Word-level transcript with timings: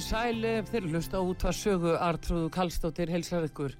Komið 0.00 0.08
í 0.08 0.16
sæli 0.16 0.50
þeir 0.64 0.84
hlusta 0.88 1.20
út 1.20 1.42
að 1.44 1.56
sögu 1.58 1.90
Artrúðu 2.00 2.46
Kallstóttir 2.54 3.10
helsar 3.12 3.44
ykkur. 3.44 3.74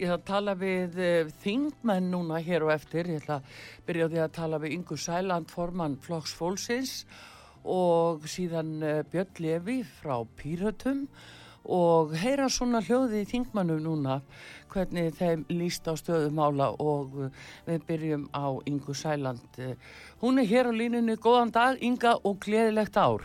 Ég 0.00 0.08
ætla 0.10 0.16
að 0.16 0.24
tala 0.26 0.54
við 0.58 0.96
uh, 0.98 1.28
þingmenn 1.44 2.08
núna 2.10 2.40
hér 2.42 2.64
og 2.66 2.72
eftir. 2.74 3.06
Ég 3.06 3.20
ætla 3.20 3.36
að 3.38 3.52
byrja 3.86 4.08
á 4.08 4.10
því 4.10 4.18
að 4.24 4.32
tala 4.34 4.58
við 4.64 4.72
Ingu 4.74 4.96
Sæland, 4.98 5.46
formann 5.54 5.94
Flokks 6.02 6.32
Fólksins 6.34 6.94
og 7.62 8.26
síðan 8.26 8.72
uh, 8.82 8.96
Björn 9.12 9.38
Levi 9.44 9.76
frá 10.00 10.16
Pírötum 10.40 11.04
og 11.62 12.16
heyra 12.18 12.48
svona 12.50 12.80
hljóði 12.82 13.20
í 13.22 13.28
þingmannum 13.30 13.84
núna 13.84 14.16
hvernig 14.74 15.14
þeim 15.20 15.44
líst 15.54 15.86
á 15.86 15.94
stöðumála 15.94 16.72
og 16.82 17.14
uh, 17.14 17.44
við 17.68 17.86
byrjum 17.92 18.26
á 18.34 18.58
Ingu 18.66 18.98
Sæland. 18.98 19.62
Hún 20.18 20.42
er 20.42 20.50
hér 20.50 20.66
á 20.66 20.74
línunni. 20.74 21.14
Góðan 21.14 21.54
dag 21.54 21.78
Inga 21.78 22.16
og 22.24 22.42
gleðilegt 22.42 22.98
ár. 22.98 23.22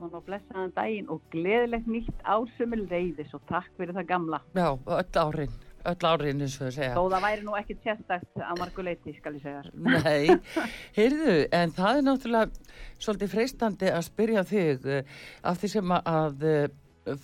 Góðan 0.00 0.16
og 0.16 0.22
blessaðan 0.24 0.70
daginn 0.72 1.08
og 1.12 1.24
gleðilegt 1.28 1.88
nýtt 1.92 2.22
ásumil 2.24 2.86
reyðis 2.88 3.34
og 3.36 3.42
takk 3.50 3.66
fyrir 3.76 3.92
það 3.98 4.06
gamla. 4.08 4.38
Já, 4.56 4.68
öll 4.96 5.18
árin, 5.20 5.58
öll 5.90 6.06
árin 6.08 6.40
eins 6.40 6.54
og 6.56 6.62
það 6.62 6.70
segja. 6.78 6.94
Þó 6.94 7.02
það 7.12 7.26
væri 7.26 7.44
nú 7.44 7.56
ekki 7.58 7.76
tjestagt 7.82 8.40
að 8.46 8.62
marguleiti, 8.62 9.12
skal 9.18 9.34
ég 9.36 9.44
segja. 9.44 9.60
Nei, 9.76 10.38
heyrðu, 10.98 11.34
en 11.58 11.74
það 11.76 11.98
er 11.98 12.06
náttúrulega 12.06 12.78
svolítið 12.96 13.32
freistandi 13.34 13.92
að 13.92 14.06
spyrja 14.08 14.46
þig 14.48 14.88
uh, 14.88 15.20
af 15.52 15.60
því 15.60 15.72
sem 15.74 15.94
að 15.98 16.48
uh, 16.54 16.64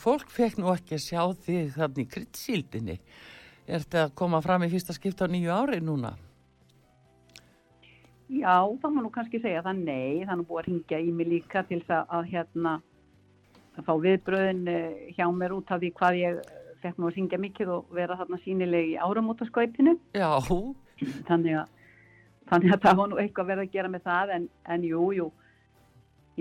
fólk 0.04 0.36
fekk 0.36 0.60
nú 0.60 0.69
ekki 0.74 0.98
að 0.98 1.04
sjá 1.06 1.22
þig 1.48 1.72
þannig 1.78 2.04
í 2.04 2.12
kryddsíldinni. 2.12 3.00
Er 3.64 3.86
þetta 3.86 4.04
að 4.04 4.16
koma 4.20 4.44
fram 4.44 4.69
í 4.69 4.72
fyrsta 4.77 4.92
skipta 4.92 5.24
á 5.24 5.32
nýju 5.32 5.56
ári 5.56 5.80
núna? 5.80 6.12
Já, 8.27 8.58
þá 8.82 8.86
má 8.91 9.02
nú 9.05 9.10
kannski 9.14 9.38
segja 9.38 9.62
það 9.62 9.82
nei, 9.86 10.24
það 10.24 10.32
er 10.32 10.38
nú 10.41 10.46
búið 10.48 10.60
að 10.60 10.69
ringja 10.69 10.98
í 10.98 11.12
mig 11.14 11.28
líka 11.30 11.62
til 11.69 11.78
þess 11.86 12.10
að, 12.10 12.24
hérna 12.32 12.72
að 13.77 13.86
fá 13.86 13.92
viðbröðin 14.02 14.64
uh, 14.72 14.96
hjá 15.14 15.27
mér 15.30 15.55
út 15.55 15.70
af 15.70 15.82
því 15.82 15.92
hvað 16.00 16.19
ég 16.19 16.41
fekk 16.82 16.98
nú 16.98 17.06
að 17.06 17.19
ringja 17.20 17.41
mikið 17.44 17.72
og 17.77 17.94
vera 17.94 18.19
þarna 18.19 18.41
sínileg 18.42 18.91
í 18.91 18.98
áramótaskaupinu. 18.98 19.94
Já. 20.19 20.30
Þannig 21.28 21.58
að, 21.60 21.72
þannig 22.50 22.74
að 22.74 22.84
það 22.88 23.00
var 23.00 23.10
nú 23.12 23.22
eitthvað 23.22 23.50
verið 23.52 23.69
að 23.69 23.74
gera 23.78 23.94
með 23.94 24.06
það 24.10 24.36
en, 24.41 24.50
en 24.74 24.91
jú, 24.91 25.06
jú, 25.20 25.30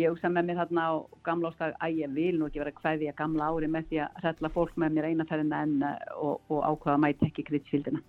ég 0.01 0.09
hugsa 0.09 0.33
með 0.33 0.49
mér 0.49 0.61
þarna 0.63 0.89
á 0.89 0.93
gamla 1.27 1.53
ástag 1.53 1.79
að 1.85 2.01
ég 2.01 2.13
vil 2.17 2.35
nú 2.39 2.49
ekki 2.49 2.63
vera 2.63 2.77
hvaðið 2.81 3.11
að 3.13 3.19
gamla 3.21 3.51
ári 3.53 3.73
með 3.77 3.89
því 3.91 4.05
að 4.07 4.21
rætla 4.25 4.55
fólk 4.57 4.77
með 4.81 4.97
mér 4.97 5.11
einaferðina 5.11 5.63
en 5.67 5.75
uh, 5.85 5.97
og, 6.17 6.39
og 6.49 6.65
ákvaða 6.65 7.01
mæti 7.05 7.29
ekki 7.29 7.45
kryddsfíldina. 7.51 8.01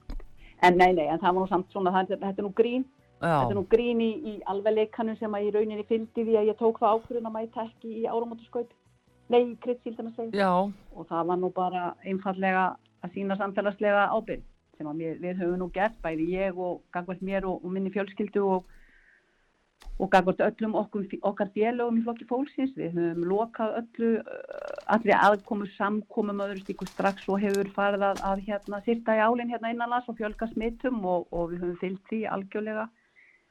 En 0.65 0.79
nei, 0.81 0.95
nei, 0.97 1.11
en 1.11 1.21
það 1.21 1.35
var 1.35 1.43
nú 1.43 1.49
samt 1.51 1.75
svona, 1.75 1.93
það, 1.93 2.17
þetta 2.23 2.41
er 2.41 2.47
nú 2.47 2.57
grín 2.57 2.87
Þetta 3.21 3.51
er 3.51 3.57
nú 3.57 3.65
grín 3.73 4.03
í, 4.05 4.11
í 4.29 4.35
alvegleikanum 4.53 5.17
sem 5.17 5.37
að 5.37 5.47
í 5.47 5.53
rauninni 5.55 5.87
fylgdi 5.89 6.25
því 6.27 6.35
að 6.37 6.51
ég 6.51 6.59
tók 6.59 6.81
það 6.83 6.99
ákvörðun 6.99 7.31
að 7.31 7.37
mæta 7.39 7.65
ekki 7.65 7.93
í 8.03 8.05
áramótuskaup. 8.11 8.75
Nei, 9.33 9.57
kryddsíldana 9.63 10.13
segja. 10.15 10.45
Já. 10.45 10.53
Og 10.95 11.09
það 11.09 11.31
var 11.31 11.41
nú 11.41 11.51
bara 11.55 11.87
einfallega 12.05 12.67
að 13.03 13.17
sína 13.17 13.39
samfélagslega 13.41 14.09
ábyrg 14.13 14.45
sem 14.77 14.89
að 14.91 15.05
við, 15.23 15.39
höfum 15.41 15.61
nú 15.63 15.71
gert, 15.73 15.97
bæði 16.05 16.27
ég 16.35 16.59
og 16.61 16.83
gangvært 16.93 17.23
mér 17.25 17.47
og, 17.49 17.63
og 17.65 17.73
minni 17.73 17.93
fjölskyldu 17.95 18.43
og, 18.45 18.67
og 19.97 20.11
gangvært 20.13 20.43
öllum 20.45 20.77
okkur, 20.77 21.07
okkar 21.31 21.49
félögum 21.55 22.03
í 22.03 22.05
flokki 22.05 22.29
fólksins. 22.29 22.75
Við 22.77 22.99
höfum 22.99 23.25
lokað 23.31 23.79
öllu, 23.81 24.11
allir 24.93 25.17
aðkomu 25.17 25.71
samkomum 25.79 26.45
öðru 26.45 26.61
stíku 26.61 26.89
strax 26.91 27.25
og 27.33 27.41
hefur 27.41 27.73
farið 27.79 28.07
að, 28.11 28.23
að 28.29 28.45
hérna, 28.51 28.83
sýrta 28.85 29.17
í 29.17 29.25
álinn 29.25 29.53
hérna 29.55 29.73
innanlands 29.73 30.13
og 30.13 30.21
fjölga 30.21 30.51
smittum 30.53 31.01
og, 31.09 31.27
og 31.33 31.55
við 31.55 31.65
höfum 31.65 31.81
fyllt 31.83 32.13
því 32.13 32.23
algjörlega. 32.37 32.87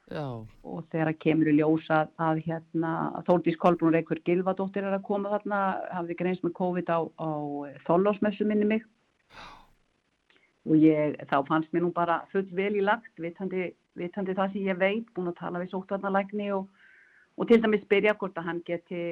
Já. 0.06 0.46
og 0.62 0.84
þegar 0.92 1.16
kemur 1.18 1.48
í 1.50 1.56
ljós 1.56 1.86
að, 1.90 2.10
að 2.22 2.40
hérna, 2.44 2.90
Þóldís 3.26 3.56
Kolbrún 3.58 3.90
Reykjörg 3.96 4.22
Gilvadóttir 4.28 4.86
er 4.86 4.94
að 4.94 5.06
koma 5.08 5.32
þarna 5.32 5.62
hafði 5.90 6.16
greins 6.20 6.44
með 6.44 6.52
COVID 6.60 6.92
á, 6.94 6.98
á 7.18 7.30
þollásmessu 7.88 8.46
minni 8.46 8.68
mig 8.70 8.84
og 10.66 10.78
ég, 10.78 11.16
þá 11.26 11.40
fannst 11.48 11.74
mér 11.74 11.88
nú 11.88 11.90
bara 11.96 12.20
full 12.30 12.46
vel 12.54 12.76
í 12.78 12.84
lagt 12.86 13.18
vitandi, 13.18 13.72
vitandi 13.98 14.38
það 14.38 14.54
sem 14.54 14.68
ég 14.70 14.78
veit 14.78 15.10
búin 15.16 15.32
að 15.32 15.40
tala 15.40 15.64
við 15.64 15.74
sóttvarnalækni 15.74 16.52
og, 16.54 16.70
og 17.34 17.50
til 17.50 17.58
dæmis 17.64 17.86
byrja 17.90 18.14
hvort 18.20 18.38
að 18.38 18.50
hann 18.52 18.62
geti 18.66 19.02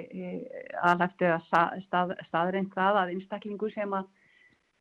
aðlæftu 0.79 1.33
að 1.35 1.51
stað, 1.89 2.15
staðreint 2.31 2.75
það 2.79 3.03
að 3.03 3.17
einstaklingu 3.17 3.75
sem 3.75 3.99
að 3.99 4.07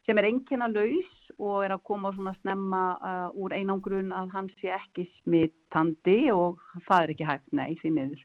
sem 0.05 0.21
er 0.21 0.29
enginna 0.29 0.69
laus 0.69 1.22
og 1.39 1.63
er 1.65 1.73
að 1.75 1.83
koma 1.87 2.11
svona 2.15 2.33
snemma 2.41 2.83
uh, 2.97 3.29
úr 3.39 3.55
einangrun 3.57 4.13
að 4.15 4.35
hann 4.35 4.49
sé 4.59 4.73
ekki 4.75 5.07
smittandi 5.21 6.19
og 6.33 6.61
það 6.87 6.99
er 6.99 7.13
ekki 7.15 7.27
hægt, 7.29 7.49
nei, 7.55 7.73
því 7.81 7.93
miður. 7.97 8.21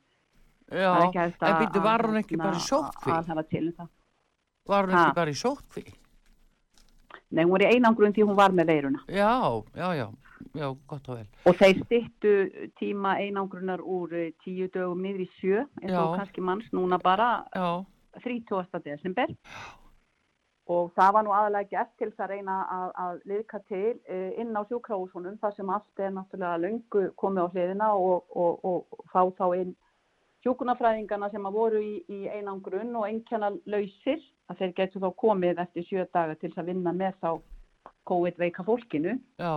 Já, 0.69 0.91
en 1.01 1.61
býttu, 1.63 1.81
var 1.81 2.05
hún 2.05 2.21
ekki 2.21 2.37
bara 2.37 2.59
í 2.59 2.61
sótkví? 2.61 3.13
Að 3.15 3.31
það 3.31 3.41
var 3.41 3.49
til 3.49 3.65
það. 3.73 3.91
Var 4.69 4.89
hún 4.89 4.99
ekki 5.01 5.17
bara 5.17 5.33
í 5.33 5.39
sótkví? 5.41 5.85
Nei, 7.29 7.45
hún 7.45 7.53
var 7.55 7.65
í 7.65 7.71
einangrun 7.73 8.17
því 8.17 8.27
hún 8.29 8.37
var 8.37 8.57
með 8.57 8.73
veiruna. 8.73 9.01
Já, 9.09 9.33
já, 9.77 9.89
já, 9.97 10.07
já, 10.61 10.67
gott 10.89 11.09
og 11.09 11.19
vel. 11.19 11.27
Og 11.49 11.59
þeir 11.61 11.83
stittu 11.85 12.35
tíma 12.81 13.17
einangrunar 13.21 13.81
úr 13.85 14.15
eh, 14.17 14.31
tíu 14.45 14.69
dögum 14.73 15.03
niður 15.05 15.25
í 15.25 15.29
sjö, 15.39 15.65
eins 15.83 15.93
og 15.93 16.13
Já. 16.13 16.19
kannski 16.21 16.45
manns 16.45 16.69
núna 16.77 17.01
bara 17.01 17.31
Já, 17.53 17.85
30. 18.25 18.81
desember. 18.85 19.33
Og 20.69 20.91
það 20.99 21.13
var 21.17 21.25
nú 21.25 21.33
aðalega 21.33 21.71
gert 21.73 21.93
til 21.97 22.11
þess 22.11 22.25
að 22.27 22.33
reyna 22.35 22.55
að, 22.75 22.89
að 23.05 23.21
liðka 23.31 23.61
til 23.71 23.95
uh, 23.97 24.31
inn 24.43 24.53
á 24.53 24.63
sjúkrahúsunum 24.69 25.39
þar 25.41 25.55
sem 25.57 25.71
allt 25.73 26.03
er 26.05 26.11
náttúrulega 26.13 26.63
löngu 26.65 27.05
komið 27.17 27.47
á 27.49 27.53
hliðina 27.55 27.93
og, 27.97 28.27
og, 28.37 28.67
og 28.69 29.07
fá 29.13 29.23
þá 29.39 29.47
inn 29.63 29.77
hjúkunarfræðingana 30.45 31.31
sem 31.33 31.47
að 31.49 31.57
voru 31.57 31.81
í, 31.83 31.95
í 32.13 32.29
einangrun 32.31 32.93
og 33.01 33.09
einnkjana 33.09 33.51
lausir 33.65 34.21
að 34.49 34.61
þeir 34.61 34.75
getur 34.77 35.05
þá 35.07 35.09
komið 35.25 35.63
eftir 35.65 35.87
sjö 35.89 36.07
daga 36.13 36.37
til 36.37 36.51
þess 36.51 36.63
að 36.63 36.71
vinna 36.71 36.95
með 36.97 37.17
þá 37.23 37.31
COVID-veika 38.09 38.65
fólkinu. 38.65 39.19
já, 39.41 39.55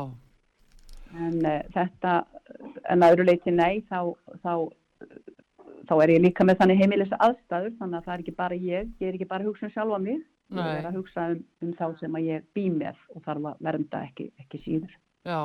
En 1.12 1.44
uh, 1.44 1.60
þetta, 1.76 2.22
en 2.88 3.04
að 3.04 3.18
öðru 3.18 3.28
leiti 3.28 3.52
nei, 3.52 3.84
þá, 3.92 4.14
þá, 4.44 4.54
þá 5.90 5.96
er 5.98 6.14
ég 6.16 6.24
líka 6.24 6.48
með 6.48 6.62
þannig 6.62 6.84
heimilis 6.86 7.16
aðstæður, 7.18 7.74
þannig 7.80 7.98
að 8.00 8.06
það 8.06 8.14
er 8.14 8.24
ekki 8.24 8.36
bara 8.38 8.60
ég, 8.60 8.94
ég 9.02 9.10
er 9.10 9.18
ekki 9.18 9.28
bara 9.28 9.48
hugsa 9.48 9.68
um 9.68 9.74
sjálfa 9.74 10.00
mig, 10.04 10.22
ég 10.52 10.60
Nei. 10.60 10.78
er 10.82 10.90
að 10.90 10.98
hugsa 11.00 11.28
um, 11.32 11.44
um 11.64 11.74
þá 11.80 11.86
sem 12.00 12.18
að 12.20 12.28
ég 12.28 12.48
bý 12.56 12.66
með 12.76 13.00
og 13.16 13.24
þarf 13.28 13.48
að 13.52 13.62
vernda 13.68 14.04
ekki, 14.08 14.28
ekki 14.44 14.62
síður. 14.66 14.98
já, 15.28 15.42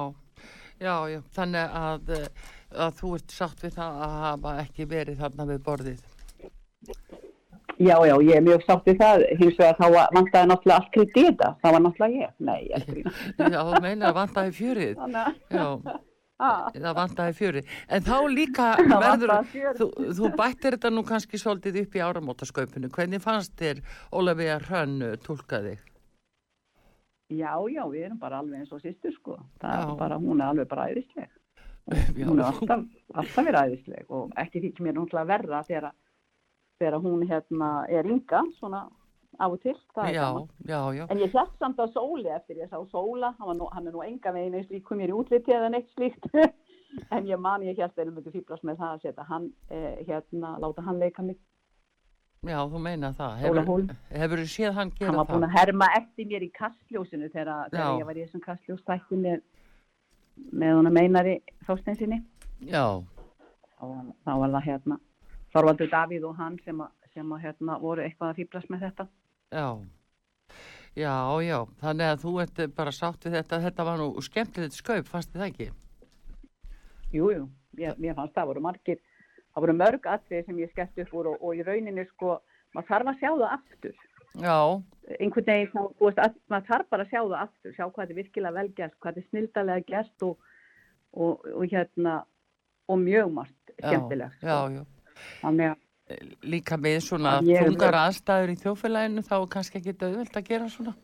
já, 0.83 0.95
já, 1.13 1.21
þannig 1.37 1.79
að, 1.83 2.11
eh, 2.17 2.51
að 2.87 2.99
þú 3.01 3.13
ert 3.19 3.37
sátt 3.37 3.63
við 3.63 3.79
það 3.79 4.03
að 4.09 4.19
hafa 4.25 4.57
ekki 4.65 4.89
verið 4.91 5.23
þarna 5.23 5.49
við 5.53 5.63
borðið. 5.69 6.05
Já, 7.77 7.97
já, 8.09 8.15
ég 8.25 8.35
er 8.39 8.45
mjög 8.45 8.63
sátt 8.65 8.87
við 8.89 8.99
það, 9.03 9.23
hins 9.37 9.59
vegar 9.61 9.77
þá 9.77 9.87
vantaði 10.17 10.49
náttúrulega 10.49 10.77
allt 10.81 11.17
þetta, 11.17 11.49
það 11.61 11.75
var 11.77 11.83
náttúrulega 11.85 12.23
ég, 12.23 12.35
nei, 12.41 12.61
ég 12.71 12.77
er 12.79 12.87
grína. 12.89 13.13
Já, 13.55 13.59
þú 13.61 13.81
meinar 13.85 14.09
að 14.09 14.19
vantaði 14.23 14.55
fjörið. 14.57 15.03
Já, 15.53 15.67
ah, 16.43 16.71
það 16.75 16.95
vantaði 17.01 17.37
fjörið. 17.41 17.75
En 17.89 18.07
þá 18.07 18.17
líka 18.33 18.71
verður, 19.07 19.35
þú, 19.81 19.91
þú 20.21 20.33
bættir 20.39 20.79
þetta 20.79 20.95
nú 20.95 21.05
kannski 21.09 21.41
svolítið 21.41 21.83
upp 21.85 21.99
í 21.99 22.07
áramótasköpunu. 22.07 22.93
Hvernig 22.95 23.25
fannst 23.25 23.57
þér 23.61 23.85
Ólafía 24.13 24.61
Hrönn 24.65 24.99
uh, 25.03 25.19
túlka 25.23 25.63
þig? 25.65 25.85
já, 27.33 27.53
já, 27.71 27.83
við 27.91 28.07
erum 28.07 28.19
bara 28.21 28.41
alveg 28.41 28.61
eins 28.61 28.73
og 28.75 28.83
sýstur, 28.83 29.15
sko, 29.17 29.37
það 29.63 29.81
Já. 29.81 29.83
er 29.83 29.99
bara, 29.99 30.19
hún 30.23 30.41
er 30.41 30.53
alveg 30.53 30.69
bara 30.71 30.89
æðisleg. 30.93 31.33
Hún 32.27 32.41
er 32.41 32.49
alltaf, 32.49 32.81
alltaf 33.15 33.45
verið 33.47 33.69
æðisleg 33.71 34.09
og 34.11 34.33
ekki 34.43 34.59
því 34.59 34.71
mér 34.83 34.97
náttúrulega 34.97 35.61
þegar, 35.69 35.93
þegar 36.81 36.97
hún 37.05 37.21
hérna 37.31 37.69
er 37.87 38.09
ynga 38.11 38.41
svona 38.57 38.81
af 39.39 39.57
og 39.57 39.61
til 39.63 39.75
það 39.97 40.13
já, 40.15 40.27
já, 40.69 40.79
já, 40.97 41.05
en 41.11 41.21
ég 41.23 41.35
hlætt 41.35 41.59
samt 41.61 41.81
á 41.83 41.87
sóli 41.93 42.31
eftir 42.33 42.61
ég 42.63 42.71
sá 42.71 42.79
sóla 42.93 43.33
hann, 43.39 43.57
nú, 43.59 43.69
hann 43.73 43.87
er 43.87 43.97
nú 43.97 44.05
enga 44.05 44.33
veginn 44.37 44.57
eins 44.59 44.71
líkum 44.73 45.01
mér 45.01 45.13
í 45.13 45.17
útliti 45.17 45.55
eða 45.57 45.73
neitt 45.75 45.91
slíkt 45.95 46.29
en 47.15 47.29
ég 47.29 47.41
man 47.41 47.67
ég 47.67 47.81
að 47.83 48.01
erum 48.05 48.23
ekki 48.23 48.39
fýblast 48.39 48.67
með 48.67 48.81
það 48.83 48.95
að 48.95 49.05
setja 49.05 49.29
hann 49.29 49.51
eh, 49.71 50.01
hérna, 50.09 50.57
láta 50.63 50.87
hann 50.87 51.03
leika 51.03 51.27
mig 51.27 51.39
Já, 52.47 52.61
þú 52.71 52.79
meina 52.79 53.09
það. 53.17 53.41
Hefur, 54.13 54.39
þú 54.39 54.45
séð 54.53 54.77
hann 54.77 54.91
gera 54.95 55.09
Hann 55.09 55.17
var 55.19 55.25
það? 55.25 55.33
búin 55.33 55.47
að 55.49 55.55
herma 55.57 55.87
eftir 55.97 56.29
mér 56.31 56.45
í 56.45 56.51
kastljósinu 56.55 57.31
þegar, 57.33 57.73
þegar 57.73 57.99
ég 57.99 58.07
var 58.07 58.19
í 58.21 58.23
þessum 58.23 58.43
kastljóstætti 58.45 59.19
með, 59.19 59.41
með 60.53 60.75
honum 60.77 61.01
Einari 61.01 61.35
Þorsteinsinni. 61.67 62.21
Já, 62.71 62.85
Þá 63.77 63.87
þá 64.25 64.33
var 64.41 64.55
það 64.55 64.67
hérna 64.67 64.99
Þorvaldur 65.53 65.91
Davíð 65.93 66.25
og 66.29 66.39
hann 66.41 66.57
sem, 66.65 66.81
að, 66.85 67.11
sem 67.15 67.33
að, 67.33 67.43
hérna, 67.47 67.79
voru 67.81 68.05
eitthvað 68.05 68.33
að 68.33 68.41
fýblast 68.41 68.73
með 68.73 68.87
þetta. 68.87 69.07
Já. 69.53 69.69
Já, 70.97 71.13
já, 71.45 71.59
þannig 71.83 72.09
að 72.09 72.23
þú 72.23 72.31
ert 72.41 72.61
bara 72.77 72.93
sátt 72.95 73.27
við 73.27 73.37
þetta, 73.37 73.59
þetta 73.67 73.85
var 73.85 73.99
nú 74.01 74.07
skemmtilegt 74.25 74.77
skaup, 74.79 75.09
fannst 75.11 75.35
þið 75.35 75.43
það 75.43 75.51
ekki? 75.51 75.67
Jú, 77.13 77.27
jú, 77.35 77.43
ég, 77.83 77.99
mér 78.01 78.17
fannst 78.17 78.33
það 78.39 78.49
voru 78.51 78.63
margir, 78.65 79.03
það 79.53 79.67
voru 79.67 79.75
mörg 79.77 80.09
atrið 80.09 80.47
sem 80.47 80.63
ég 80.63 80.73
skemmt 80.73 81.03
upp 81.05 81.13
úr 81.21 81.29
og, 81.35 81.45
og 81.45 81.59
í 81.59 81.67
rauninni 81.67 82.07
sko, 82.09 82.39
maður 82.73 82.89
þarf 82.95 83.13
að 83.13 83.21
sjá 83.21 83.31
það 83.35 83.53
aftur. 83.59 84.01
Já, 84.37 84.59
Einhvern 85.21 85.47
veginn, 85.47 85.71
þá, 85.71 85.83
veist, 86.01 86.19
að, 86.25 86.41
maður 86.51 86.71
þarf 86.73 86.89
bara 86.93 87.05
að 87.05 87.13
sjá 87.13 87.21
það 87.21 87.39
aftur, 87.43 87.77
sjá 87.77 87.85
hvað 87.85 88.01
þetta 88.01 88.15
er 88.17 88.21
virkilega 88.23 88.57
vel 88.57 88.73
gert, 88.81 88.97
hvað 88.97 89.13
þetta 89.13 89.23
er 89.23 89.31
snildalega 89.31 89.87
gert 89.93 90.27
og, 90.27 90.51
og, 91.13 91.47
og 91.53 91.73
hérna, 91.77 92.15
og 92.89 93.03
mjög 93.05 93.33
margt 93.37 93.75
já, 93.77 93.91
skemmtilegt. 93.91 94.41
já, 94.41 94.57
sko. 94.57 94.81
já. 94.81 95.23
Þannig 95.45 95.71
að, 95.75 95.86
Líka 96.47 96.77
með 96.79 97.01
svona 97.03 97.39
þungar 97.43 97.97
aðstæður 98.05 98.53
í 98.53 98.59
þjófélaginu 98.61 99.25
þá 99.27 99.37
kannski 99.51 99.81
ekki 99.81 99.97
auðvelt 99.99 100.37
að 100.39 100.49
gera 100.53 100.69
svona. 100.71 100.95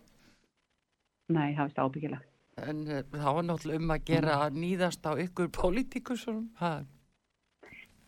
nei, 1.32 1.54
það 1.56 1.64
veist 1.64 1.81
ábyggilegt. 1.82 2.28
En 2.62 2.82
uh, 2.87 3.02
það 3.10 3.37
var 3.38 3.46
náttúrulega 3.49 3.82
um 3.82 3.94
að 3.94 4.04
gera 4.12 4.34
að 4.44 4.58
nýðast 4.62 5.06
á 5.08 5.12
ykkur 5.25 5.49
pólitíkusum. 5.56 6.43
Það, 6.60 6.84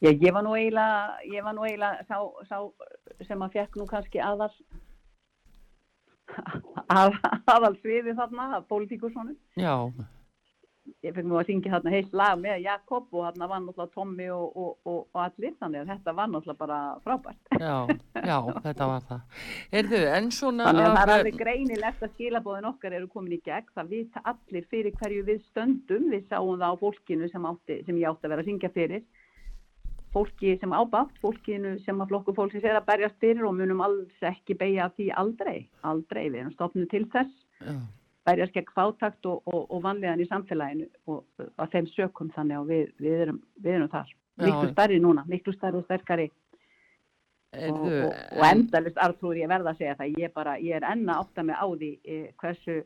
Ég, 0.05 0.21
var 0.35 0.45
nú 0.45 0.53
eiginlega, 0.53 1.19
ég 1.33 1.45
var 1.47 1.55
nú 1.57 1.65
eiginlega 1.65 2.05
sá, 2.05 2.19
sá 2.45 3.25
sem 3.25 3.41
að 3.47 3.55
fekk 3.57 3.79
nú 3.81 3.87
kannski 3.89 4.21
aðal 4.21 4.51
að, 6.93 7.17
aðal 7.55 7.73
sviði 7.79 8.13
þarna, 8.19 8.51
að 8.59 8.67
pólitíkursonum. 8.69 9.39
já, 9.57 9.75
Ég 11.05 11.15
fekk 11.17 11.25
nú 11.25 11.39
að 11.41 11.49
syngja 11.49 11.71
þarna 11.73 11.93
heilt 11.95 12.15
lag 12.17 12.35
með 12.41 12.59
Jakob 12.61 13.15
og 13.17 13.23
þarna 13.25 13.47
var 13.49 13.61
náttúrulega 13.65 13.93
Tommy 13.95 14.27
og, 14.33 14.45
og, 14.53 14.75
og, 14.85 14.99
og 15.15 15.21
allir, 15.23 15.55
þannig 15.61 15.81
að 15.81 15.93
þetta 15.95 16.15
var 16.19 16.31
náttúrulega 16.33 16.61
bara 16.61 16.81
frábært. 17.05 17.41
já, 17.57 17.77
já, 18.29 18.37
þetta 18.67 18.89
var 18.91 19.07
það. 19.09 19.41
Erðu, 19.81 20.03
en 20.19 20.31
svona... 20.39 20.69
Þannig 20.69 20.89
að 20.89 20.97
það 20.99 21.05
er 21.05 21.15
alveg 21.15 21.41
greinilegt 21.41 22.05
að 22.05 22.15
skilabóðin 22.19 22.69
okkar 22.73 22.99
eru 23.01 23.11
komin 23.17 23.37
í 23.39 23.41
gegn. 23.49 23.73
Það 23.81 23.91
vita 23.95 24.25
allir 24.35 24.69
fyrir 24.77 25.01
hverju 25.01 25.27
við 25.31 25.43
stöndum. 25.49 26.07
Við 26.13 26.29
sáum 26.29 26.53
það 26.53 26.69
á 26.69 26.83
fólkinu 26.85 27.33
sem, 27.33 27.49
átti, 27.53 27.81
sem 27.89 28.05
ég 28.05 28.13
átti 28.13 28.29
að 28.29 28.37
vera 28.37 28.45
að 28.45 28.53
syngja 28.53 28.73
fyrir. 28.77 29.05
Fólki 30.15 30.55
sem 30.61 30.77
ábátt, 30.77 31.17
fólkinu 31.25 31.79
sem 31.83 32.01
að 32.01 32.13
flokku 32.13 32.37
fólksins 32.37 32.69
er 32.69 32.77
að 32.77 32.89
berjast 32.93 33.21
fyrir 33.25 33.49
og 33.49 33.57
munum 33.57 33.81
alls 33.83 34.25
ekki 34.25 34.61
beigja 34.61 34.93
því 34.95 35.11
aldrei. 35.25 35.67
Aldrei, 35.81 36.27
við 36.29 36.43
erum 36.45 36.57
stofnuð 36.59 36.91
til 36.93 37.07
þess. 37.17 37.45
Já, 37.65 37.79
Berjast 38.25 38.55
gegn 38.55 38.73
fátakt 38.77 39.27
og, 39.29 39.43
og, 39.51 39.67
og 39.69 39.83
vanlegan 39.85 40.23
í 40.23 40.29
samfélaginu 40.31 40.87
og 41.13 41.45
að 41.61 41.75
þeim 41.75 41.91
sökum 41.93 42.31
þannig 42.33 42.61
að 42.61 42.71
við, 42.73 42.87
við, 43.05 43.19
erum, 43.27 43.43
við 43.61 43.77
erum 43.79 43.93
þar. 43.93 44.15
Miklu 44.41 44.71
stærri 44.73 44.97
núna, 45.03 45.27
miklu 45.31 45.53
stærri 45.55 45.79
og 45.79 45.85
sterkari 45.87 46.31
og, 47.55 47.81
og, 47.81 48.15
og 48.39 48.47
endalist 48.49 48.99
artrúður 49.03 49.43
ég 49.43 49.51
verða 49.51 49.75
að 49.75 49.83
segja 49.83 49.99
það 49.99 50.19
ég, 50.23 50.33
bara, 50.35 50.57
ég 50.63 50.79
er 50.79 50.87
enna 50.89 51.21
átt 51.23 51.39
að 51.39 51.49
mig 51.51 51.61
á 51.61 51.67
því 51.67 51.91
eh, 52.03 52.27
hversu, 52.41 52.79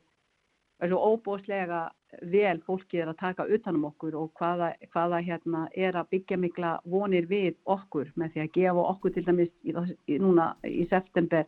hversu 0.78 0.98
óbúslega 0.98 1.84
vel 2.32 2.56
fólki 2.64 3.02
er 3.02 3.10
að 3.10 3.20
taka 3.20 3.46
utanum 3.52 3.88
okkur 3.90 4.16
og 4.16 4.30
hvaða, 4.40 4.72
hvaða 4.94 5.20
hérna 5.24 5.66
er 5.76 5.96
að 5.98 6.10
byggja 6.14 6.38
mikla 6.40 6.74
vonir 6.88 7.28
við 7.28 7.56
okkur 7.68 8.12
með 8.16 8.34
því 8.34 8.44
að 8.44 8.52
gefa 8.56 8.86
okkur 8.94 9.14
til 9.14 9.24
dæmis 9.26 9.52
í, 9.62 9.74
núna 10.16 10.50
í 10.64 10.86
september 10.90 11.44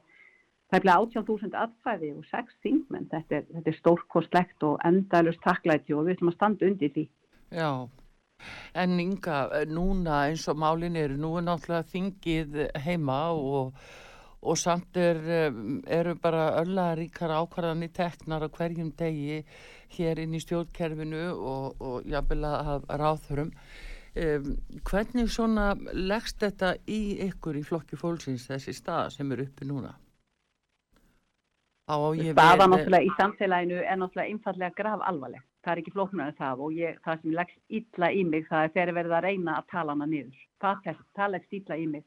tæplega 0.71 0.99
18.000 1.23 1.57
aðfæði 1.65 2.13
og 2.17 2.27
6 2.31 2.59
þingmenn 2.65 3.09
þetta 3.11 3.41
er, 3.41 3.49
er 3.65 3.79
stórkostlegt 3.79 4.67
og 4.67 4.79
endalust 4.87 5.43
takklæti 5.47 5.97
og 5.97 6.07
við 6.07 6.19
ætlum 6.19 6.33
að 6.33 6.39
standa 6.39 6.71
undir 6.71 6.95
því 6.95 7.09
Já, 7.51 7.89
en 8.79 9.01
Inga, 9.03 9.41
núna 9.67 10.23
eins 10.29 10.47
og 10.49 10.61
málin 10.63 10.99
eru, 11.01 11.17
nú 11.19 11.33
er 11.39 11.47
náttúrulega 11.49 11.89
þingið 11.91 12.61
heima 12.85 13.19
og, 13.35 13.81
og 14.41 14.59
samt 14.59 14.97
er, 15.01 15.19
eru 15.99 16.15
bara 16.23 16.45
öllaríkar 16.63 17.35
ákvarðanir 17.35 17.91
teknar 17.97 18.47
á 18.47 18.49
hverjum 18.49 18.93
degi 18.97 19.43
hér 19.97 20.23
inn 20.23 20.37
í 20.39 20.43
stjórnkerfinu 20.45 21.25
og, 21.35 21.83
og 21.83 22.07
jafnvel 22.07 22.47
að 22.53 22.87
ráðhurum. 23.03 23.51
Um, 24.11 24.55
hvernig 24.87 25.29
svona 25.31 25.73
leggst 25.95 26.41
þetta 26.43 26.73
í 26.91 27.19
ykkur 27.29 27.61
í 27.61 27.67
flokki 27.67 27.99
fólksins 27.99 28.49
þessi 28.51 28.75
stað 28.75 29.13
sem 29.15 29.35
er 29.35 29.45
uppi 29.45 29.69
núna? 29.69 29.93
Staða 32.35 32.67
við- 32.67 32.71
náttúrulega 32.73 33.07
í 33.07 33.11
samfélaginu 33.19 33.79
er 33.83 33.97
náttúrulega 34.01 34.31
einfallega 34.33 34.75
graf 34.77 35.01
alvarleg. 35.11 35.43
Það 35.65 35.73
er 35.73 35.81
ekki 35.83 35.93
flóknar 35.93 36.29
en 36.29 36.39
það 36.39 36.61
og 36.65 36.73
ég, 36.73 37.01
það 37.05 37.23
sem 37.23 37.35
leggst 37.39 37.61
illa 37.69 38.09
í 38.13 38.25
mig 38.25 38.47
það 38.49 38.65
er 38.65 38.73
þegar 38.77 38.95
verið 38.99 39.17
að 39.19 39.25
reyna 39.29 39.57
að 39.59 39.67
tala 39.71 39.93
hana 39.93 40.07
niður. 40.07 40.39
Það, 40.61 40.77
þess, 40.85 41.03
það 41.17 41.31
leggst 41.35 41.53
illa 41.53 41.77
í 41.77 41.87
mig 41.87 42.05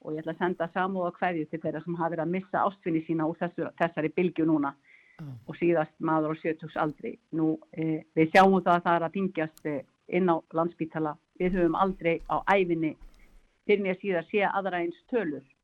og 0.00 0.14
ég 0.14 0.22
ætla 0.22 0.32
að 0.32 0.38
senda 0.38 0.68
samúða 0.74 1.12
hverju 1.18 1.48
til 1.50 1.60
þeirra 1.60 1.84
sem 1.84 1.94
hafa 1.94 2.10
verið 2.14 2.24
að 2.24 2.34
missa 2.36 2.64
ástfinni 2.64 3.02
sína 3.04 3.26
úr 3.28 3.36
þessu, 3.36 3.68
þessari 3.76 4.12
bylgju 4.16 4.46
núna 4.48 4.72
Já. 5.20 5.26
og 5.46 5.56
síðast 5.60 5.92
maður 6.00 6.32
á 6.32 6.40
sjötugs 6.40 6.76
aldri. 6.80 7.18
Nú, 7.36 7.58
e, 7.76 8.04
við 8.16 8.32
sjáum 8.32 8.62
það 8.64 8.74
að 8.78 8.84
það 8.86 8.96
er 8.96 9.04
að 9.04 9.12
tingjast 9.12 9.66
e, 9.66 9.84
inn 10.08 10.32
á 10.32 10.36
landsbítala. 10.56 11.16
Við 11.38 11.58
höfum 11.58 11.76
aldrei 11.76 12.20
á 12.32 12.36
æfinni 12.48 12.94
fyrir 13.66 13.84
mér 13.84 13.98
síðan 14.00 14.26
sé 14.30 14.40
aðra 14.48 14.80
eins 14.82 14.96
tölur 15.12 15.42
eh, 15.42 15.59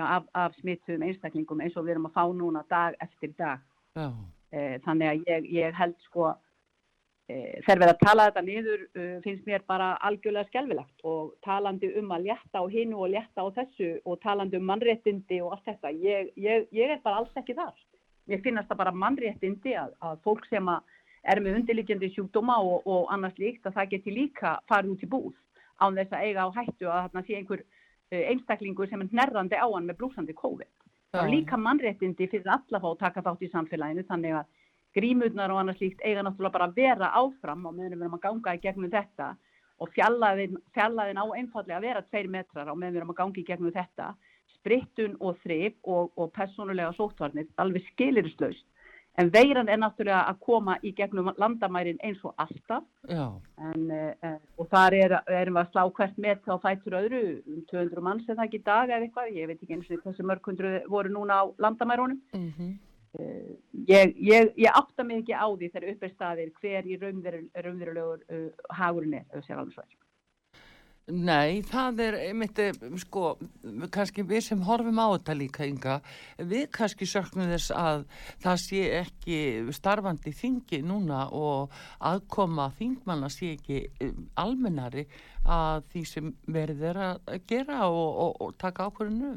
af, 0.00 0.24
af 0.34 0.54
smittuðum 0.60 1.06
einstaklingum 1.06 1.60
eins 1.60 1.76
og 1.76 1.86
við 1.86 1.96
erum 1.96 2.08
að 2.10 2.16
fá 2.16 2.24
núna 2.34 2.64
dag 2.70 2.96
eftir 3.00 3.34
dag. 3.38 3.62
Já, 3.94 4.10
Eh, 4.54 4.78
Þannig 4.84 5.10
að 5.10 5.22
ég, 5.26 5.46
ég 5.56 5.74
held 5.74 5.94
sko 6.06 6.28
eh, 7.26 7.58
þegar 7.64 7.80
við 7.80 7.90
að 7.90 8.02
tala 8.04 8.26
þetta 8.28 8.42
niður 8.46 8.84
eh, 8.94 9.16
finnst 9.24 9.48
mér 9.48 9.64
bara 9.66 9.88
algjörlega 10.06 10.46
skelvilegt 10.50 11.06
og 11.10 11.32
talandi 11.46 11.90
um 11.98 12.12
að 12.14 12.28
létta 12.28 12.62
á 12.62 12.64
hinu 12.70 13.00
og 13.02 13.10
létta 13.16 13.42
á 13.42 13.48
þessu 13.56 13.90
og 14.04 14.20
talandi 14.22 14.60
um 14.60 14.68
mannréttindi 14.70 15.40
og 15.42 15.56
allt 15.56 15.66
þetta, 15.72 15.90
ég, 16.04 16.30
ég, 16.38 16.68
ég 16.70 16.94
er 16.94 17.02
bara 17.02 17.22
alls 17.22 17.34
ekki 17.40 17.56
þar. 17.58 17.74
Mér 18.30 18.44
finnast 18.44 18.70
það 18.70 18.82
bara 18.84 18.94
mannréttindi 19.02 19.74
að, 19.80 19.96
að 20.06 20.22
fólk 20.28 20.46
sem 20.52 20.70
að 20.70 20.92
er 21.24 21.40
með 21.40 21.58
undirliggjandi 21.58 22.12
sjúkdóma 22.14 22.60
og, 22.62 22.86
og 22.86 23.10
annars 23.10 23.38
líkt 23.40 23.66
að 23.66 23.80
það 23.80 23.94
geti 23.96 24.14
líka 24.14 24.58
farið 24.70 24.94
út 24.94 25.02
í 25.02 25.10
búð 25.16 25.32
án 25.82 25.96
þess 25.98 26.14
að 26.14 26.28
eiga 26.28 26.46
á 26.46 26.48
hættu 26.54 26.86
að 26.86 27.08
þarna 27.08 27.24
sé 27.26 27.38
einhver 27.40 27.64
eh, 27.64 27.83
einstaklingur 28.12 28.88
sem 28.88 29.00
er 29.00 29.12
nærrandi 29.12 29.56
á 29.56 29.66
hann 29.66 29.86
með 29.88 30.00
blúsandi 30.00 30.34
COVID. 30.36 30.70
Það 31.14 31.24
er 31.24 31.30
líka 31.30 31.56
mannréttindi 31.56 32.26
fyrir 32.30 32.50
alla 32.50 32.80
fá 32.82 32.88
að 32.90 33.00
taka 33.00 33.22
þátt 33.22 33.42
í 33.46 33.50
samfélaginu 33.52 34.04
þannig 34.08 34.36
að 34.40 34.46
grímurnar 34.94 35.52
og 35.54 35.60
annars 35.60 35.80
líkt 35.82 36.02
eiga 36.02 36.22
náttúrulega 36.22 36.54
bara 36.56 36.68
að 36.68 36.78
vera 36.78 37.10
áfram 37.18 37.66
á 37.66 37.70
meðan 37.70 37.94
við 37.94 38.02
erum 38.02 38.16
að 38.18 38.24
ganga 38.26 38.54
í 38.54 38.62
gegnum 38.62 38.90
þetta 38.90 39.28
og 39.82 39.90
fjallaðin, 39.94 40.58
fjallaðin 40.74 41.22
á 41.22 41.26
einfallega 41.34 41.78
að 41.78 41.86
vera 41.88 42.04
tveir 42.10 42.30
metrar 42.30 42.70
á 42.70 42.74
meðan 42.74 42.94
við 42.94 43.00
erum 43.00 43.14
að 43.14 43.20
ganga 43.22 43.40
í 43.40 43.46
gegnum 43.48 43.74
þetta 43.74 44.10
sprittun 44.54 45.16
og 45.20 45.38
þrif 45.42 45.74
og, 45.82 46.12
og 46.18 46.30
personulega 46.34 46.94
sóttvarnir 46.98 47.50
alveg 47.62 47.86
skilirislaust 47.92 48.66
en 49.20 49.30
veiran 49.34 49.68
er 49.70 49.78
náttúrulega 49.80 50.22
að 50.30 50.40
koma 50.46 50.76
í 50.82 50.92
gegnum 50.96 51.30
landamærin 51.40 52.00
eins 52.04 52.22
og 52.26 52.34
alltaf. 52.42 52.86
Já, 53.08 53.26
en, 53.70 53.84
uh, 53.90 54.38
og 54.58 54.70
þar 54.72 54.96
er, 54.98 55.16
erum 55.40 55.58
við 55.58 55.62
að 55.62 55.70
slá 55.72 55.84
hvert 55.98 56.18
met 56.26 56.48
á 56.50 56.54
fætur 56.62 56.98
öðru 57.00 57.22
um 57.42 57.60
200 57.70 58.06
manns 58.06 58.28
er 58.28 58.38
það 58.38 58.48
ekki 58.48 58.62
í 58.62 58.66
dag 58.70 58.90
eða 58.90 59.06
eitthvað 59.06 59.36
ég 59.38 59.50
veit 59.50 59.60
ekki 59.60 59.78
eins 59.78 59.92
og 59.92 60.02
þessi 60.08 60.26
mörg 60.30 60.50
hundru 60.50 60.74
voru 60.90 61.14
núna 61.14 61.42
á 61.42 61.44
landamærunum. 61.66 62.20
Mhm. 62.34 62.72
uh, 63.20 63.52
ég, 63.86 64.16
ég, 64.18 64.54
ég 64.56 64.80
átta 64.82 65.06
mig 65.06 65.22
ekki 65.22 65.38
á 65.38 65.46
því 65.46 65.70
þegar 65.70 65.90
upp 65.92 66.08
er 66.08 66.14
staðir 66.16 66.54
hver 66.60 66.88
í 66.88 66.98
raunverulegur 66.98 68.24
uh, 68.30 68.48
hagurinn 68.80 69.20
er 69.20 69.26
ef 69.30 69.46
sér 69.46 69.60
alveg 69.60 69.78
svært 69.78 70.03
Nei, 71.04 71.60
það 71.60 71.98
er 72.00 72.14
einmitt, 72.16 72.58
eh, 72.58 72.72
sko, 72.96 73.34
kannski 73.92 74.22
við 74.24 74.40
sem 74.40 74.62
horfum 74.64 74.96
á 74.96 75.12
þetta 75.12 75.34
líka 75.36 75.66
ynga, 75.68 76.00
við 76.38 76.70
kannski 76.72 77.04
söknum 77.04 77.50
þess 77.52 77.74
að 77.76 78.06
það 78.40 78.56
sé 78.62 78.80
ekki 79.02 79.36
starfandi 79.76 80.32
þingi 80.32 80.80
núna 80.80 81.28
og 81.28 81.68
aðkoma 82.00 82.70
þingmanna 82.78 83.28
sé 83.28 83.52
ekki 83.58 83.82
eh, 84.00 84.16
almennari 84.40 85.04
að 85.44 85.84
því 85.92 86.06
sem 86.08 86.34
verið 86.48 86.88
er 86.94 86.96
að 86.96 87.40
gera 87.52 87.84
og, 87.84 88.08
og, 88.24 88.40
og 88.40 88.56
taka 88.56 88.88
ákvörðinu. 88.88 89.36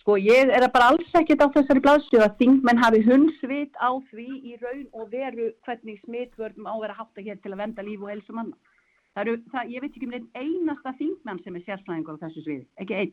Sko 0.00 0.16
ég 0.16 0.48
er 0.48 0.64
bara 0.72 0.88
alls 0.94 1.12
ekkert 1.20 1.44
á 1.44 1.52
þessari 1.52 1.84
blaðsjöðu 1.84 2.24
að 2.24 2.38
þingmenn 2.40 2.80
hafi 2.80 3.04
hundsvit 3.04 3.76
á 3.76 3.92
því 4.08 4.30
í 4.40 4.56
raun 4.56 4.88
og 4.96 5.12
veru 5.12 5.52
hvernig 5.68 6.00
smitvörnum 6.04 6.64
á 6.64 6.72
að 6.72 6.82
vera 6.86 6.96
hátta 6.96 7.20
hér 7.20 7.36
til 7.44 7.52
að 7.52 7.60
venda 7.60 7.84
líf 7.84 8.00
og 8.00 8.12
helsu 8.12 8.32
manna. 8.32 8.56
Það 9.14 9.22
eru, 9.24 9.34
það, 9.52 9.72
ég 9.74 9.84
veit 9.84 9.92
ekki 9.92 10.08
um 10.08 10.14
einn 10.18 10.28
einasta 10.34 10.92
þingmenn 10.98 11.42
sem 11.44 11.56
er 11.58 11.64
sérfræðingur 11.68 12.18
á 12.18 12.22
þessu 12.24 12.44
sviði, 12.44 12.64
ekki 12.82 12.96
einn. 12.98 13.12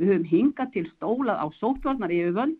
Við 0.00 0.10
höfum 0.10 0.28
hingað 0.30 0.70
til 0.74 0.84
stólað 0.94 1.42
á 1.44 1.46
sótvarnar 1.60 2.14
yfirvöld 2.14 2.56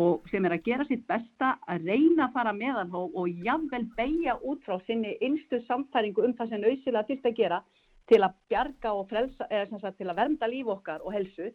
og 0.00 0.28
sem 0.30 0.44
er 0.46 0.54
að 0.54 0.66
gera 0.68 0.86
sitt 0.86 1.02
besta 1.08 1.54
að 1.68 1.88
reyna 1.90 2.28
að 2.28 2.36
fara 2.36 2.52
meðan 2.54 2.92
og, 2.94 3.16
jafnvel 3.44 3.82
beigja 3.96 4.36
út 4.46 4.62
frá 4.64 4.78
sinni 4.86 5.16
innstu 5.24 5.58
samfæringu 5.66 6.22
um 6.28 6.36
það 6.38 6.52
sem 6.52 6.68
auðsila 6.68 7.02
til 7.08 7.18
að 7.24 7.40
gera 7.40 7.58
til 8.10 8.20
að 8.26 8.36
bjarga 8.50 8.92
og 8.96 9.08
frelsa, 9.10 9.46
eða 9.50 9.80
sagt 9.80 9.98
til 9.98 10.08
að 10.10 10.20
vernda 10.20 10.48
líf 10.50 10.70
okkar 10.70 11.02
og 11.04 11.14
helsu 11.14 11.50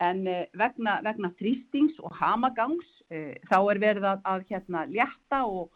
En 0.00 0.24
uh, 0.24 0.46
vegna, 0.56 0.96
vegna 1.04 1.28
þrýstings 1.36 1.98
og 2.00 2.14
hamagangs 2.16 2.88
uh, 3.12 3.34
þá 3.50 3.58
er 3.58 3.80
verið 3.82 4.08
að, 4.08 4.22
að 4.32 4.46
hérna, 4.48 4.86
létta 4.88 5.42
og, 5.44 5.68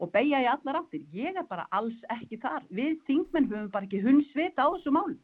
og 0.00 0.12
beigja 0.14 0.42
í 0.42 0.48
allar 0.50 0.80
áttir. 0.80 1.06
Ég 1.12 1.36
er 1.36 1.46
bara 1.48 1.68
alls 1.76 1.98
ekki 2.16 2.40
þar. 2.42 2.64
Við 2.74 2.98
þingmenn 3.08 3.48
höfum 3.50 3.70
bara 3.74 3.88
ekki 3.88 4.02
hundsvita 4.04 4.66
á 4.66 4.72
þessu 4.74 4.94
málum. 4.96 5.18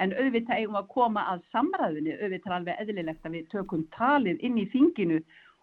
En 0.00 0.10
auðvitað 0.16 0.58
eigum 0.58 0.78
að 0.80 0.90
koma 0.90 1.22
að 1.30 1.44
samræðinu, 1.54 2.16
auðvitað 2.18 2.56
alveg 2.56 2.80
eðlilegt 2.82 3.26
að 3.26 3.36
við 3.36 3.50
tökum 3.52 3.84
talið 3.94 4.40
inn 4.42 4.56
í 4.58 4.68
þinginu 4.72 5.20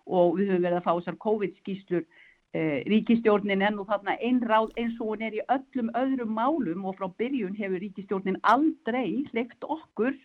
og 0.07 0.37
við 0.37 0.53
höfum 0.53 0.67
verið 0.67 0.77
að 0.79 0.85
fá 0.85 0.93
þessar 0.93 1.17
COVID-skýslur 1.25 2.05
Eh, 2.51 2.83
ríkistjórnin 2.83 3.61
er 3.63 3.71
nú 3.71 3.85
þarna 3.87 4.17
einráð 4.19 4.73
eins 4.75 4.97
og 4.99 5.13
hún 5.13 5.21
er 5.23 5.37
í 5.37 5.43
öllum 5.53 5.87
öðrum 5.95 6.33
málum 6.35 6.81
og 6.89 6.97
frá 6.97 7.05
byrjun 7.21 7.53
hefur 7.55 7.79
ríkistjórnin 7.79 8.41
aldrei 8.43 9.23
hlegt 9.29 9.63
okkur 9.63 10.17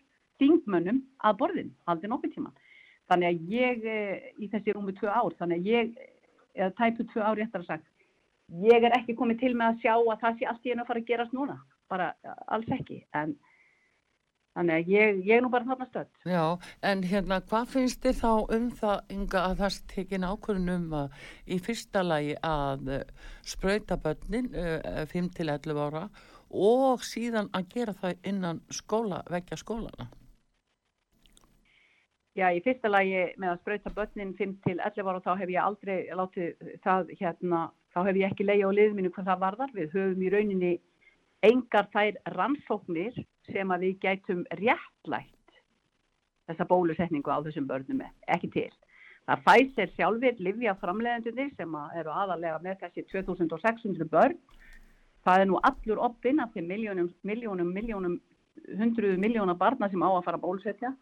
þingmönnum 0.43 0.99
að 1.23 1.37
borðin, 1.39 1.69
aldrei 1.87 2.11
nokkur 2.11 2.33
tíma. 2.33 2.51
Þannig 3.07 3.29
að 3.29 3.55
ég 3.55 3.87
eh, 3.93 4.27
í 4.43 4.49
þessi 4.51 4.75
rúmi 4.75 4.97
tvö 4.99 5.07
ár, 5.07 5.37
þannig 5.39 5.63
að 5.63 5.71
ég, 5.71 5.95
eða 6.59 6.73
tæpu 6.81 7.07
tvö 7.13 7.23
ár 7.23 7.39
réttar 7.39 7.63
að 7.63 7.71
sagt, 7.71 7.87
ég 8.67 8.87
er 8.87 8.95
ekki 8.99 9.17
komið 9.19 9.43
til 9.43 9.55
með 9.59 9.73
að 9.73 9.83
sjá 9.85 9.95
að 9.97 10.23
það 10.23 10.39
sé 10.39 10.49
allt 10.51 10.67
í 10.67 10.73
einu 10.73 10.85
að 10.85 10.89
fara 10.93 11.03
að 11.03 11.11
gerast 11.11 11.37
núna, 11.37 11.59
bara 11.91 12.13
alls 12.47 12.73
ekki, 12.79 13.03
en 13.17 13.37
Þannig 14.57 14.73
að 14.73 14.87
ég, 14.89 15.19
ég 15.29 15.37
er 15.37 15.43
nú 15.45 15.51
bara 15.53 15.69
þarna 15.69 15.87
stöld. 15.91 16.13
Já, 16.25 16.45
en 16.89 17.03
hérna, 17.05 17.37
hvað 17.45 17.73
finnst 17.75 18.01
þið 18.07 18.21
þá 18.23 18.31
um 18.57 18.69
það, 18.79 19.01
Inga, 19.13 19.41
að 19.43 19.59
það 19.59 19.75
tekin 19.93 20.25
ákvörðun 20.25 20.73
um 20.73 20.95
að 20.97 21.19
í 21.53 21.59
fyrsta 21.67 22.05
lagi 22.07 22.39
að 22.41 22.89
uh, 22.95 23.03
spröyta 23.45 23.99
börnin 24.01 24.49
uh, 24.57 25.03
5-11 25.13 25.83
ára 25.85 26.07
og 26.49 27.05
síðan 27.05 27.51
að 27.53 27.69
gera 27.75 27.97
það 28.01 28.31
innan 28.33 28.63
skóla, 28.73 29.21
vekja 29.29 29.61
skólana? 29.61 30.09
Já, 32.37 32.49
í 32.49 32.65
fyrsta 32.65 32.89
lagi 32.89 33.27
með 33.37 33.53
að 33.53 33.61
spröyta 33.61 33.93
börnin 33.93 34.33
5-11 34.41 35.05
ára 35.05 35.25
þá 35.27 35.31
hef 35.43 35.53
ég 35.53 35.69
aldrei 35.69 35.99
látið 36.17 36.73
það 36.85 37.13
hérna, 37.21 37.61
þá 37.97 38.03
hef 38.05 38.19
ég 38.21 38.29
ekki 38.29 38.45
leiði 38.45 38.69
á 38.69 38.77
liðminu 38.77 39.11
hvað 39.15 39.31
það 39.31 39.43
varðar. 39.47 39.71
Við 39.73 39.95
höfum 39.97 40.25
í 40.27 40.33
rauninni 40.35 40.73
engar 41.49 41.89
þær 41.95 42.19
rannsóknir 42.37 43.23
sem 43.49 43.73
að 43.73 43.87
við 43.87 44.03
gætum 44.05 44.43
réttlætt 44.61 45.61
þessa 46.47 46.67
bólusetningu 46.69 47.33
á 47.33 47.41
þessum 47.47 47.69
börnum 47.71 48.05
ekki 48.05 48.51
til. 48.53 48.69
Það 49.27 49.43
fæsir 49.49 49.93
sjálfur 49.97 50.43
livja 50.45 50.77
framlegendunir 50.79 51.49
sem 51.57 51.73
eru 51.99 52.13
aðalega 52.13 52.61
með 52.63 52.85
þessi 52.85 53.07
2600 53.11 54.07
börn. 54.13 54.37
Það 55.27 55.43
er 55.43 55.49
nú 55.51 55.59
allur 55.67 56.03
opinn 56.07 56.39
af 56.39 56.53
því 56.53 56.63
miljónum, 56.69 57.09
miljónum, 57.27 57.73
miljónum, 57.75 58.21
hundruðu 58.79 59.17
miljóna 59.19 59.57
barna 59.59 59.89
sem 59.91 60.05
á 60.05 60.11
að 60.13 60.23
fara 60.29 60.39
að 60.39 60.45
bólusetja. 60.45 60.93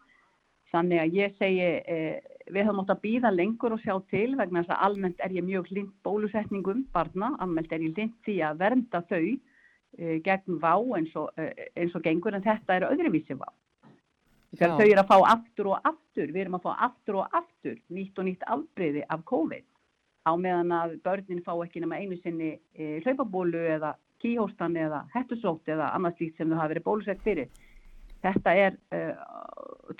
Þannig 0.75 0.99
að 0.99 1.13
ég 1.15 1.35
segi, 1.39 1.67
eh, 1.87 2.15
við 2.51 2.67
höfum 2.67 2.81
átt 2.83 2.93
að 2.95 3.03
býða 3.05 3.31
lengur 3.31 3.75
og 3.75 3.81
sjá 3.81 3.95
til 4.11 4.35
vegna 4.35 4.61
þess 4.61 4.73
að 4.75 4.81
almennt 4.87 5.21
er 5.23 5.35
ég 5.35 5.45
mjög 5.45 5.69
lind 5.71 5.93
bólusetningum 6.03 6.85
barna, 6.93 7.31
almennt 7.39 7.71
er 7.71 7.85
ég 7.85 7.95
lind 7.95 8.15
því 8.25 8.35
að 8.43 8.57
vernda 8.59 9.01
þau 9.09 9.21
uh, 9.31 10.17
gegn 10.25 10.59
vá 10.59 10.73
eins 10.97 11.15
og, 11.15 11.31
uh, 11.39 11.63
eins 11.79 11.95
og 11.95 12.03
gengur 12.03 12.35
en 12.35 12.43
þetta 12.43 12.75
er 12.75 12.87
öðruvísi 12.89 13.37
vá. 13.39 13.47
Þegar 14.55 14.75
þau 14.75 14.85
eru 14.85 15.01
að 15.01 15.09
fá 15.11 15.17
aftur 15.31 15.71
og 15.71 15.87
aftur, 15.91 16.27
við 16.31 16.43
erum 16.43 16.59
að 16.59 16.67
fá 16.67 16.73
aftur 16.89 17.21
og 17.21 17.39
aftur 17.39 17.79
nýtt 17.89 18.19
og 18.19 18.27
nýtt 18.27 18.45
afbreyði 18.55 19.05
af 19.09 19.23
COVID 19.31 19.65
á 20.25 20.31
meðan 20.35 20.73
að 20.75 20.97
börnin 21.05 21.43
fá 21.45 21.53
ekki 21.55 21.81
nema 21.83 22.01
einu 22.01 22.19
sinni 22.19 22.55
uh, 22.55 22.99
hlaupabólu 23.05 23.63
eða 23.77 23.95
kíhóstan 24.23 24.75
eða 24.79 25.05
hettusótt 25.15 25.71
eða 25.71 25.93
annars 25.95 26.19
líkt 26.19 26.37
sem 26.37 26.51
þau 26.51 26.59
hafa 26.59 26.73
verið 26.75 26.87
bólusett 26.87 27.23
fyrir. 27.23 27.49
Þetta 28.25 28.53
er, 28.57 28.77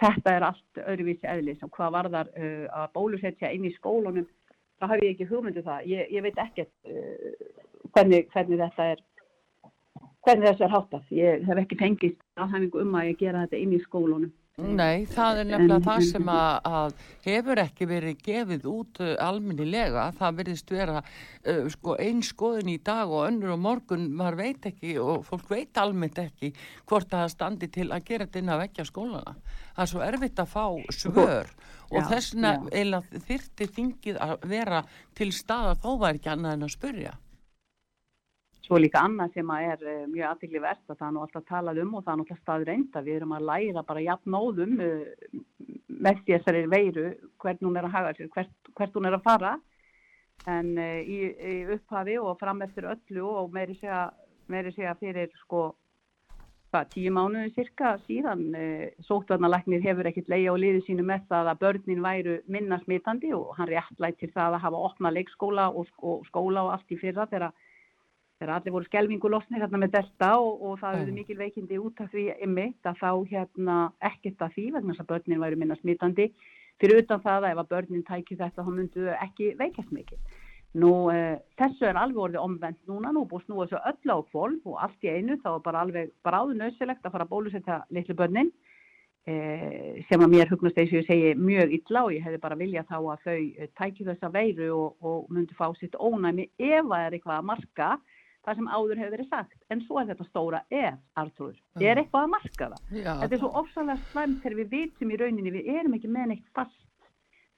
þetta 0.01 0.31
er 0.33 0.45
allt 0.47 0.79
öðruvísi 0.81 1.27
eðlis 1.29 1.61
og 1.61 1.69
hvað 1.75 1.91
varðar 1.93 2.31
að 2.33 2.87
bólusetja 2.95 3.51
inn 3.53 3.67
í 3.69 3.73
skólunum, 3.75 4.25
þá 4.81 4.87
hef 4.89 5.03
ég 5.03 5.11
ekki 5.13 5.27
hugmyndu 5.29 5.61
um 5.61 5.67
það. 5.67 5.83
Ég, 5.91 6.09
ég 6.15 6.25
veit 6.25 6.39
ekkert 6.41 6.71
hvernig, 7.93 8.25
hvernig 8.33 8.63
þetta 8.63 8.87
er 8.95 9.03
hvernig 10.25 10.49
þessu 10.49 10.65
er 10.65 10.73
háttað. 10.73 11.13
Ég 11.13 11.45
hef 11.45 11.61
ekki 11.61 11.77
fengist 11.79 12.21
aðhæfingu 12.41 12.81
um 12.81 12.97
að 12.97 13.11
ég 13.11 13.21
gera 13.21 13.45
þetta 13.45 13.61
inn 13.61 13.75
í 13.77 13.81
skólunum. 13.83 14.31
Nei, 14.55 15.03
það 15.11 15.39
er 15.41 15.47
nefnilega 15.49 15.75
en, 15.81 15.83
það 15.83 16.03
sem 16.07 16.29
að, 16.31 16.67
að 16.77 16.93
hefur 17.25 17.59
ekki 17.59 17.87
verið 17.89 18.21
gefið 18.23 18.67
út 18.71 19.01
uh, 19.03 19.09
alminnilega. 19.25 20.05
Það 20.15 20.37
verðist 20.37 20.71
vera 20.71 21.01
uh, 21.01 21.65
sko, 21.73 21.97
einn 21.99 22.21
skoðin 22.23 22.71
í 22.71 22.77
dag 22.79 23.11
og 23.11 23.25
önnur 23.25 23.57
og 23.57 23.59
morgun, 23.65 24.05
maður 24.15 24.37
veit 24.39 24.69
ekki 24.71 24.93
og 25.03 25.25
fólk 25.27 25.51
veit 25.51 25.81
almennt 25.81 26.21
ekki 26.23 26.53
hvort 26.87 27.11
það 27.11 27.33
standi 27.33 27.69
til 27.75 27.89
að 27.89 28.07
gera 28.07 28.29
þetta 28.29 28.43
inn 28.45 28.53
að 28.55 28.63
vekja 28.63 28.87
skólana. 28.87 29.35
Það 29.75 29.83
er 29.83 29.91
svo 29.91 30.05
erfitt 30.07 30.41
að 30.45 30.53
fá 30.55 30.65
svör 31.01 31.51
og 31.89 31.99
já, 31.99 32.07
þess 32.13 32.39
vegna 32.39 33.03
þyrti 33.27 33.71
þingið 33.75 34.23
að 34.23 34.49
vera 34.55 34.83
til 35.19 35.33
stað 35.35 35.73
að 35.73 35.83
þó 35.83 35.91
var 36.05 36.15
ekki 36.15 36.31
annað 36.31 36.55
en 36.55 36.67
að 36.69 36.75
spurja. 36.77 37.17
Svo 38.65 38.79
líka 38.81 39.03
annað 39.05 39.35
sem 39.35 39.51
er 39.53 39.83
uh, 39.85 40.05
mjög 40.09 40.31
aðtækli 40.31 40.61
verðt 40.63 40.89
að 40.89 40.97
það 40.97 41.05
er 41.07 41.13
nú 41.13 41.21
alltaf 41.21 41.45
talað 41.45 41.79
um 41.83 41.93
og 41.93 42.03
það 42.05 42.11
er 42.11 42.19
náttúrulega 42.21 42.41
staður 42.41 42.69
reynda. 42.71 43.03
Við 43.05 43.17
erum 43.19 43.35
að 43.37 43.47
læra 43.51 43.85
bara 43.85 44.05
jafnóðum 44.07 44.75
uh, 44.81 45.31
með 46.05 46.21
þessari 46.25 46.65
veiru 46.71 47.05
hvern 47.43 47.67
hún 47.67 47.77
er 47.77 47.87
að 47.87 47.97
haga 47.99 48.13
sér, 48.17 48.31
hvert, 48.33 48.71
hvert 48.79 48.97
hún 48.97 49.09
er 49.09 49.17
að 49.19 49.25
fara. 49.27 49.55
En 50.49 50.71
uh, 50.81 50.99
í, 51.05 51.19
í 51.29 51.57
upphafi 51.75 52.17
og 52.21 52.39
fram 52.41 52.65
eftir 52.65 52.89
öllu 52.95 53.27
og 53.43 53.53
meiri 53.53 53.77
segja, 53.77 54.95
fyrir 54.97 55.29
sko 55.43 55.67
hvað, 56.73 56.89
tíu 56.95 57.13
mánuði 57.13 57.53
cirka 57.53 57.93
síðan 58.07 58.49
sótvarnalæknir 59.05 59.85
hefur 59.85 60.09
ekkert 60.09 60.27
leið 60.33 60.49
á 60.49 60.55
liði 60.59 60.81
sínu 60.89 61.05
með 61.05 61.29
það 61.29 61.51
að 61.53 61.61
börnin 61.61 62.03
væru 62.03 62.35
minna 62.51 62.81
smitandi 62.81 63.31
og 63.37 63.53
hann 63.59 63.69
réttlættir 63.69 64.33
það 64.33 64.57
að 64.57 64.65
hafa 64.65 64.83
opna 64.89 65.13
leikskóla 65.13 65.69
og, 65.69 65.89
og 66.01 66.27
skóla 66.27 66.65
og 66.65 66.73
allt 66.75 66.93
í 66.93 66.99
fyrra 66.99 67.29
þegar 67.31 67.47
að 67.47 67.64
þegar 68.45 68.59
allir 68.59 68.75
voru 68.75 68.85
skelvingu 68.85 69.29
losnir 69.31 69.63
hérna 69.63 69.79
með 69.81 69.95
delta 69.95 70.31
og, 70.37 70.61
og 70.61 70.79
það 70.81 70.99
hefði 70.99 71.13
mikil 71.15 71.37
veikindi 71.39 71.79
út 71.81 72.01
af 72.03 72.11
því 72.13 72.25
ymmit 72.45 72.89
að 72.89 72.99
þá 73.01 73.11
hérna 73.31 73.77
ekkert 74.09 74.43
af 74.45 74.53
því 74.53 74.65
vegna 74.75 74.93
þess 74.93 75.03
að 75.03 75.11
börnin 75.13 75.41
væri 75.41 75.59
minna 75.61 75.77
smitandi. 75.79 76.27
Fyrir 76.81 77.01
utan 77.01 77.23
það 77.23 77.47
að 77.47 77.53
ef 77.53 77.61
að 77.61 77.71
börnin 77.71 78.05
tæki 78.05 78.37
þetta 78.37 78.65
þá 78.65 78.71
myndu 78.75 79.07
ekki 79.15 79.53
veikast 79.57 79.95
mikil. 79.95 80.19
Nú 80.75 80.91
eh, 81.09 81.39
þessu 81.57 81.87
er 81.87 81.97
alveg 81.97 82.21
orðið 82.25 82.43
omvend 82.43 82.79
núna, 82.91 83.13
nú 83.15 83.23
búið 83.29 83.45
snúið 83.45 83.71
þessu 83.71 83.81
öll 83.91 84.13
á 84.13 84.17
kvolv 84.29 84.69
og 84.69 84.79
allt 84.85 85.07
í 85.07 85.13
einu 85.13 85.37
þá 85.41 85.49
er 85.53 85.61
bara 85.65 85.83
alveg 85.85 86.11
bráðu 86.25 86.57
nöðsilegt 86.59 87.05
að 87.05 87.15
fara 87.15 87.25
að 87.25 87.31
bólusetja 87.31 87.77
litlu 87.95 88.17
börnin 88.19 88.51
eh, 89.23 90.03
sem 90.09 90.19
að 90.19 90.35
mér 90.35 90.51
hugnast 90.51 90.81
eins 90.81 90.91
og 90.91 90.99
ég 90.99 91.07
segi 91.07 91.31
mjög 91.39 91.77
illa 91.79 92.03
og 92.03 92.11
ég 92.17 92.27
hefði 92.27 92.41
bara 92.43 92.59
viljað 92.59 92.91
þá 92.91 92.97
að 92.99 93.23
þau 93.23 93.69
tæki 93.79 94.09
þessa 94.09 94.33
veiru 94.35 94.69
og, 94.75 94.99
og 94.99 95.31
myndu 95.31 95.55
fá 95.55 95.69
sitt 95.79 95.95
ónæmi 95.95 96.49
ef 96.59 96.83
það 96.91 96.99
er 96.99 97.17
eitthvað 97.17 97.39
að 97.39 97.49
marka 97.53 97.89
það 98.45 98.59
sem 98.59 98.69
áður 98.69 99.01
hefur 99.01 99.13
verið 99.15 99.29
sagt. 99.31 99.59
En 99.73 99.83
svo 99.85 99.99
er 99.99 100.09
þetta 100.11 100.27
stóra 100.29 100.61
ef, 100.69 100.97
Artur. 101.21 101.53
Það 101.75 101.87
er 101.89 102.01
eitthvað 102.01 102.25
að 102.25 102.33
marka 102.33 102.67
það. 102.71 102.81
Já, 102.91 103.11
þetta 103.21 103.37
er 103.37 103.41
svo 103.41 103.51
ofsalega 103.61 104.09
slæmt 104.11 104.41
þegar 104.43 104.57
við 104.61 104.73
vitum 104.75 105.13
í 105.13 105.19
rauninni, 105.21 105.53
við 105.55 105.71
erum 105.75 105.97
ekki 105.97 106.11
með 106.11 106.31
neitt 106.31 106.51
fast. 106.57 106.81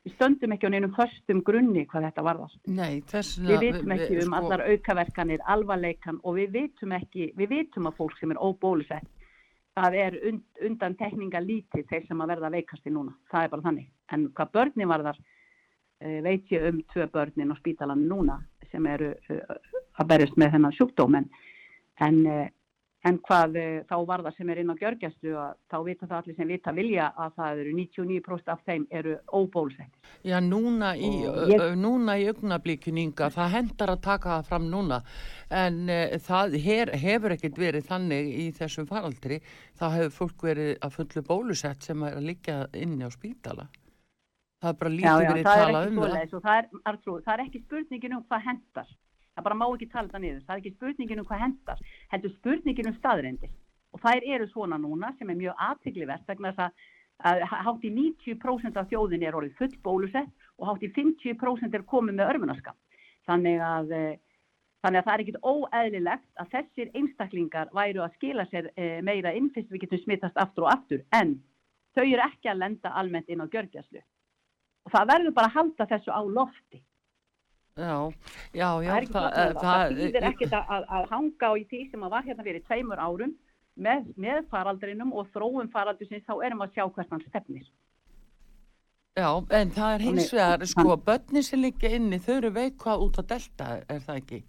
Við 0.07 0.15
stöndum 0.15 0.53
ekki 0.55 0.69
á 0.69 0.71
neinum 0.71 0.95
höstum 0.95 1.43
grunni 1.43 1.83
hvað 1.91 2.07
þetta 2.07 2.23
varðast. 2.23 2.59
Nei. 2.71 3.03
Við 3.03 3.63
vitum 3.65 3.95
ekki 3.97 4.11
við, 4.13 4.23
um 4.23 4.33
sko... 4.33 4.39
allar 4.39 4.65
aukaverkanir, 4.71 5.45
alvarleikan 5.55 6.19
og 6.23 6.37
við 6.39 6.53
vitum 6.55 6.95
ekki, 6.95 7.31
við 7.35 7.55
vitum 7.55 7.89
að 7.89 7.97
fólk 7.99 8.19
sem 8.21 8.31
er 8.31 8.39
óbólusett, 8.39 9.09
það 9.77 9.97
er 10.05 10.19
und, 10.31 10.45
undan 10.69 10.95
tekninga 10.97 11.41
lítið 11.43 11.89
þeir 11.89 12.07
sem 12.07 12.23
að 12.23 12.31
verða 12.37 12.53
veikasti 12.55 12.93
núna. 12.93 13.17
Það 13.33 13.43
er 13.43 13.51
bara 13.55 13.67
þannig. 13.67 13.89
En 14.15 14.29
hvað 14.37 14.53
börni 14.55 14.87
varðar, 14.87 15.19
eh, 15.99 16.21
veit 16.23 16.55
ég 16.55 16.69
um 16.71 16.79
tvö 16.93 17.09
börnin 17.11 17.51
á 17.51 17.55
spítalan 17.59 18.07
núna 18.07 18.39
sem 18.71 18.85
eru 18.91 19.13
eh, 19.29 19.57
að 19.97 20.13
berjast 20.13 20.37
með 20.37 20.53
þennan 20.55 20.77
sjúkdóm 20.77 21.17
en, 21.19 21.25
en, 22.03 22.19
eh, 22.31 22.49
en 23.07 23.19
hvað 23.23 23.55
eh, 23.61 23.79
þá 23.89 23.95
var 24.09 24.23
það 24.25 24.37
sem 24.37 24.51
er 24.51 24.61
inn 24.61 24.73
á 24.73 24.79
gjörgjastlu 24.81 25.33
þá 25.71 25.77
vita 25.85 26.09
það 26.09 26.17
allir 26.19 26.37
sem 26.37 26.51
vita 26.51 26.73
vilja 26.75 27.07
að 27.15 27.39
það 27.39 27.61
eru 27.63 27.73
99% 27.79 28.51
af 28.53 28.61
þeim 28.67 28.85
eru 28.99 29.15
óbólsættir. 29.31 30.11
Já 30.27 30.37
núna 30.43 30.93
í, 30.97 31.11
ég... 31.53 31.65
núna 31.79 32.17
í 32.19 32.27
augnablíkuninga 32.31 33.31
það 33.37 33.55
hendar 33.55 33.95
að 33.95 34.05
taka 34.09 34.35
það 34.35 34.51
fram 34.51 34.69
núna 34.73 35.01
en 35.47 35.81
uh, 35.87 36.17
það 36.27 36.59
her, 36.65 36.93
hefur 36.99 37.37
ekkert 37.37 37.59
verið 37.61 37.87
þannig 37.87 38.31
í 38.43 38.47
þessum 38.57 38.89
faraldri 38.89 39.39
það 39.79 39.99
hefur 40.01 40.15
fólk 40.21 40.47
verið 40.49 40.73
að 40.83 40.97
fullu 40.99 41.27
bólusett 41.29 41.87
sem 41.87 42.03
er 42.03 42.19
að 42.19 42.31
liggja 42.33 42.63
inni 42.75 43.07
á 43.07 43.11
spítala. 43.13 43.69
Það 44.61 44.69
er 44.71 44.77
bara 44.81 44.93
lítið 44.93 45.27
verið 45.27 45.47
talað 45.47 45.89
um 45.89 45.99
það. 46.01 46.31
Það 46.37 46.55
er, 46.57 46.69
Artrú, 46.91 47.17
það 47.25 47.33
er 47.35 47.43
ekki 47.45 47.61
spurningin 47.65 48.17
um 48.17 48.23
hvað 48.25 48.47
hendar 48.47 48.95
það 49.37 49.45
bara 49.45 49.57
má 49.57 49.65
ekki 49.69 49.87
tala 49.91 50.09
það 50.09 50.23
niður, 50.23 50.43
það 50.47 50.53
er 50.55 50.61
ekki 50.63 50.73
spurningin 50.73 51.21
um 51.21 51.25
hvað 51.29 51.41
hendar, 51.45 51.81
heldur 52.13 52.35
spurningin 52.39 52.89
um 52.89 52.95
staðrendir 52.97 53.51
og 53.93 54.01
þær 54.03 54.29
eru 54.35 54.47
svona 54.51 54.79
núna 54.81 55.11
sem 55.17 55.29
er 55.29 55.37
mjög 55.37 55.65
aðtiglivert 55.67 56.29
vegna 56.29 56.53
þess 56.57 56.63
að, 56.65 57.43
að 57.43 57.43
hátt 57.67 57.85
í 57.85 57.91
90% 57.93 58.79
af 58.81 58.89
þjóðin 58.89 59.25
er 59.27 59.37
orðið 59.37 59.59
full 59.61 59.75
bólusett 59.85 60.47
og 60.57 60.71
hátt 60.71 60.87
í 60.87 60.91
50% 60.95 61.77
er 61.77 61.85
komið 61.93 62.17
með 62.17 62.33
örfunarskap 62.33 63.03
þannig 63.29 63.61
að 63.63 63.93
eh, 63.97 64.15
Þannig 64.85 65.01
að 65.01 65.07
það 65.07 65.15
er 65.15 65.21
ekkit 65.23 65.37
óeðlilegt 65.41 66.27
að 66.37 66.51
þessir 66.51 66.91
einstaklingar 66.95 67.71
væru 67.73 68.03
að 68.05 68.13
skila 68.13 68.43
sér 68.47 68.67
eh, 68.77 68.99
meira 69.03 69.31
inn 69.35 69.47
fyrst 69.55 69.71
við 69.73 69.81
getum 69.83 70.03
smittast 70.03 70.37
aftur 70.37 70.67
og 70.67 70.69
aftur. 70.69 71.01
En 71.17 71.33
þau 71.97 72.03
eru 72.03 72.21
ekki 72.21 72.51
að 72.51 72.61
lenda 72.61 72.91
almennt 73.01 73.33
inn 73.33 73.41
á 73.41 73.49
gjörgjæslu. 73.49 74.03
Og 74.87 74.91
það 74.93 75.09
verður 75.11 75.33
bara 75.35 75.49
að 75.51 75.55
halda 75.59 75.87
þessu 75.91 76.13
á 76.15 76.21
lofti. 76.23 76.79
Já, 77.77 77.95
já, 78.55 78.69
já. 78.81 78.89
Það 78.89 79.01
ekki 79.01 79.13
það- 79.13 79.33
það, 79.33 79.49
það, 79.53 79.57
það- 79.63 79.97
þýðir 79.97 80.27
ekkert 80.31 80.53
að, 80.57 80.85
að, 80.97 81.09
hanga 81.11 81.45
á 81.45 81.51
í 81.53 81.65
því 81.67 81.81
sem 81.91 82.05
að 82.07 82.13
var 82.15 82.23
hérna 82.25 82.45
fyrir 82.47 82.63
tveimur 82.65 83.01
árum 83.03 83.33
með, 83.77 84.07
með 84.17 84.39
faraldrinum 84.49 85.11
og 85.13 85.27
þróum 85.35 85.69
faraldursins 85.75 86.23
þá 86.25 86.33
erum 86.47 86.63
við 86.63 86.69
að 86.69 86.73
sjá 86.73 86.87
hvert 86.95 87.11
hann 87.11 87.25
stefnir. 87.27 87.67
Já, 89.17 89.29
en 89.59 89.71
það 89.73 89.93
er 89.97 90.05
hins 90.07 90.31
vegar, 90.33 90.65
sko, 90.69 90.95
börni 91.01 91.43
sem 91.43 91.61
liggja 91.61 91.89
inni, 91.97 92.19
þau 92.21 92.35
eru 92.37 92.51
veikvað 92.53 93.03
út 93.05 93.17
á 93.17 93.23
delta, 93.33 93.69
er 93.89 93.99
það 94.05 94.19
ekki? 94.21 94.39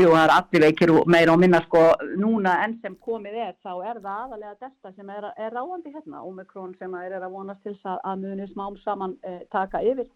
Jú, 0.00 0.12
það 0.14 0.22
er 0.24 0.32
allir 0.36 0.64
veikir 0.64 0.92
meira 1.10 1.34
og 1.34 1.40
minna 1.42 1.60
sko 1.66 1.82
núna 2.20 2.54
enn 2.64 2.78
sem 2.82 2.96
komið 3.04 3.36
er 3.48 3.52
þá 3.64 3.72
er 3.90 4.00
það 4.00 4.22
aðalega 4.24 4.54
delta 4.60 4.92
sem 4.96 5.12
er, 5.12 5.28
er 5.36 5.52
ráandi 5.56 5.92
hérna, 5.94 6.22
Omikron 6.24 6.74
sem 6.78 6.94
er, 6.94 7.12
er 7.18 7.26
að 7.26 7.34
vonast 7.36 7.62
til 7.66 7.76
að, 7.84 8.00
að 8.04 8.24
muni 8.24 8.48
smám 8.52 8.78
saman 8.84 9.16
eh, 9.26 9.42
taka 9.52 9.82
yfir. 9.84 10.08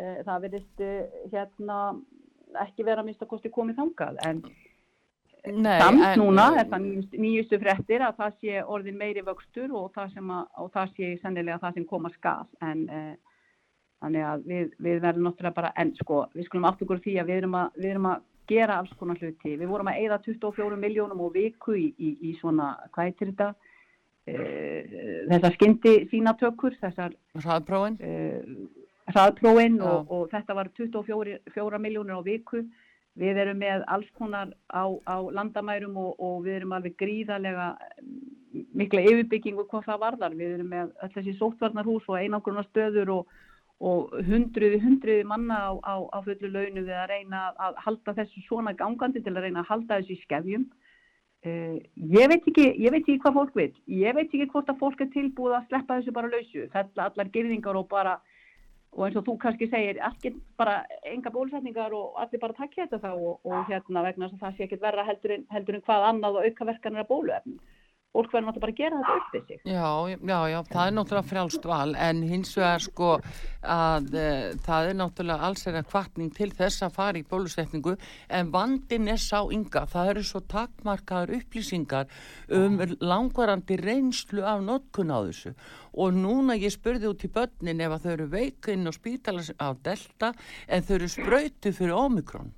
Eh, 0.00 0.20
það 0.26 0.42
verðist 0.46 0.82
eh, 0.86 1.22
hérna 1.32 1.78
ekki 2.64 2.84
vera 2.86 3.04
að 3.04 3.10
mista 3.10 3.28
kosti 3.30 3.50
komið 3.52 3.78
þangað 3.82 4.20
en 4.26 4.42
Nei, 5.46 5.78
samt 5.80 6.02
en- 6.04 6.18
núna 6.20 6.50
er 6.60 6.66
það 6.68 6.82
nýjustu, 7.16 7.58
fréttir 7.62 8.02
að 8.04 8.18
það 8.18 8.34
sé 8.40 8.62
orðin 8.62 8.98
meiri 9.00 9.22
vöxtur 9.24 9.72
og 9.72 9.92
það, 9.94 10.18
að, 10.20 10.48
og 10.60 10.70
það 10.74 10.90
sé 10.96 11.10
sennilega 11.22 11.60
það 11.62 11.78
sem 11.78 11.86
koma 11.88 12.10
skal 12.12 12.44
en 12.60 12.82
eh, 12.88 13.14
þannig 14.00 14.26
að 14.26 14.44
við, 14.50 14.74
við 14.78 15.00
verðum 15.04 15.28
náttúrulega 15.28 15.56
bara 15.56 15.72
en 15.80 15.94
sko 16.00 16.26
við 16.34 16.48
skulum 16.48 16.68
okkur 16.70 17.00
á 17.00 17.04
því 17.04 17.16
að 17.20 17.32
við 17.32 17.40
erum 17.42 17.56
að, 17.60 17.80
við 17.80 17.90
erum 17.94 18.10
að 18.10 18.26
gera 18.50 18.80
alls 18.80 18.92
konar 18.98 19.18
hluti. 19.22 19.56
Við 19.56 19.68
vorum 19.70 19.90
að 19.92 20.02
eyða 20.02 20.20
24 20.26 20.78
miljónum 20.80 21.24
og 21.24 21.34
viku 21.34 21.76
í, 21.78 21.88
í, 21.96 22.14
í 22.30 22.36
svona, 22.40 22.74
hvað 22.94 23.10
heitir 23.10 23.32
þetta? 23.32 23.50
Eh, 24.30 25.00
þessar 25.30 25.56
skyndi 25.56 25.94
sínatökur, 26.10 26.76
þessar 26.82 27.14
uh, 27.34 28.36
hraðprófin 29.10 29.80
Já. 29.80 29.86
og, 29.88 30.12
og 30.12 30.28
þetta 30.30 30.56
var 30.58 30.70
24 30.76 31.82
miljónir 31.82 32.20
á 32.20 32.22
viku. 32.26 32.64
Við 33.20 33.40
erum 33.42 33.58
með 33.58 33.82
alls 33.90 34.10
konar 34.16 34.52
á, 34.70 34.86
á 34.86 35.16
landamærum 35.34 35.96
og, 35.98 36.12
og 36.22 36.44
við 36.44 36.60
erum 36.60 36.76
alveg 36.76 36.94
gríðarlega 37.00 37.72
mm, 37.74 38.66
mikla 38.78 39.02
yfirbyggingu 39.08 39.66
hvað 39.70 39.88
það 39.88 40.02
varðar. 40.04 40.36
Við 40.38 40.54
erum 40.58 40.70
með 40.76 40.92
öll 41.02 41.12
þessi 41.16 41.36
sóttvarnarhús 41.40 42.06
og 42.08 42.20
einangruna 42.20 42.64
stöður 42.68 43.16
og, 43.18 43.34
og 43.80 44.12
hundruði, 44.28 44.78
hundruði 44.82 45.24
manna 45.24 45.56
á, 45.56 45.72
á, 45.80 45.94
á 46.12 46.18
fullu 46.24 46.50
launu 46.52 46.82
við 46.84 46.96
að 47.00 47.12
reyna 47.14 47.46
að 47.56 47.78
halda 47.86 48.14
þessu 48.18 48.42
svona 48.44 48.74
gangandi 48.76 49.22
til 49.24 49.32
að 49.32 49.46
reyna 49.46 49.62
að 49.62 49.70
halda 49.72 50.00
þessu 50.00 50.16
í 50.16 50.24
skefjum. 50.26 50.66
Uh, 51.40 51.78
ég, 51.96 52.26
veit 52.28 52.44
ekki, 52.44 52.66
ég 52.76 52.92
veit 52.92 53.00
ekki 53.00 53.22
hvað 53.22 53.38
fólk 53.38 53.56
vil. 53.56 53.70
Ég 53.88 54.16
veit 54.18 54.26
ekki 54.26 54.50
hvort 54.52 54.68
að 54.68 54.82
fólk 54.82 55.00
er 55.00 55.08
tilbúið 55.14 55.56
að 55.56 55.70
sleppa 55.70 55.96
þessu 55.96 56.14
bara 56.18 56.32
lausu. 56.34 56.66
Þetta 56.74 57.06
allar 57.06 57.32
gerðingar 57.32 57.80
og 57.80 57.88
bara, 57.88 58.18
og 58.92 59.06
eins 59.06 59.16
og 59.16 59.24
þú 59.24 59.38
kannski 59.46 59.70
segir, 59.72 60.02
bara 60.60 60.82
enga 61.08 61.32
bólusetningar 61.32 61.96
og 61.96 62.20
allir 62.20 62.44
bara 62.44 62.58
takja 62.60 62.84
þetta 62.84 63.00
þá 63.06 63.12
og, 63.14 63.40
og 63.48 63.72
hérna 63.72 64.04
vegna 64.04 64.28
þess 64.28 64.36
að 64.36 64.44
það 64.44 64.58
sé 64.58 64.66
ekkert 64.66 64.84
verra 64.84 65.08
heldur 65.08 65.38
en, 65.38 65.48
heldur 65.56 65.80
en 65.80 65.86
hvað 65.88 66.08
annað 66.10 66.36
og 66.42 66.50
aukaverkanir 66.50 67.06
að 67.06 67.12
bóluefni. 67.14 67.60
Fólk 68.10 68.32
verður 68.34 68.48
náttúrulega 68.48 68.62
bara 68.64 68.72
að 68.74 68.78
gera 68.80 68.96
þetta 68.98 69.16
upp 69.16 69.34
við 69.34 69.42
sig. 69.46 69.58
Já, 69.70 69.90
já, 70.10 70.38
já, 70.50 70.56
það 70.66 70.88
er 70.88 70.94
náttúrulega 70.96 71.28
frjálst 71.30 71.66
val 71.70 71.92
en 71.94 72.22
hins 72.26 72.56
vegar 72.58 72.82
sko 72.82 73.10
að 73.62 74.08
e, 74.18 74.24
það 74.66 74.88
er 74.88 74.96
náttúrulega 74.98 75.46
alls 75.46 75.62
er 75.70 75.76
að 75.78 75.86
kvartning 75.92 76.32
til 76.34 76.48
þess 76.58 76.82
að 76.82 76.96
fara 76.96 77.20
í 77.20 77.22
bólusetningu 77.30 77.94
en 78.40 78.50
vandin 78.50 79.06
er 79.14 79.20
sá 79.22 79.38
ynga, 79.54 79.84
það 79.92 80.10
eru 80.14 80.24
svo 80.26 80.40
takmarkaður 80.50 81.36
upplýsingar 81.38 82.10
um 82.58 82.80
langvarandi 82.98 83.78
reynslu 83.78 84.42
af 84.42 84.64
notkun 84.66 85.14
á 85.14 85.18
þessu 85.28 85.54
og 85.94 86.18
núna 86.18 86.58
ég 86.58 86.74
spurði 86.74 87.12
út 87.12 87.22
í 87.22 87.30
börnin 87.30 87.84
ef 87.86 87.94
að 87.94 88.08
þau 88.08 88.12
eru 88.16 88.28
veikinn 88.34 88.90
og 88.90 88.98
spítala 88.98 89.46
á 89.62 89.70
delta 89.86 90.32
en 90.66 90.82
þau 90.82 90.96
eru 90.98 91.12
sprautu 91.14 91.70
fyrir 91.78 91.94
omikron. 91.94 92.50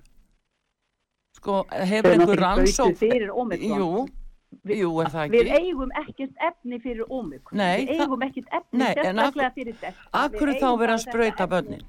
Sko, 1.37 1.61
hefur 1.69 2.09
Þau 2.09 2.13
eru 2.17 2.19
einhver 2.23 2.45
rannsók... 2.47 2.97
sprautu 2.97 3.01
fyrir 3.05 3.31
Omicron. 3.37 3.79
Jú, 3.81 3.93
Við- 4.07 4.19
jú, 4.65 4.91
er 5.03 5.11
það 5.13 5.31
Við 5.35 5.49
ekki? 5.49 5.59
eigum 5.67 5.91
ekkert 6.03 6.37
efni 6.49 6.79
fyrir 6.85 7.07
ómikron. 7.09 7.57
Nei, 7.59 7.87
Við 7.87 7.89
það- 7.97 8.05
eigum 8.07 8.23
ekkert 8.29 8.49
efni 8.59 8.79
Nei, 8.79 8.93
en 8.97 9.19
af- 9.19 9.35
sérstaklega 9.35 9.55
fyrir 9.55 9.75
þetta. 9.81 10.07
Akkur 10.13 10.49
Við 10.53 10.61
þá 10.61 10.79
bara 10.79 10.95
að 10.95 11.03
efni 11.07 11.49
börnin? 11.57 11.83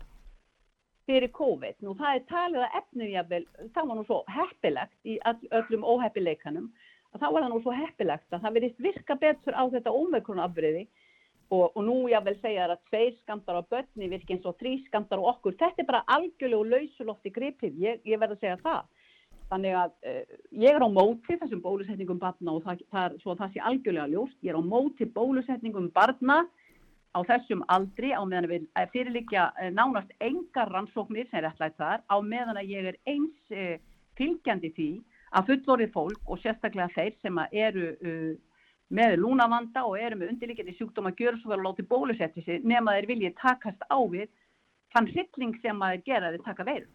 Fyrir 1.06 1.32
COVID. 1.36 1.76
Nú 1.84 1.94
það 2.00 2.16
er 2.16 2.24
talið 2.32 2.62
að 2.64 2.76
efnið 2.80 3.10
jafnvel, 3.12 3.46
það 3.76 3.88
var 3.88 3.96
nú 3.98 4.04
svo 4.08 4.24
heppilegt 4.32 4.94
í 5.06 5.18
all, 5.26 5.40
öllum 5.52 5.84
óheppileikanum, 5.84 6.70
að 7.14 7.20
þá 7.20 7.28
var 7.34 7.42
það 7.44 7.50
nú 7.54 7.62
svo 7.66 7.74
heppilegt 7.76 8.30
að 8.32 8.42
það 8.46 8.54
verðist 8.58 8.80
virka 8.80 9.16
betur 9.20 9.54
á 9.54 9.64
þetta 9.74 9.92
ómikron 9.92 10.40
afbreyði 10.40 10.88
og, 11.52 11.72
og 11.76 11.84
nú 11.84 11.98
jafnvel 12.10 12.38
segja 12.40 12.64
þær 12.66 12.72
að 12.78 12.86
tveir 12.90 13.18
skamtar 13.20 13.60
á 13.60 13.62
börni 13.70 14.08
virki 14.10 14.34
eins 14.38 14.46
og 14.48 14.56
þrý 14.58 14.78
skamtar 14.88 15.20
á 15.20 15.24
okkur. 15.36 15.58
Þetta 15.60 15.84
er 15.84 15.90
bara 15.92 16.04
algjörlega 16.08 16.72
lausulofti 16.72 17.34
gripið, 17.36 17.76
ég, 17.84 18.00
ég 18.08 18.20
verð 18.24 18.38
að 18.38 18.40
segja 18.40 18.58
það. 18.64 18.84
Þannig 19.54 19.78
að 19.78 19.94
uh, 20.10 20.36
ég 20.64 20.74
er 20.74 20.82
á 20.82 20.90
móti 20.90 21.38
þessum 21.38 21.62
bólusetningum 21.62 22.20
barna 22.22 22.58
og 22.58 22.66
það, 22.66 22.84
það 22.94 23.18
svo 23.22 23.34
að 23.36 23.42
það 23.44 23.54
sé 23.54 23.64
algjörlega 23.70 24.12
ljóst. 24.16 24.38
Ég 24.42 24.54
er 24.54 24.58
á 24.58 24.64
móti 24.66 25.08
bólusetningum 25.14 25.92
barna 25.94 26.40
á 27.14 27.20
þessum 27.30 27.62
aldri 27.70 28.10
á 28.18 28.22
meðan 28.26 28.50
við 28.50 28.64
eh, 28.74 28.88
fyrirlikja 28.94 29.50
uh, 29.54 29.70
nánast 29.74 30.14
engar 30.26 30.72
rannsóknir 30.74 31.30
sem 31.30 31.44
er 31.44 31.52
ætlaðið 31.52 31.82
þar 31.84 32.06
á 32.10 32.16
meðan 32.26 32.62
að 32.62 32.72
ég 32.74 32.90
er 32.90 32.98
eins 33.10 33.54
uh, 33.54 33.76
fylgjandi 34.18 34.74
því 34.74 34.90
að 35.34 35.52
fullorðið 35.52 35.94
fólk 35.94 36.34
og 36.34 36.42
sérstaklega 36.42 36.90
þeir 36.96 37.14
sem 37.22 37.42
eru 37.52 37.92
uh, 37.94 38.34
með 38.94 39.20
lúnavanda 39.22 39.86
og 39.90 40.00
eru 40.02 40.18
með 40.20 40.34
undirlikjandi 40.34 40.76
sjúkdóma 40.78 41.14
gjör 41.18 41.38
svo 41.42 41.54
vel 41.54 41.60
að 41.62 41.68
láti 41.70 41.86
bólusetti 41.94 42.44
sig 42.46 42.66
nema 42.66 42.98
þeir 42.98 43.10
viljið 43.14 43.38
takast 43.42 43.86
á 43.90 43.98
við 44.10 44.30
þann 44.94 45.10
hrylling 45.14 45.56
sem 45.62 45.82
að 45.82 45.96
þeir 45.96 46.06
gera 46.10 46.34
þeir 46.34 46.46
taka 46.50 46.68
veiru. 46.68 46.90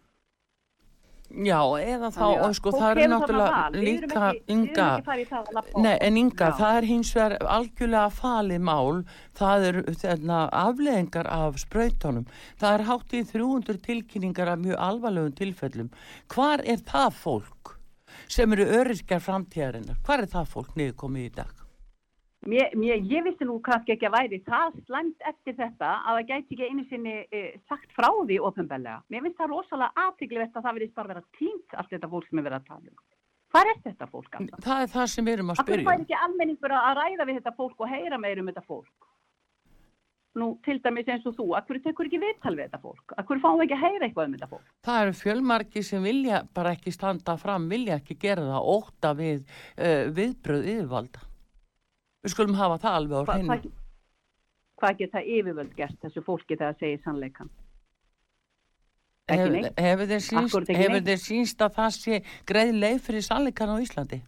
Já, 1.29 1.61
eða 1.77 2.09
þá, 2.09 2.23
og 2.41 2.53
sko 2.57 2.71
það 2.73 2.87
er 2.89 2.99
þarna 2.99 3.17
náttúrulega 3.19 3.81
líka 3.83 4.29
ynga, 4.49 4.87
nei, 5.77 5.93
en 6.01 6.17
ynga, 6.17 6.47
það 6.57 6.77
er 6.79 6.87
hins 6.89 7.11
vegar 7.13 7.35
algjörlega 7.45 8.15
falið 8.17 8.63
mál, 8.65 9.03
það 9.37 9.67
er 9.69 9.79
afleðingar 10.63 11.29
af 11.29 11.61
sprautunum, 11.61 12.25
það 12.57 12.79
er 12.79 12.85
hátt 12.89 13.13
í 13.13 13.23
300 13.29 13.77
tilkynningar 13.85 14.55
af 14.55 14.63
mjög 14.63 14.81
alvarlegum 14.89 15.37
tilfellum. 15.37 15.93
Hvar 16.33 16.65
er 16.65 16.81
það 16.89 17.21
fólk 17.21 17.75
sem 18.25 18.57
eru 18.57 18.65
öryrkjar 18.81 19.21
framtíðarinnar? 19.21 20.01
Hvar 20.01 20.25
er 20.25 20.33
það 20.33 20.53
fólk 20.57 20.75
niður 20.81 20.97
komið 21.05 21.29
í 21.29 21.33
dag? 21.43 21.58
Mér, 22.47 22.71
mér, 22.79 23.01
ég 23.03 23.23
vissi 23.25 23.43
nú 23.43 23.57
kannski 23.59 23.97
ekki 23.97 24.07
að 24.07 24.13
væri 24.15 24.37
það 24.45 24.77
slæmt 24.87 25.25
eftir 25.27 25.57
þetta 25.57 25.89
að 26.07 26.19
það 26.19 26.27
gæti 26.29 26.55
ekki 26.55 26.69
einu 26.69 26.85
sinni 26.87 27.15
e, 27.35 27.41
sagt 27.67 27.91
frá 27.97 28.07
því 28.15 28.37
ofinbellega. 28.47 29.01
Mér 29.11 29.25
finnst 29.25 29.41
það 29.41 29.51
rosalega 29.51 30.05
aðtíklivert 30.05 30.55
að 30.55 30.67
það 30.67 30.77
verðist 30.77 30.95
bara 30.95 31.11
vera 31.11 31.25
tínt 31.35 31.75
allt 31.75 31.91
þetta 31.91 32.11
fólk 32.13 32.29
sem 32.29 32.39
við 32.39 32.47
verðum 32.47 32.63
að 32.63 32.71
tala 32.71 32.93
um. 32.93 33.03
Hvað 33.49 33.69
er 33.73 33.83
þetta 33.89 34.07
fólk 34.07 34.39
alltaf? 34.39 34.63
Það 34.63 34.81
er 34.85 34.91
það 34.95 35.11
sem 35.11 35.27
við 35.27 35.35
erum 35.35 35.51
að 35.51 35.59
spyrja. 35.59 35.85
fær 35.89 35.97
um. 35.97 36.03
ekki 36.05 36.17
almenningur 36.23 36.75
að 36.79 36.89
ræða 37.01 37.27
við 37.27 37.39
þetta 37.41 37.55
fólk 37.59 37.83
og 37.83 37.91
heyra 37.91 38.19
meir 38.23 38.39
um 38.41 38.51
þetta 38.51 38.65
fólk? 38.69 39.07
Nú, 40.39 40.51
til 40.63 40.77
dæmis 40.79 41.09
eins 41.09 41.25
og 41.27 41.33
þú, 41.35 41.47
akkur 41.57 41.79
tekur 41.83 42.07
ekki 42.07 42.21
viðtal 42.21 42.53
við 42.53 42.69
þetta 42.69 42.79
fólk? 42.83 43.15
Akkur 43.19 43.41
fáum 43.43 43.57
við 43.59 43.65
ekki 43.65 43.79
að 43.79 43.83
heyra 43.83 44.07
eitthvað 44.07 44.29
um 44.29 44.35
þetta 44.37 44.51
fólk? 44.53 44.67
Það 44.85 45.01
eru 45.03 45.15
fjölmarki 45.23 45.83
sem 45.83 46.05
vilja 46.05 46.43
bara 46.55 46.75
ekki 46.77 46.93
standa 46.95 47.35
fram, 47.41 47.65
vilja 47.67 47.97
ekki 47.97 48.15
gera 48.21 48.45
það, 48.45 48.69
óta 48.77 49.11
við 49.17 49.41
uh, 49.41 50.05
viðbröð 50.13 50.69
yfirvalda. 50.75 51.25
Við 52.23 52.33
skulum 52.35 52.57
hafa 52.59 52.79
það 52.83 52.97
alveg 52.99 53.15
á 53.15 53.23
Hva, 53.23 53.37
hreinu. 53.37 53.49
hvað, 53.49 53.67
hvað 54.81 54.97
geta 55.03 55.23
yfirvöld 55.23 55.75
gert 55.77 55.99
þessu 56.03 56.23
fólki 56.25 56.57
þegar 56.57 56.73
það 56.73 56.81
segir 56.85 57.03
sannleikan? 57.05 57.51
Hef-. 59.29 59.69
Hefur 59.77 60.09
þér 60.09 60.25
sínst, 60.25 60.73
þér 60.73 61.21
sínst 61.21 61.61
að 61.61 61.77
það 61.77 61.95
sé 61.95 62.19
greið 62.49 62.75
leið 62.83 62.99
fyrir 63.05 63.25
sannleikan 63.25 63.71
á 63.71 63.77
Íslandi? 63.79 64.21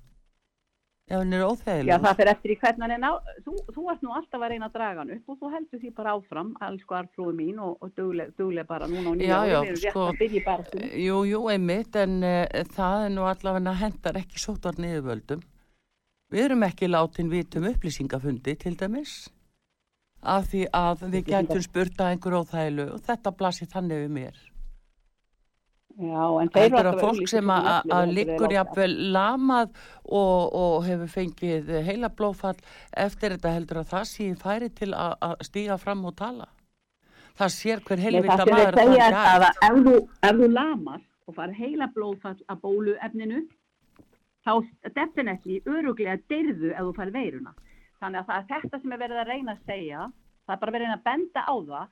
Ef 1.12 1.18
hann 1.20 1.34
er 1.36 1.42
Já, 1.42 1.48
óþægilegur. 1.50 2.04
það 2.06 2.20
fyrir 2.20 2.32
eftir 2.32 2.52
í 2.54 2.56
hvernig 2.62 2.84
hann 2.86 2.94
er 2.96 3.00
ná... 3.02 3.10
Þú, 3.44 3.54
þú 3.76 3.82
ert 3.92 4.04
nú 4.06 4.14
alltaf 4.16 4.44
að 4.46 4.52
reyna 4.54 4.70
að 4.70 4.76
draga 4.78 5.02
hann 5.02 5.10
upp 5.18 5.34
og 5.34 5.40
þú 5.42 5.50
heldur 5.52 5.82
því 5.82 5.90
bara 5.98 6.14
áfram, 6.16 6.52
alls 6.64 6.86
sko 6.86 6.98
arfrúi 7.02 7.34
mín 7.36 7.60
og, 7.60 7.74
og 7.84 7.92
dugleg, 7.98 8.32
dugleg 8.40 8.70
bara 8.70 8.88
núna 8.88 9.12
á 9.12 9.20
Já, 9.20 9.20
nýja 9.20 9.28
já, 9.28 9.36
ári, 9.42 9.50
við 9.52 9.72
erum 9.74 9.82
rétt 9.82 9.92
sko, 9.92 10.06
að 10.06 10.22
byrja 10.22 10.44
bara. 10.46 10.86
Jú, 11.04 11.18
jú, 11.28 11.42
einmitt, 11.52 11.98
en 12.00 12.16
uh, 12.24 12.64
það 12.78 13.08
er 13.10 13.12
nú 13.18 13.28
allavega 13.28 13.74
hendar 13.82 14.22
ekki 14.22 14.40
sótvar 14.40 14.80
niðurvöldum. 14.80 15.44
Við 16.32 16.46
erum 16.48 16.64
ekki 16.64 16.88
látin 16.88 17.32
vitum 17.32 17.68
upplýsingafundi 17.68 18.56
til 18.60 18.78
dæmis. 18.80 19.16
Af 20.22 20.52
því 20.52 20.68
að 20.78 21.04
við 21.12 21.34
gætum 21.34 21.64
spurt 21.66 22.00
að 22.00 22.14
einhver 22.14 22.38
óþægilu 22.40 22.88
og 22.94 23.04
þetta 23.08 23.34
blasir 23.36 23.70
þannig 23.72 24.04
við 24.04 24.16
mér. 24.20 24.40
Já, 26.00 26.24
en 26.40 26.50
þeir 26.54 26.76
eru 26.80 26.92
að 26.94 27.02
fólk 27.04 27.28
sem 27.30 27.52
að, 27.52 27.68
að 27.92 28.14
liggur 28.16 28.54
jafnvel 28.54 28.94
lamað 29.12 29.74
og, 30.06 30.54
og 30.56 30.76
hefur 30.88 31.12
fengið 31.12 31.72
heila 31.84 32.10
blófall 32.16 32.56
eftir 32.96 33.36
þetta 33.36 33.54
heldur 33.58 33.82
að 33.82 33.92
það 33.92 34.14
í 34.24 34.30
færi 34.40 34.70
til 34.78 34.92
að, 34.96 35.16
að 35.28 35.36
stíga 35.50 35.78
fram 35.82 36.06
og 36.08 36.16
tala. 36.22 36.48
Það 37.38 37.54
sér 37.58 37.84
hver 37.88 38.04
helvita 38.06 38.46
maður 38.46 38.54
að 38.54 38.80
það 38.80 38.96
er 38.96 39.18
að 39.18 39.44
gætt. 39.44 40.08
ef 40.30 40.40
þú, 40.40 40.48
lamast 40.56 41.10
og 41.28 41.36
fara 41.38 41.58
heila 41.58 41.90
blóðfall 41.96 42.40
að 42.48 42.64
bóluefninu, 42.64 43.44
þá 44.46 44.54
definitely 44.96 45.62
öruglega 45.70 46.18
deyrðu 46.32 46.74
ef 46.74 46.88
þú 46.88 46.94
fari 46.98 47.16
veiruna. 47.18 47.54
þannig 48.02 48.20
að 48.20 48.28
það 48.28 48.38
er 48.38 48.48
þetta 48.52 48.82
sem 48.82 48.94
er 48.94 49.02
verið 49.04 49.22
að 49.22 49.28
reyna 49.30 49.52
að 49.54 49.66
segja 49.70 50.06
það 50.46 50.56
er 50.56 50.62
bara 50.62 50.76
verið 50.76 50.94
að 50.96 51.04
benda 51.06 51.42
á 51.46 51.56
það 51.72 51.90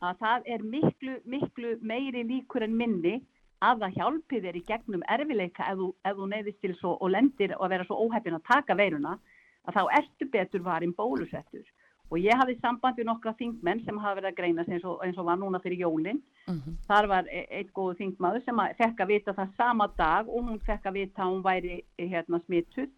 að 0.00 0.20
það 0.20 0.46
er 0.54 0.62
miklu, 0.74 1.16
miklu 1.24 1.72
meiri 1.82 2.22
líkur 2.24 2.64
en 2.64 2.76
minni 2.76 3.16
að 3.60 3.82
það 3.82 3.96
hjálpi 3.98 4.40
þér 4.44 4.56
í 4.56 4.64
gegnum 4.70 5.02
erfileika 5.16 5.66
ef 5.72 5.80
þú, 5.80 5.88
ef 6.08 6.16
þú 6.16 6.28
neyðist 6.30 6.60
til 6.62 6.76
svo 6.78 6.94
og 6.96 7.10
lendir 7.12 7.56
og 7.58 7.68
vera 7.72 7.84
svo 7.84 7.98
óheppin 8.06 8.38
að 8.38 8.46
taka 8.48 8.76
veiruna 8.78 9.18
að 9.68 9.76
þá 9.76 9.82
ertu 9.98 10.28
betur 10.32 10.64
varin 10.64 10.94
bólusettur 10.96 11.66
og 12.10 12.18
ég 12.18 12.36
hafði 12.36 12.58
samband 12.60 12.98
við 12.98 13.06
nokkra 13.06 13.32
þingmenn 13.38 13.84
sem 13.84 13.98
hafa 13.98 14.18
verið 14.18 14.32
að 14.32 14.38
greina 14.40 14.64
eins 14.66 14.84
og, 14.84 14.98
eins 15.04 15.18
og 15.18 15.28
var 15.30 15.38
núna 15.38 15.62
fyrir 15.62 15.86
jólinn 15.86 16.22
Mm 16.50 16.58
-hmm. 16.58 16.74
þar 16.88 17.06
var 17.06 17.24
e- 17.30 17.46
einn 17.50 17.70
góðu 17.74 17.94
þingmaður 17.98 18.44
sem 18.44 18.56
fekk 18.78 19.00
að 19.00 19.06
vita 19.06 19.32
það 19.32 19.56
sama 19.56 19.86
dag 19.96 20.28
og 20.28 20.44
hún 20.44 20.58
fekk 20.58 20.86
að 20.86 20.92
vita 20.92 21.22
að 21.22 21.30
hún 21.30 21.42
væri 21.42 21.84
hérna 21.98 22.40
smituð 22.40 22.90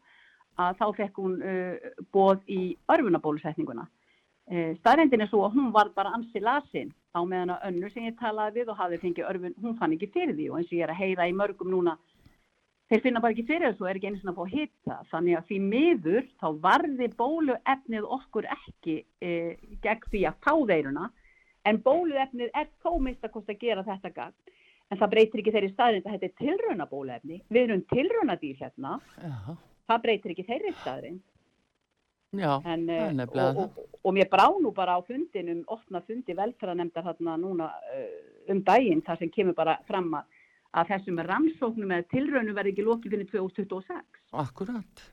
að 0.58 0.76
þá 0.80 0.86
fekk 0.96 1.14
hún 1.16 1.34
uh, 1.42 1.76
bóð 2.12 2.40
í 2.48 2.76
örfunabólusetninguna. 2.92 3.86
Uh, 4.52 4.76
staðrendin 4.80 5.20
er 5.20 5.28
svo 5.28 5.44
að 5.46 5.54
hún 5.56 5.72
var 5.72 5.88
bara 5.94 6.12
ansi 6.16 6.40
lasin 6.40 6.92
á 7.16 7.20
meðan 7.24 7.50
að 7.54 7.64
önnur 7.68 7.92
sem 7.92 8.04
ég 8.04 8.18
talaði 8.18 8.60
við 8.60 8.68
og 8.68 8.76
hafði 8.76 8.98
fengið 8.98 9.28
örfun, 9.30 9.54
hún 9.62 9.78
fann 9.78 9.92
ekki 9.92 10.10
fyrir 10.12 10.34
því 10.34 10.50
og 10.50 10.58
eins 10.58 10.72
og 10.72 10.78
ég 10.78 10.84
er 10.84 10.92
að 10.92 11.02
heyra 11.02 11.28
í 11.28 11.32
mörgum 11.32 11.70
núna 11.70 11.96
þeir 12.92 13.02
finna 13.06 13.22
bara 13.24 13.32
ekki 13.34 13.46
fyrir 13.48 13.70
þessu 13.70 13.86
og 13.86 13.90
er 13.90 13.98
ekki 13.98 14.10
einu 14.10 14.20
svona 14.20 14.34
að 14.34 14.38
fá 14.38 14.52
hitta 14.52 14.98
þannig 15.10 15.38
að 15.38 15.48
því 15.48 15.58
miður 15.72 16.30
þá 16.42 16.46
varði 16.66 17.08
bóluefnið 17.18 18.08
okkur 18.18 18.48
ekki 18.52 18.96
uh, 19.00 19.50
gegn 19.86 20.08
því 20.12 20.24
að 20.28 20.38
fá 20.44 20.54
veiruna. 20.68 21.08
En 21.64 21.78
bóluefnið 21.82 22.56
er 22.58 22.70
þó 22.82 22.96
mist 23.00 23.24
að 23.24 23.34
kosta 23.36 23.54
að 23.54 23.60
gera 23.62 23.86
þetta 23.86 24.12
gagn. 24.16 24.56
En 24.92 25.00
það 25.00 25.12
breytir 25.14 25.40
ekki 25.40 25.52
þeirri 25.54 25.72
staðrind 25.72 26.06
að 26.06 26.16
þetta 26.16 26.28
er 26.28 26.38
tilrauna 26.42 26.86
bóluefni. 26.90 27.38
Við 27.48 27.62
erum 27.62 27.84
tilrauna 27.88 28.36
dýr 28.40 28.58
hérna. 28.60 28.96
Já, 29.16 29.54
það 29.88 30.02
breytir 30.06 30.34
ekki 30.34 30.48
þeirri 30.50 30.74
staðrind 30.82 31.22
já, 32.32 32.52
en, 32.64 32.86
nefnilega 32.86 33.48
og, 33.50 33.64
og, 33.76 33.96
og 34.02 34.14
mér 34.16 34.28
brá 34.32 34.46
nú 34.60 34.72
bara 34.74 34.96
á 34.96 35.00
fundinum 35.04 35.62
opna 35.72 36.00
fundi 36.06 36.36
velferðanemndar 36.36 37.04
þarna 37.10 37.36
núna 37.40 37.68
uh, 37.92 38.14
um 38.52 38.62
daginn 38.64 39.02
þar 39.04 39.20
sem 39.20 39.32
kemur 39.32 39.56
bara 39.56 39.78
fram 39.88 40.10
að, 40.16 40.38
að 40.72 40.92
þessum 40.92 41.24
rannsóknum 41.28 41.96
eða 41.96 42.08
tilraunum 42.12 42.56
verði 42.56 42.74
ekki 42.74 42.86
lokið 42.86 43.16
fyrir 43.16 43.32
2026 43.32 44.22
akkurat. 44.44 45.10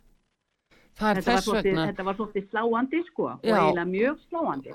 Það 0.99 1.09
er 1.09 1.19
þetta 1.19 1.31
var, 1.31 1.37
þess 1.37 1.47
svolítið, 1.47 1.69
vegna, 1.69 1.83
þetta 1.87 2.05
var 2.05 2.15
svolítið 2.17 2.47
sláandi 2.49 2.99
sko 3.07 3.25
og 3.29 3.45
Já. 3.47 3.53
eiginlega 3.55 3.85
mjög 3.87 4.23
sláandi. 4.25 4.73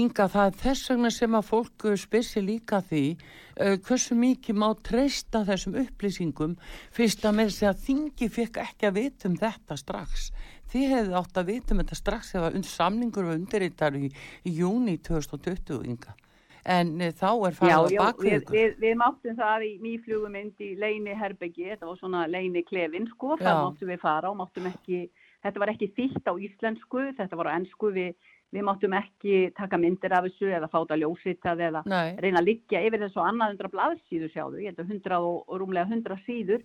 Inga, 0.00 0.26
það 0.32 0.46
er 0.48 0.56
þess 0.62 0.90
vegna 0.92 1.10
sem 1.12 1.36
að 1.36 1.48
fólk 1.50 1.86
spyrsi 2.00 2.42
líka 2.44 2.80
því 2.88 3.02
uh, 3.12 3.74
hversu 3.84 4.16
mikið 4.16 4.58
má 4.62 4.66
treysta 4.88 5.44
þessum 5.44 5.76
upplýsingum 5.82 6.56
fyrst 6.96 7.28
að 7.28 7.38
með 7.40 7.52
þess 7.52 7.68
að 7.68 7.84
þingi 7.90 8.30
fekk 8.38 8.60
ekki 8.64 8.88
að 8.88 8.98
vita 9.02 9.28
um 9.28 9.38
þetta 9.44 9.80
strax. 9.82 10.30
Þið 10.72 10.94
hefðu 10.94 11.18
átt 11.20 11.40
að 11.42 11.50
vita 11.52 11.74
um 11.74 11.84
þetta 11.84 12.00
strax 12.00 12.34
und, 12.40 12.68
samningur 12.70 13.28
var 13.28 13.36
undirritar 13.36 14.00
í, 14.00 14.08
í 14.48 14.58
júni 14.62 14.96
2020, 15.04 15.84
Inga. 15.84 16.16
En 16.64 16.94
uh, 16.96 17.10
þá 17.12 17.30
er 17.48 17.56
farið 17.58 17.92
já, 17.92 18.00
baka 18.00 18.24
við, 18.24 18.44
við, 18.52 18.76
við 18.80 18.94
máttum 18.96 19.36
það 19.36 19.64
í 19.66 19.72
nýflugumynd 19.84 20.62
í 20.64 20.70
Leini 20.80 21.16
Herbeggi, 21.18 21.66
þetta 21.74 21.88
var 21.90 21.98
svona 22.00 22.22
Leini 22.30 22.62
Klefin 22.64 23.08
sko, 23.10 23.34
það 23.40 23.60
máttum 23.60 23.92
við 23.92 24.00
fara 24.00 24.30
og 24.30 24.38
máttum 24.38 24.70
ekki, 24.70 25.02
þetta 25.44 25.60
var 25.60 25.74
ekki 25.74 25.90
þýtt 25.98 26.30
á 26.30 26.34
íslensku, 26.48 27.04
þetta 27.18 27.40
var 27.40 27.52
á 27.52 27.56
ennsku, 27.58 27.92
við, 27.92 28.32
við 28.56 28.66
máttum 28.70 28.96
ekki 28.96 29.42
taka 29.58 29.80
myndir 29.82 30.16
af 30.16 30.24
þessu 30.30 30.54
eða 30.56 30.72
fáta 30.72 30.98
ljósitað 31.02 31.66
eða 31.68 31.84
Nei, 31.90 32.16
reyna 32.24 32.40
að 32.40 32.48
liggja 32.48 32.84
yfir 32.88 33.04
þessu 33.04 33.20
annað 33.26 33.54
hundra 33.54 33.72
blaðsíður 33.76 34.32
sjáðu, 34.32 34.64
ég 34.64 34.72
held 34.72 34.80
að 34.80 34.94
hundra 34.94 35.20
og, 35.20 35.44
rúmlega 35.60 35.92
hundra 35.92 36.20
síður, 36.24 36.64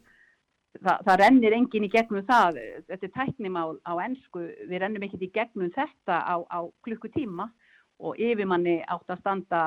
Þa, 0.69 0.99
það 1.01 1.15
rennir 1.17 1.53
engin 1.57 1.85
í 1.88 1.88
gegnum 1.89 2.21
það, 2.27 2.59
þetta 2.91 3.07
er 3.07 3.12
tæknimál 3.15 3.71
á 3.89 3.93
ennsku, 4.05 4.43
við 4.69 4.83
rennum 4.83 5.01
ekkert 5.07 5.23
í 5.25 5.29
gegnum 5.33 5.71
þetta 5.73 6.19
á, 6.21 6.38
á 6.45 6.59
klukkutíma 6.85 7.47
og 7.99 8.19
yfirmanni 8.19 8.77
átt 8.88 9.12
að 9.12 9.19
standa 9.21 9.62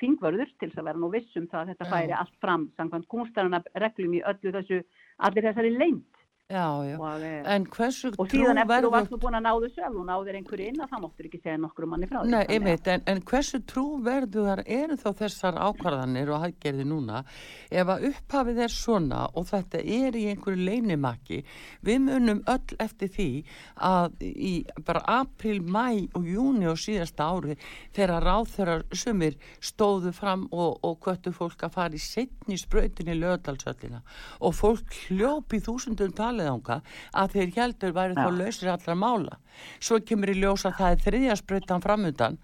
þingvörður 0.00 0.50
til 0.60 0.68
þess 0.68 0.82
að 0.82 0.88
vera 0.90 1.00
nú 1.00 1.10
vissum 1.14 1.46
það 1.48 1.60
að 1.62 1.70
þetta 1.72 1.90
færi 1.94 2.16
allt 2.16 2.36
fram 2.44 2.66
samkvæmt 2.76 3.08
kúnstarana 3.12 3.62
reglum 3.84 4.16
í 4.18 4.24
öllu 4.32 4.52
þessu, 4.56 4.82
allir 5.24 5.48
þessari 5.48 5.72
leynd 5.76 6.19
já, 6.50 6.66
já. 6.90 6.96
og, 6.98 7.22
eh, 7.22 7.54
En 7.54 7.64
hversu 7.66 8.10
og 8.18 8.28
síðan 8.28 8.58
eftir 8.64 8.84
þú 8.84 8.90
varst 8.90 9.10
búin 9.22 9.38
að 9.38 9.44
ná 9.46 9.52
þessu 9.62 9.84
ef 9.86 9.92
þú 9.94 10.04
náðir 10.10 10.38
einhverju 10.40 10.66
inn 10.70 10.80
að 10.84 10.90
það 10.90 11.02
máttur 11.04 11.28
ekki 11.28 11.40
segja 11.42 11.58
nokkru 11.62 11.86
manni 11.86 12.06
frá 12.10 12.18
því. 12.22 12.30
Nei, 12.30 12.44
að- 12.44 12.50
einmitt, 12.56 12.88
en, 12.94 13.02
en 13.06 13.20
hversu 13.22 13.60
trúverðuðar 13.72 14.62
eru 14.66 14.96
þá 14.96 15.10
þessar 15.22 15.54
ákvarðanir 15.68 16.32
og 16.34 16.42
haggerði 16.44 16.84
núna 16.90 17.24
ef 17.70 17.86
að 17.94 18.06
upphafið 18.10 18.58
er 18.66 18.74
svona 18.74 19.22
og 19.34 19.46
þetta 19.46 19.78
er 19.84 20.18
í 20.18 20.26
einhverju 20.34 20.64
leinimakki 20.66 21.42
við 21.86 22.00
munum 22.08 22.42
öll 22.50 22.76
eftir 22.78 23.08
því 23.08 23.28
að 23.76 24.20
í 24.26 24.54
bara 24.84 25.02
april, 25.06 25.60
mæ 25.62 26.08
og 26.18 26.24
júni 26.26 26.66
og 26.70 26.78
síðasta 26.80 27.30
ári 27.30 27.56
þegar 27.94 28.24
ráþörar 28.26 28.84
sumir 28.92 29.36
stóðu 29.60 30.12
fram 30.12 30.48
og, 30.50 30.78
og 30.82 30.98
kvöttu 31.00 31.32
fólk 31.32 31.62
að 31.66 31.74
fara 31.78 31.94
í 31.94 32.02
setni 32.02 32.58
sprautin 32.58 33.10
í 33.12 33.16
lögadalsöllina 33.20 34.02
og 34.40 34.54
fólk 34.54 34.96
hljópi 35.08 35.60
þúsundum 35.62 36.12
talið 36.40 36.54
ánga 36.54 36.80
að 37.20 37.36
þeir 37.36 37.52
heldur 37.58 37.94
væri 37.96 38.16
þá 38.16 38.30
lausir 38.32 38.72
allra 38.72 38.96
mála. 38.96 39.38
Svo 39.80 40.00
kemur 40.00 40.32
í 40.32 40.40
ljós 40.40 40.66
að 40.66 40.76
það 40.80 40.96
er 40.96 41.06
þriðja 41.06 41.38
sprautan 41.40 41.84
framundan 41.84 42.38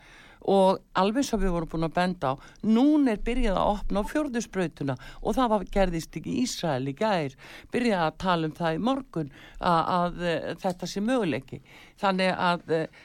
og 0.47 0.79
alveg 0.95 1.27
sem 1.27 1.41
við 1.41 1.55
vorum 1.57 1.71
búin 1.73 1.89
að 1.89 1.95
benda 1.97 2.31
á 2.31 2.35
núna 2.63 3.15
er 3.17 3.23
byrjað 3.27 3.57
að 3.59 3.71
opna 3.73 4.03
á 4.05 4.11
fjörðusbrautuna 4.13 4.97
og 5.23 5.35
það 5.35 5.53
var, 5.53 5.65
gerðist 5.75 6.19
ekki 6.21 6.37
Ísrael 6.45 6.87
í 6.87 6.95
gær, 6.95 7.35
byrjað 7.73 8.05
að 8.05 8.19
tala 8.23 8.51
um 8.51 8.55
það 8.55 8.77
í 8.77 8.83
morgun 8.89 9.33
að, 9.59 9.81
að, 9.97 10.21
að 10.37 10.61
þetta 10.63 10.91
sé 10.93 11.03
möguleiki. 11.03 11.63
Þannig 11.99 12.31
að 12.37 12.77
eh, 12.77 13.01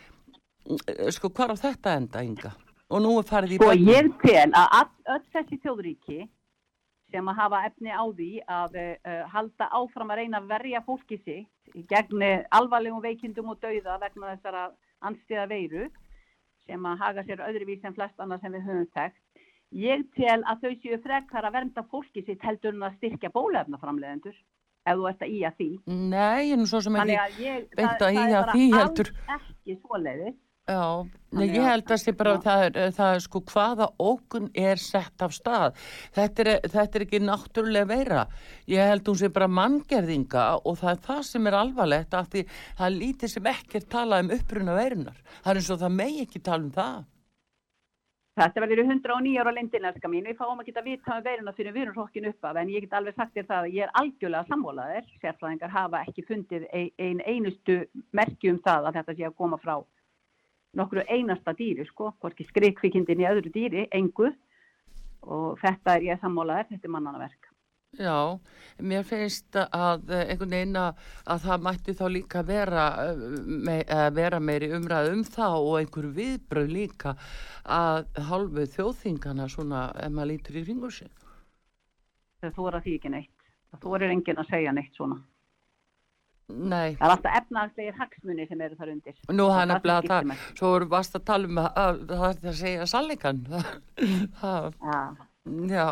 sko 1.15 1.31
hvað 1.31 1.55
á 1.55 1.63
þetta 1.63 1.95
enda 1.97 2.25
Inga? 2.27 2.53
Og 2.91 3.01
nú 3.01 3.15
er 3.17 3.25
farið 3.25 3.55
í 3.55 3.61
Sko 3.61 3.73
ég 3.87 4.11
tel 4.21 4.51
að 4.51 4.93
öll 5.15 5.25
þessi 5.31 5.61
þjóðríki 5.63 6.19
sem 7.11 7.31
að 7.31 7.39
hafa 7.41 7.63
efni 7.67 7.91
á 7.91 8.03
því 8.07 8.29
að 8.47 8.77
uh, 8.81 9.23
halda 9.33 9.67
áfram 9.77 10.13
að 10.13 10.21
reyna 10.21 10.41
að 10.41 10.51
verja 10.53 10.83
fólki 10.85 11.17
sitt 11.25 11.75
gegn 11.91 12.23
alvarlegum 12.51 13.03
veikindum 13.03 13.51
og 13.53 13.59
dauða 13.63 13.97
vegna 14.01 14.33
þessara 14.33 14.69
anstíða 15.07 15.47
veiru 15.51 15.89
sem 16.67 16.85
að 16.85 17.03
haga 17.03 17.23
sér 17.27 17.43
öðruvís 17.47 17.83
en 17.87 17.95
flest 17.97 18.19
annað 18.21 18.45
sem 18.45 18.55
við 18.55 18.65
höfum 18.69 18.87
þekkt. 18.95 19.21
Ég 19.81 20.03
tel 20.17 20.41
að 20.51 20.65
þau 20.65 20.71
séu 20.83 20.97
frekar 21.03 21.47
að 21.47 21.55
vernda 21.55 21.83
fólki 21.91 22.23
sitt 22.27 22.43
heldur 22.43 22.75
en 22.75 22.87
að 22.89 22.97
styrkja 22.99 23.31
bólefnaframleðendur 23.31 24.35
ef 24.35 24.97
þú 24.97 25.07
ert 25.09 25.23
að 25.23 25.31
í 25.31 25.41
að 25.47 25.59
því. 25.61 25.69
Nei, 26.11 26.39
ég 26.49 26.55
er 26.55 26.59
nú 26.59 26.67
svo 26.69 26.81
sem 26.83 26.97
Þannig 26.97 27.19
ekki 27.21 27.35
að 27.37 27.45
ég, 27.45 27.67
beint 27.77 27.87
það, 27.87 27.93
að 27.95 28.01
það 28.01 28.17
ýja 28.17 28.25
er 28.25 28.41
bara 28.41 28.55
því 28.55 28.65
alls 28.67 28.81
heldur. 28.81 29.11
ekki 29.37 29.77
svoleiðis. 29.79 30.39
Já, 30.71 30.83
nei, 31.35 31.47
ég 31.49 31.57
að- 31.59 31.67
held 31.67 31.91
að 31.91 31.99
sé 32.01 32.11
bara 32.15 32.33
Já. 32.37 32.41
það 32.45 32.63
er, 32.65 32.91
það 32.95 33.13
er 33.15 33.23
sko 33.25 33.41
hvaða 33.51 33.87
ókun 33.99 34.49
er 34.55 34.79
sett 34.79 35.21
af 35.25 35.33
stað. 35.35 35.75
Þetta 36.15 36.45
er, 36.45 36.51
þetta 36.75 36.99
er 36.99 37.05
ekki 37.07 37.19
náttúrulega 37.25 37.87
veira. 37.91 38.25
Ég 38.71 38.87
held 38.91 39.03
hún 39.11 39.19
sé 39.19 39.29
bara 39.33 39.47
manngerðinga 39.51 40.45
og 40.63 40.77
það 40.79 40.91
er 40.95 41.01
það 41.07 41.23
sem 41.33 41.47
er 41.51 41.59
alvarlegt 41.61 42.13
af 42.13 42.29
því 42.31 42.45
það 42.77 42.85
er 42.87 42.99
lítið 43.01 43.33
sem 43.35 43.43
ekkert 43.55 43.89
tala 43.89 44.19
um 44.23 44.29
uppruna 44.37 44.75
veirunar. 44.79 45.17
Það 45.43 45.51
er 45.51 45.61
eins 45.63 45.71
og 45.75 45.79
það 45.83 45.97
megi 46.01 46.21
ekki 46.27 46.43
tala 46.43 46.63
um 46.63 46.71
það. 46.71 47.01
Þetta 48.39 48.61
verður 48.63 48.79
í 48.79 48.83
109 48.87 49.39
ára 49.41 49.51
lindin, 49.51 49.85
elska 49.85 50.07
mín. 50.07 50.23
Við 50.29 50.37
fáum 50.39 50.61
að 50.61 50.69
geta 50.69 50.81
vita 50.85 51.17
um 51.17 51.23
veiruna 51.25 51.51
fyrir 51.53 51.73
við 51.75 51.81
erum 51.83 51.97
hrokkin 51.97 52.29
upp 52.29 52.45
af, 52.47 52.55
en 52.61 52.69
ég 52.71 52.85
get 52.85 52.93
alveg 52.95 53.17
sagt 53.17 53.33
þér 53.35 53.47
það 53.49 53.65
að 53.65 53.73
ég 53.75 53.83
er 53.83 53.91
algjörlega 53.99 54.47
samvolaðir. 54.47 55.09
Sérfræðingar 55.19 55.73
hafa 55.75 55.99
ekki 56.07 56.23
fundið 56.29 56.63
ein, 56.71 56.89
ein 56.97 57.19
einustu 57.27 57.81
merki 58.15 58.53
um 58.53 58.61
það 58.63 58.87
að 58.87 59.01
þetta 59.01 59.17
sé 59.17 59.27
að 59.27 59.35
koma 59.35 59.59
frá 59.59 59.75
nokkru 60.77 61.03
einasta 61.07 61.53
dýri, 61.57 61.85
sko, 61.89 62.13
hvorki 62.21 62.47
skrikkvikindin 62.47 63.23
í 63.23 63.29
öðru 63.29 63.53
dýri, 63.53 63.87
engu. 63.95 64.31
Og 65.21 65.57
þetta 65.61 65.97
er 65.97 66.11
ég 66.11 66.21
samvolaðir, 66.21 66.71
þetta 66.71 66.87
er 66.87 66.93
mannana 66.95 67.21
verk. 67.21 67.51
Já, 67.99 68.39
mér 68.79 69.03
finnst 69.03 69.57
að 69.59 70.13
eh, 70.15 70.29
einhvern 70.31 70.53
veginn 70.55 70.77
að, 70.79 70.99
að 71.27 71.41
það 71.43 71.65
mætti 71.65 71.95
þá 71.99 72.03
líka 72.07 72.43
vera, 72.47 72.85
eh, 73.03 73.23
me, 73.67 73.75
eh, 73.83 74.05
vera 74.15 74.39
meiri 74.39 74.69
umræð 74.77 75.09
um 75.11 75.25
það 75.27 75.55
og 75.65 75.75
einhver 75.81 76.07
viðbröð 76.15 76.71
líka 76.71 77.13
að 77.67 78.07
hálfu 78.29 78.63
þjóðþingana 78.77 79.49
svona 79.51 79.83
ef 79.99 80.15
maður 80.15 80.31
lítur 80.31 80.61
í 80.61 80.63
ringur 80.69 80.95
sig. 80.95 81.11
Það 82.39 82.55
þóra 82.61 82.81
því 82.85 82.95
ekki 83.01 83.11
neitt. 83.11 83.51
Það 83.73 83.83
þórir 83.83 84.15
enginn 84.15 84.39
að 84.39 84.51
segja 84.55 84.75
neitt 84.77 84.95
svona. 84.95 85.19
Nei, 86.51 86.95
Það 86.95 87.05
er 87.07 87.13
alltaf 87.15 87.37
efnaðslegir 87.41 87.97
hagsmunni 87.99 88.47
sem 88.49 88.61
eru 88.61 88.75
þar 88.75 88.91
undir. 88.95 89.15
nú 89.29 89.49
hann 89.51 89.71
er 89.71 89.79
sem 89.79 89.81
bleið 89.85 89.95
að 89.95 90.01
skiptir 90.01 90.15
það, 90.15 90.27
máli. 90.31 90.57
svo 90.59 90.71
voru 90.75 90.87
vast 90.91 91.15
að 91.15 91.23
tala 91.25 91.47
um 91.47 91.57
að, 91.57 91.69
að 91.75 92.01
það 92.11 92.29
er 92.31 92.49
að 92.51 92.59
segja. 92.61 92.85
Það- 94.41 94.73
Já. 94.91 95.01
Já, 95.71 95.87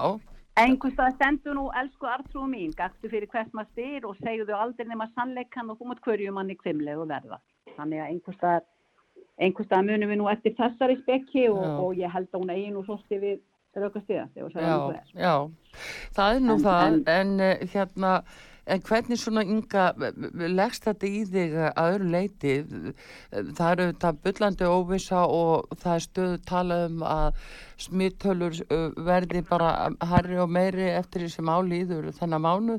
Einhvers 0.60 0.94
stað 0.94 1.14
stendur 1.16 1.56
nú, 1.56 1.70
elsku 1.80 2.06
artrú 2.12 2.42
mín, 2.52 2.74
gaktu 2.76 3.08
fyrir 3.10 3.30
hvers 3.32 3.48
maður 3.56 3.70
styr 3.72 4.06
og 4.10 4.18
segðu 4.20 4.56
aldrei 4.58 4.86
nema 4.90 5.08
sannleikan 5.16 5.70
og 5.72 5.80
mátt 5.88 6.02
hverju 6.04 6.34
manni 6.36 6.58
kvimlegu 6.60 7.06
verða. 7.08 7.38
Þannig 7.78 8.02
að 8.04 8.10
stað, 8.36 8.66
einhvers 9.40 9.70
stað 9.70 9.86
munum 9.88 10.12
við 10.12 10.20
nú 10.20 10.28
eftir 10.34 10.56
þessari 10.58 10.98
spekki 11.06 11.46
og, 11.50 11.64
og 11.64 11.96
ég 11.96 12.12
held 12.12 12.28
að 12.34 12.42
hún 12.44 12.52
eigi 12.52 12.74
nú 12.76 12.84
svolítið 12.84 13.24
við 13.24 13.40
rauka 13.80 14.02
stíða. 14.04 14.28
já, 14.36 15.00
já, 15.16 15.34
það 16.18 16.36
er 16.36 16.40
nú 16.44 16.54
En- 16.58 16.64
það, 16.68 16.84
en, 16.88 17.04
en- 17.08 17.40
en 17.40 17.68
hérna, 17.74 18.14
En 18.70 18.82
hvernig 18.86 19.18
svona 19.18 19.42
ynga 19.48 19.86
leggst 20.50 20.86
þetta 20.86 21.08
í 21.10 21.22
þig 21.30 21.56
að 21.72 21.80
öðru 21.94 22.10
leiti? 22.14 22.54
Það 23.32 23.72
eru 23.72 23.88
þetta 23.88 24.12
byllandi 24.26 24.68
óvisa 24.70 25.24
og 25.26 25.74
það 25.82 25.96
er 25.96 26.06
stöðu 26.06 26.42
talað 26.50 26.84
um 26.90 27.06
að 27.10 27.40
smittölur 27.80 28.60
verði 29.08 29.42
bara 29.50 29.72
harri 30.12 30.38
og 30.44 30.52
meiri 30.54 30.92
eftir 30.92 31.26
því 31.26 31.32
sem 31.34 31.50
álýður 31.50 32.12
þennan 32.20 32.46
mánu. 32.46 32.78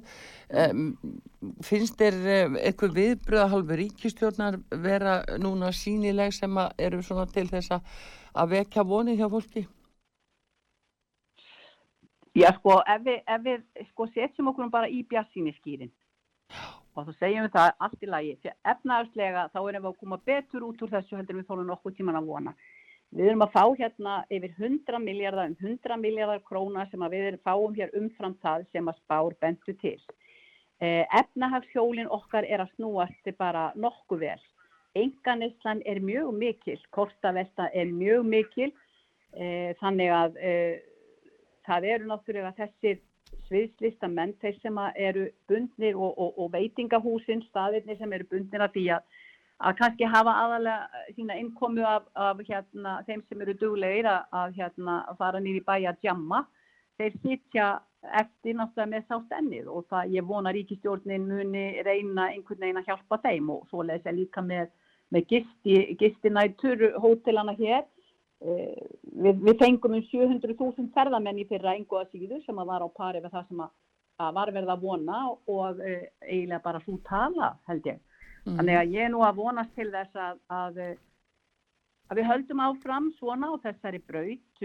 Finnst 1.66 1.98
þér 1.98 2.20
eitthvað 2.60 2.96
viðbröðahalvi 3.00 3.82
ríkistjórnar 3.84 4.60
vera 4.86 5.20
núna 5.42 5.74
sínileg 5.74 6.36
sem 6.36 6.62
eru 6.78 7.02
svona 7.02 7.26
til 7.34 7.48
þess 7.50 7.74
að 7.80 8.56
vekja 8.56 8.86
vonið 8.86 9.22
hjá 9.24 9.30
fólki? 9.32 9.66
Já 12.38 12.52
sko, 12.54 12.78
ef 12.86 13.00
við, 13.02 13.22
ef 13.26 13.40
við 13.42 13.86
sko, 13.90 14.06
setjum 14.14 14.52
okkur 14.52 14.70
bara 14.70 14.88
í 14.88 15.02
bjassíni 15.08 15.54
skýrin 15.56 15.90
og 16.98 17.06
þá 17.06 17.12
segjum 17.20 17.46
við 17.46 17.54
það 17.54 17.70
allt 17.86 18.04
í 18.04 18.10
lagi, 18.10 18.34
því 18.42 18.52
efnaðarslega 18.72 19.46
þá 19.54 19.58
erum 19.60 19.84
við 19.84 19.90
að 19.90 19.98
koma 20.02 20.18
betur 20.30 20.66
út 20.66 20.82
úr 20.84 20.92
þessu 20.94 21.18
heldur 21.18 21.38
við 21.38 21.48
þórum 21.48 21.68
nokkuð 21.70 21.96
tíman 21.96 22.18
að 22.18 22.30
vona. 22.30 22.54
Við 23.10 23.30
erum 23.30 23.44
að 23.46 23.54
fá 23.54 23.62
hérna 23.78 24.16
yfir 24.30 24.52
100 24.58 25.00
miljardar, 25.02 25.50
um 25.50 25.56
100 25.58 25.98
miljardar 25.98 26.42
króna 26.46 26.86
sem 26.90 27.04
við 27.10 27.26
erum 27.30 27.44
fáum 27.46 27.78
hér 27.78 27.94
umfram 27.98 28.36
það 28.42 28.66
sem 28.70 28.90
að 28.90 29.00
spár 29.00 29.36
bentu 29.42 29.74
til. 29.80 29.98
Eh, 30.80 31.04
efnahagshjólinn 31.18 32.10
okkar 32.10 32.46
er 32.46 32.62
að 32.64 32.74
snúast 32.76 33.32
bara 33.38 33.70
nokkuð 33.74 34.22
vel. 34.26 34.44
Enganislan 34.98 35.82
er 35.86 36.00
mjög 36.02 36.30
mikil, 36.34 36.78
kortavelta 36.90 37.68
er 37.74 37.90
mjög 37.90 38.24
mikil, 38.26 38.70
eh, 39.34 39.74
þannig 39.82 40.14
að 40.14 40.38
eh, 40.38 40.78
það 41.70 41.88
eru 41.94 42.10
náttúrulega 42.10 42.52
þessir 42.58 43.00
sviðslistamenn, 43.46 44.34
þeir 44.42 44.56
sem 44.62 44.78
eru 44.98 45.26
bundnir 45.50 45.98
og, 45.98 46.14
og, 46.18 46.38
og 46.42 46.52
veitingahúsin, 46.54 47.44
staðirni 47.50 47.96
sem 47.98 48.14
eru 48.16 48.26
bundnir 48.30 48.64
að 48.64 48.72
því 48.76 48.86
að, 48.96 49.20
að 49.68 49.76
kannski 49.82 50.08
hafa 50.10 50.34
aðalega 50.44 51.04
sína 51.18 51.36
innkomu 51.38 51.84
af, 51.86 52.08
af 52.18 52.40
hérna, 52.48 52.96
þeim 53.06 53.22
sem 53.28 53.44
eru 53.44 53.54
duglegir 53.60 54.08
að, 54.10 54.26
að 54.42 54.58
hérna, 54.58 54.96
fara 55.20 55.42
nýri 55.42 55.62
bæja 55.66 55.94
að 55.94 56.10
jamma, 56.10 56.42
þeir 56.98 57.16
sitja 57.22 57.68
eftir 58.16 58.56
náttúrulega 58.56 58.90
með 58.94 59.08
sást 59.08 59.32
ennið 59.36 59.70
og 59.70 59.86
það 59.92 60.14
ég 60.16 60.28
vona 60.28 60.52
ríkistjórnin 60.56 61.26
muni 61.28 61.64
reyna 61.84 62.30
einhvern 62.32 62.62
veginn 62.64 62.80
að 62.80 62.88
hjálpa 62.88 63.20
þeim 63.26 63.50
og 63.52 63.66
svo 63.68 63.84
leiðis 63.84 64.08
ég 64.08 64.16
líka 64.16 64.44
með, 64.44 64.70
með 65.12 65.26
gisti, 65.34 65.80
gistinætur 66.00 66.86
hótelana 67.02 67.54
hér 67.60 67.84
við, 68.40 69.42
við 69.44 69.58
fengum 69.60 69.98
um 69.98 70.06
700.000 70.08 70.88
ferðamenn 70.94 71.42
í 71.42 71.46
fyrra 71.48 71.74
engu 71.76 72.00
að 72.00 72.14
síðu 72.14 72.40
sem 72.46 72.58
að 72.60 72.72
var 72.72 72.86
á 72.86 72.88
pari 72.96 73.20
við 73.20 73.34
það 73.34 73.46
sem 73.50 73.62
að, 73.66 73.74
að 74.24 74.32
var 74.38 74.52
verið 74.56 74.72
að 74.74 74.86
vona 74.86 75.20
og 75.30 75.84
e, 75.84 75.94
eiginlega 76.24 76.64
bara 76.64 76.82
svo 76.84 76.96
tala 77.08 77.52
held 77.68 77.86
ég. 77.90 78.00
Mm. 78.46 78.56
Þannig 78.56 78.80
að 78.80 78.96
ég 78.96 79.06
er 79.06 79.12
nú 79.12 79.22
að 79.26 79.40
vonast 79.42 79.74
til 79.76 79.88
þess 79.92 80.16
að, 80.16 80.38
að, 80.56 80.78
að 82.08 82.20
við 82.20 82.30
höldum 82.30 82.62
áfram 82.64 83.10
svona 83.18 83.50
og 83.52 83.60
þessari 83.64 84.00
braut 84.08 84.64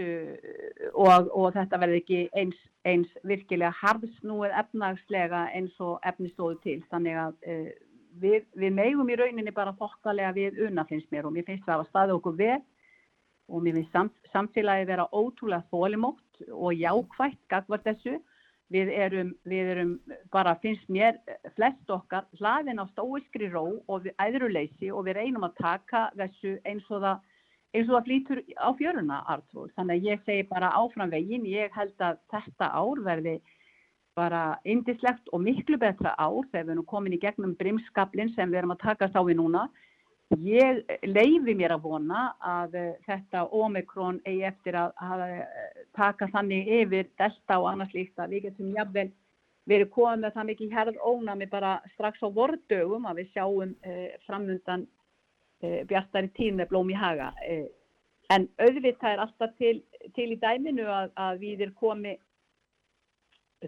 og, 0.94 1.28
og 1.36 1.50
þetta 1.56 1.80
verði 1.82 2.00
ekki 2.00 2.22
eins, 2.32 2.62
eins 2.88 3.12
virkilega 3.28 3.74
harðsnúið 3.82 4.56
efnagslega 4.62 5.42
eins 5.56 5.76
og 5.84 6.00
efnistóðu 6.08 6.62
til. 6.64 6.78
Þannig 6.88 7.20
að 7.26 7.36
e, 7.44 7.58
við, 8.24 8.48
við 8.56 8.72
megum 8.72 9.12
í 9.12 9.20
rauninni 9.20 9.52
bara 9.52 9.76
fokkalega 9.76 10.32
við 10.36 10.64
unna 10.70 10.86
finnst 10.88 11.12
mér 11.12 11.28
og 11.28 11.36
mér 11.36 11.44
finnst 11.48 11.68
það 11.68 11.84
að 11.84 11.92
staði 11.92 12.16
okkur 12.16 12.40
vel 12.40 12.62
og 13.48 13.62
mér 13.62 13.78
finnst 13.78 14.32
samfélagi 14.32 14.86
vera 14.88 15.06
ótrúlega 15.12 15.64
þólimótt 15.70 16.48
og 16.50 16.74
jákvægt 16.74 17.42
gagvar 17.50 17.82
þessu. 17.84 18.18
Við 18.74 18.88
erum, 18.90 19.28
við 19.46 19.68
erum 19.76 19.92
bara, 20.34 20.56
finnst 20.58 20.88
mér, 20.90 21.20
flest 21.54 21.90
okkar 21.90 22.26
hlaðin 22.40 22.82
á 22.82 22.84
stóiskri 22.90 23.46
ró 23.52 23.78
og 23.86 24.08
æðruleysi 24.18 24.90
og 24.90 25.06
við 25.06 25.20
reynum 25.20 25.46
að 25.46 25.60
taka 25.60 26.08
þessu 26.18 26.56
eins 26.66 26.88
og 26.90 27.04
það, 27.04 27.20
eins 27.78 27.86
og 27.86 27.94
það 27.94 28.08
flýtur 28.08 28.40
á 28.58 28.68
fjöruna, 28.80 29.20
Artur. 29.30 29.70
Þannig 29.78 29.94
að 30.00 30.08
ég 30.10 30.26
segi 30.26 30.48
bara 30.50 30.72
áfram 30.74 31.14
veginn, 31.14 31.46
ég 31.46 31.70
held 31.78 32.02
að 32.02 32.18
þetta 32.34 32.72
ár 32.74 33.04
verði 33.06 33.36
bara 34.16 34.42
indislegt 34.64 35.30
og 35.30 35.44
miklu 35.44 35.78
betra 35.78 36.16
ár 36.18 36.46
þegar 36.50 36.66
við 36.66 36.74
erum 36.74 36.90
komin 36.90 37.14
í 37.14 37.22
gegnum 37.22 37.54
brimskablin 37.60 38.32
sem 38.34 38.50
við 38.50 38.62
erum 38.62 38.74
að 38.74 38.82
takast 38.82 39.14
á 39.14 39.22
við 39.22 39.38
núna 39.42 39.66
Ég 40.34 40.80
leifi 41.06 41.54
mér 41.54 41.76
að 41.76 41.84
vona 41.86 42.22
að 42.42 42.72
uh, 42.80 42.86
þetta 43.06 43.44
omikron 43.54 44.18
eigi 44.26 44.42
eftir 44.48 44.74
að, 44.74 44.96
að 44.98 45.22
uh, 45.22 45.84
taka 45.94 46.26
þannig 46.32 46.66
yfir 46.80 47.06
delta 47.14 47.60
og 47.60 47.68
annars 47.70 47.94
líkt 47.94 48.18
að 48.18 48.34
við 48.34 48.48
getum 48.48 48.72
jafnvel 48.74 49.12
verið 49.70 49.92
komið 49.94 50.24
með 50.24 50.34
það 50.34 50.48
mikið 50.50 50.74
hérð 50.74 50.98
ónami 51.06 51.46
bara 51.50 51.76
strax 51.94 52.26
á 52.26 52.28
vordögum 52.34 53.06
að 53.06 53.22
við 53.22 53.30
sjáum 53.36 53.74
uh, 53.86 54.08
framundan 54.26 54.86
bjartari 55.88 56.28
tíð 56.36 56.58
með 56.58 56.68
blóm 56.68 56.90
í 56.92 56.96
haga. 57.00 57.30
En 58.28 58.42
auðvitað 58.60 59.14
er 59.14 59.22
alltaf 59.22 59.54
til, 59.56 59.78
til 60.12 60.26
í 60.34 60.36
dæminu 60.36 60.84
að, 60.84 61.14
að 61.16 61.38
við 61.40 61.62
erum 61.64 61.78
komið 61.80 62.18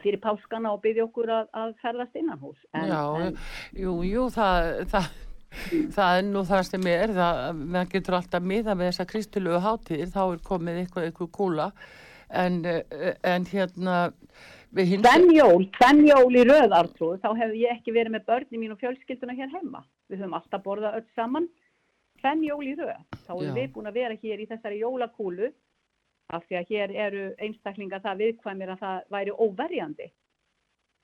fyrir 0.02 0.20
páskana 0.20 0.74
og 0.74 0.82
byggja 0.84 1.06
okkur 1.06 1.32
að, 1.32 1.48
að 1.56 1.72
ferðast 1.80 2.20
innan 2.20 2.42
hús. 2.42 2.60
En, 2.76 2.92
Já, 2.92 3.00
en, 3.24 3.40
jú, 3.72 3.96
jú, 4.04 4.26
það... 4.36 4.68
það 4.92 5.08
það 5.96 6.18
er 6.18 6.26
nú 6.28 6.44
það 6.48 6.66
sem 6.68 6.90
er 6.92 7.14
það, 7.16 7.62
maður 7.62 7.90
getur 7.94 8.18
alltaf 8.18 8.44
miða 8.44 8.76
með 8.76 8.92
þessa 8.92 9.08
kristilögu 9.12 9.62
hátíðir, 9.64 10.12
þá 10.12 10.22
er 10.26 10.44
komið 10.50 10.82
eitthvað, 10.82 11.08
eitthvað 11.08 11.32
kúla. 11.38 11.68
En, 12.28 12.64
eh, 12.68 13.14
en 13.24 13.46
hérna 13.48 13.98
Tvennjól, 14.68 15.62
tvennjól 15.78 16.34
í 16.36 16.42
röðartrúð 16.44 17.22
þá 17.22 17.30
hefur 17.38 17.54
ég 17.56 17.70
ekki 17.72 17.94
verið 17.96 18.12
með 18.12 18.26
börni 18.28 18.58
mín 18.60 18.74
og 18.74 18.82
fjölskylduna 18.82 19.32
hér 19.38 19.48
heima, 19.54 19.80
við 20.12 20.20
höfum 20.20 20.36
alltaf 20.36 20.60
borðað 20.66 20.98
öll 20.98 21.06
saman, 21.16 21.46
tvennjól 22.20 22.60
í 22.66 22.74
röð. 22.76 23.00
Þá 23.24 23.32
erum 23.38 23.56
við 23.56 23.72
búin 23.72 23.88
að 23.88 23.96
vera 23.96 24.18
hér 24.20 24.42
í 24.44 24.48
þessari 24.50 24.82
jólakúlu 24.82 25.48
af 26.28 26.44
því 26.44 26.58
að 26.60 26.72
hér 26.74 26.94
eru 27.06 27.24
einstaklinga 27.40 28.02
það 28.04 28.20
viðkvæmir 28.26 28.74
að 28.74 28.82
það 28.84 28.98
væri 29.16 29.36
óverjandi 29.38 30.10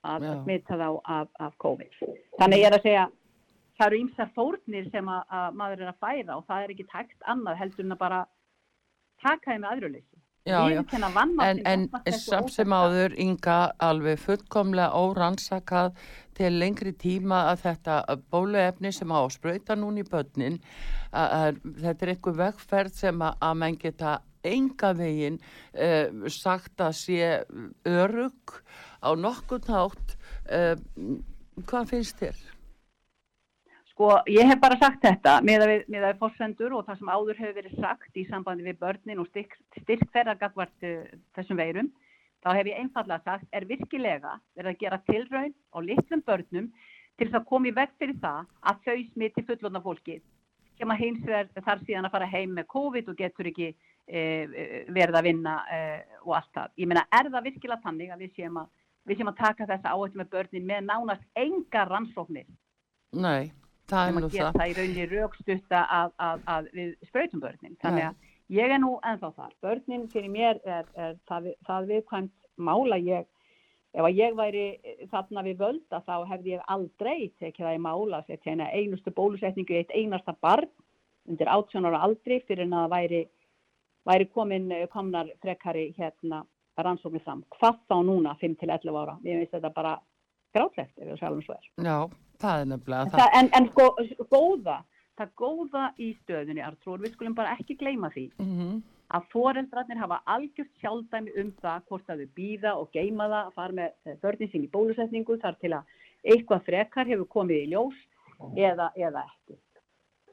að 0.05 0.27
smita 0.43 0.77
þá 0.77 0.89
af, 1.01 1.29
af 1.41 1.57
COVID. 1.65 2.01
Þannig 2.37 2.61
ég 2.61 2.69
er 2.69 2.77
að 2.77 2.85
segja 2.85 3.07
það 3.75 3.87
eru 3.87 4.01
ýmsar 4.03 4.33
fórnir 4.35 4.89
sem 4.91 5.09
að, 5.11 5.23
að 5.39 5.57
maður 5.61 5.85
er 5.85 5.91
að 5.91 6.03
færa 6.03 6.37
og 6.37 6.45
það 6.49 6.63
er 6.63 6.75
ekki 6.75 6.87
tækt 6.91 7.31
annað 7.33 7.59
heldur 7.61 7.85
en 7.85 7.95
að 7.95 8.03
bara 8.03 8.21
taka 9.23 9.51
þeim 9.51 9.65
með 9.65 9.73
aðröðleysi. 9.73 10.15
Já, 10.45 10.59
já, 10.69 10.83
en, 11.41 11.59
en 11.65 11.87
samt 12.21 12.51
sem 12.53 12.69
áður 12.69 13.15
ynga 13.17 13.55
alveg 13.81 14.19
fullkomlega 14.21 14.93
órannsakað 14.93 15.95
til 16.37 16.51
lengri 16.59 16.91
tíma 17.01 17.47
að 17.49 17.63
þetta 17.63 17.95
bóluefni 18.29 18.91
sem 18.93 19.09
á 19.09 19.25
spröyta 19.33 19.73
núni 19.73 20.03
í 20.05 20.09
börnin, 20.11 20.59
að, 21.09 21.33
að, 21.39 21.57
þetta 21.81 22.05
er 22.05 22.13
einhver 22.13 22.37
vegferð 22.43 22.99
sem 22.99 23.25
að, 23.25 23.41
að 23.49 23.57
menn 23.63 23.79
geta 23.81 24.13
enga 24.45 24.91
veginn 24.93 25.41
uh, 25.41 26.29
sagt 26.29 26.83
að 26.85 26.93
sé 27.01 27.31
örug 27.89 28.59
á 29.01 29.17
nokkur 29.17 29.65
nátt, 29.65 30.13
uh, 30.53 30.77
hvað 31.65 31.89
finnst 31.95 32.21
þér? 32.21 32.37
Sko, 33.95 34.09
ég 34.27 34.43
hef 34.43 34.59
bara 34.59 34.75
sagt 34.75 35.05
þetta 35.05 35.37
með 35.47 35.61
að 35.63 35.69
við, 35.71 35.83
við 35.93 36.17
fórsendur 36.19 36.73
og 36.75 36.81
það 36.83 36.97
sem 36.99 37.11
áður 37.15 37.37
hefur 37.39 37.53
verið 37.55 37.77
sagt 37.79 38.17
í 38.19 38.25
sambandi 38.27 38.65
við 38.65 38.81
börnin 38.81 39.21
og 39.23 39.29
styrk, 39.29 39.55
styrk 39.79 40.11
þeirra 40.11 40.33
gagvart 40.41 40.83
uh, 40.83 41.13
þessum 41.37 41.61
veirum, 41.61 41.87
þá 42.43 42.49
hef 42.57 42.69
ég 42.73 42.81
einfallega 42.81 43.23
sagt, 43.23 43.47
er 43.55 43.67
virkilega 43.69 44.35
verið 44.59 44.71
að 44.73 44.83
gera 44.83 44.99
tilraun 45.07 45.55
á 45.55 45.77
litlum 45.87 46.25
börnum 46.27 46.69
til 46.75 47.29
þess 47.29 47.39
að 47.39 47.47
koma 47.53 47.71
í 47.71 47.73
veg 47.79 47.95
fyrir 47.95 48.19
það 48.19 48.51
að 48.67 48.83
þau 48.83 48.99
smiti 49.13 49.47
fullotna 49.47 49.85
fólki 49.87 50.19
sem 50.75 50.91
að 50.91 51.03
hins 51.05 51.25
verð 51.31 51.63
þar 51.63 51.87
síðan 51.87 52.11
að 52.11 52.15
fara 52.19 52.31
heim 52.35 52.59
með 52.59 52.71
COVID 52.75 53.15
og 53.15 53.19
getur 53.23 53.53
ekki 53.55 53.71
uh, 53.71 54.55
verið 54.91 55.21
að 55.23 55.27
vinna 55.31 55.59
uh, 55.63 55.99
og 56.27 56.39
allt 56.41 56.51
það. 56.51 56.79
Ég 56.83 56.91
meina, 56.91 57.07
er 57.15 57.31
það 57.31 57.53
virkilega 57.53 57.85
tannig 57.87 58.11
að 58.11 58.27
við 58.27 58.41
séum 58.41 58.59
að, 58.59 58.73
við 59.07 59.23
séum 59.23 59.31
að 59.37 59.43
taka 59.45 59.73
þessa 59.77 59.95
áhættu 59.95 60.19
með 60.19 60.33
börnin 60.35 60.73
með 60.73 60.89
nánast 60.91 61.45
enga 61.47 61.93
rannsóknir? 61.95 62.49
Nei 63.15 63.55
það 63.91 64.07
er 64.07 64.15
nú 64.15 64.29
það. 64.29 64.49
Það 64.55 64.65
er 64.65 64.79
rauninni 64.79 65.05
raukstutta 65.11 65.83
að, 65.97 66.15
að, 66.27 66.41
að 66.55 66.71
við 66.77 66.95
spröytum 67.09 67.43
börnin. 67.43 67.77
Þannig 67.83 68.07
að 68.09 68.57
ég 68.57 68.73
er 68.75 68.81
nú 68.81 68.95
ennþá 69.11 69.31
þar. 69.35 69.53
Börnin 69.65 70.07
fyrir 70.13 70.33
mér 70.33 70.59
er, 70.63 70.89
er 70.95 71.15
það, 71.29 71.51
það 71.67 71.89
viðkvæmt 71.93 72.35
mála 72.69 72.99
ég. 73.01 73.29
Ef 73.95 74.03
að 74.03 74.17
ég 74.19 74.33
væri 74.35 74.65
þarna 75.11 75.43
við 75.45 75.61
völda 75.61 76.01
þá 76.03 76.15
hefði 76.31 76.55
ég 76.57 76.65
aldrei 76.73 77.29
tekið 77.39 77.67
það 77.67 77.77
í 77.77 77.83
mála 77.85 78.19
að 78.19 78.33
setja 78.33 78.55
eina 78.55 78.71
einustu 78.75 79.13
bólusetningu 79.15 79.71
í 79.71 79.79
eitt 79.79 79.93
einasta 79.95 80.35
barn 80.43 80.67
undir 81.29 81.49
18 81.49 81.87
ára 81.87 82.01
aldri 82.05 82.41
fyrir 82.45 82.67
en 82.67 82.75
að 82.75 82.91
væri, 82.91 83.21
væri 84.05 84.27
komin 84.33 84.67
komnar 84.91 85.31
frekari 85.41 85.87
hérna 85.97 86.43
rannsóknir 86.75 87.23
fram. 87.23 87.45
Hvað 87.55 87.79
þá 87.87 87.95
núna 88.03 88.35
5-11 88.41 88.99
ára? 88.99 89.15
Ég 89.23 89.39
finnst 89.39 89.55
þetta 89.55 89.71
bara 89.73 89.95
grátlegt 90.55 90.99
ef 90.99 91.07
ég 91.07 91.19
sjálf 91.19 91.39
um 91.39 91.43
svo 91.45 91.55
er. 91.55 91.69
Já, 91.87 91.97
það 92.41 92.61
er 92.61 92.69
nefnilega 92.71 93.11
það. 93.13 93.21
það 93.21 93.37
en, 93.39 93.49
en 93.59 93.69
sko, 93.71 93.87
góða, 94.33 94.77
það 95.19 95.31
góða 95.41 95.85
í 95.97 96.09
stöðunni, 96.23 96.63
Artrúr, 96.65 97.01
við 97.03 97.15
skulum 97.15 97.37
bara 97.37 97.55
ekki 97.55 97.77
gleyma 97.79 98.09
því 98.15 98.25
mm 98.37 98.53
-hmm. 98.59 98.81
að 99.17 99.27
foreldrarnir 99.33 100.01
hafa 100.03 100.21
algjört 100.35 100.73
sjálfdæmi 100.81 101.35
um 101.41 101.53
það 101.61 101.85
hvort 101.89 102.09
að 102.09 102.23
þau 102.23 102.33
býða 102.39 102.75
og 102.79 102.89
geima 102.93 103.29
það 103.29 103.43
að 103.43 103.53
fara 103.59 103.79
með 103.81 103.91
eh, 104.05 104.17
börnin 104.21 104.51
sín 104.51 104.67
í 104.67 104.73
bólusetningu 104.77 105.37
þar 105.43 105.59
til 105.61 105.73
að 105.73 105.83
eitthvað 106.23 106.65
frekar 106.65 107.07
hefur 107.07 107.27
komið 107.29 107.63
í 107.63 107.69
ljós 107.73 107.97
eða, 108.55 108.91
eða 108.95 109.25
ekki. 109.25 109.59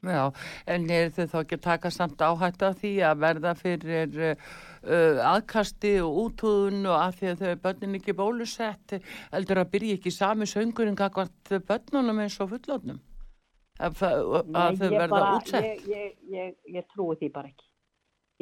Já, 0.03 0.23
en 0.67 0.89
er 0.91 1.13
þau 1.15 1.25
þá 1.31 1.37
ekki 1.39 1.57
að 1.59 1.63
taka 1.63 1.89
samt 1.95 2.21
áhætt 2.27 2.63
af 2.67 2.75
því 2.81 2.89
að 3.07 3.21
verða 3.23 3.53
fyrir 3.55 4.17
uh, 4.19 5.21
aðkasti 5.29 5.93
og 6.03 6.17
útúðun 6.25 6.81
og 6.91 6.97
að 6.99 7.17
því 7.21 7.29
að 7.31 7.43
þau 7.45 7.61
börnin 7.67 7.97
ekki 8.01 8.15
bólusett 8.19 8.97
heldur 9.31 9.61
að 9.63 9.71
byrja 9.77 9.97
ekki 9.99 10.11
sami 10.11 10.47
söngurinn 10.51 10.99
kakvart 10.99 11.53
börnunum 11.69 12.19
eins 12.25 12.35
og 12.43 12.51
fullotnum 12.51 12.99
að, 13.79 14.03
að 14.03 14.81
þau 14.81 14.89
verða 14.89 15.07
bara- 15.15 15.37
útsett 15.37 15.69
Ég, 15.69 15.87
ég, 15.87 16.17
ég, 16.35 16.57
ég 16.75 16.89
trúi 16.91 17.15
því 17.21 17.31
bara 17.33 17.47
ekki. 17.53 17.69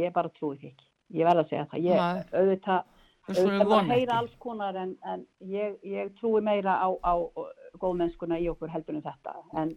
Ég 0.02 0.13
bara 0.17 0.34
trúi 0.39 0.58
því 0.58 0.71
ekki. 0.74 0.89
Ég 1.12 1.28
verð 1.28 1.43
að 1.43 1.50
segja 1.52 1.67
það. 1.69 1.86
Ég, 1.86 2.02
auðvitað, 2.41 2.84
auðvitað 3.30 3.93
ekki. 3.93 4.10
alls 4.17 4.36
konar 4.39 4.82
en, 4.82 4.95
en 5.13 5.26
ég, 5.52 5.78
ég 5.86 6.12
trúi 6.17 6.41
meira 6.41 6.78
á, 6.82 6.89
á 7.06 7.13
góðmennskuna 7.82 8.39
í 8.41 8.50
okkur 8.52 8.71
heldur 8.74 8.97
en 8.97 9.06
þetta. 9.06 9.36
En 9.62 9.74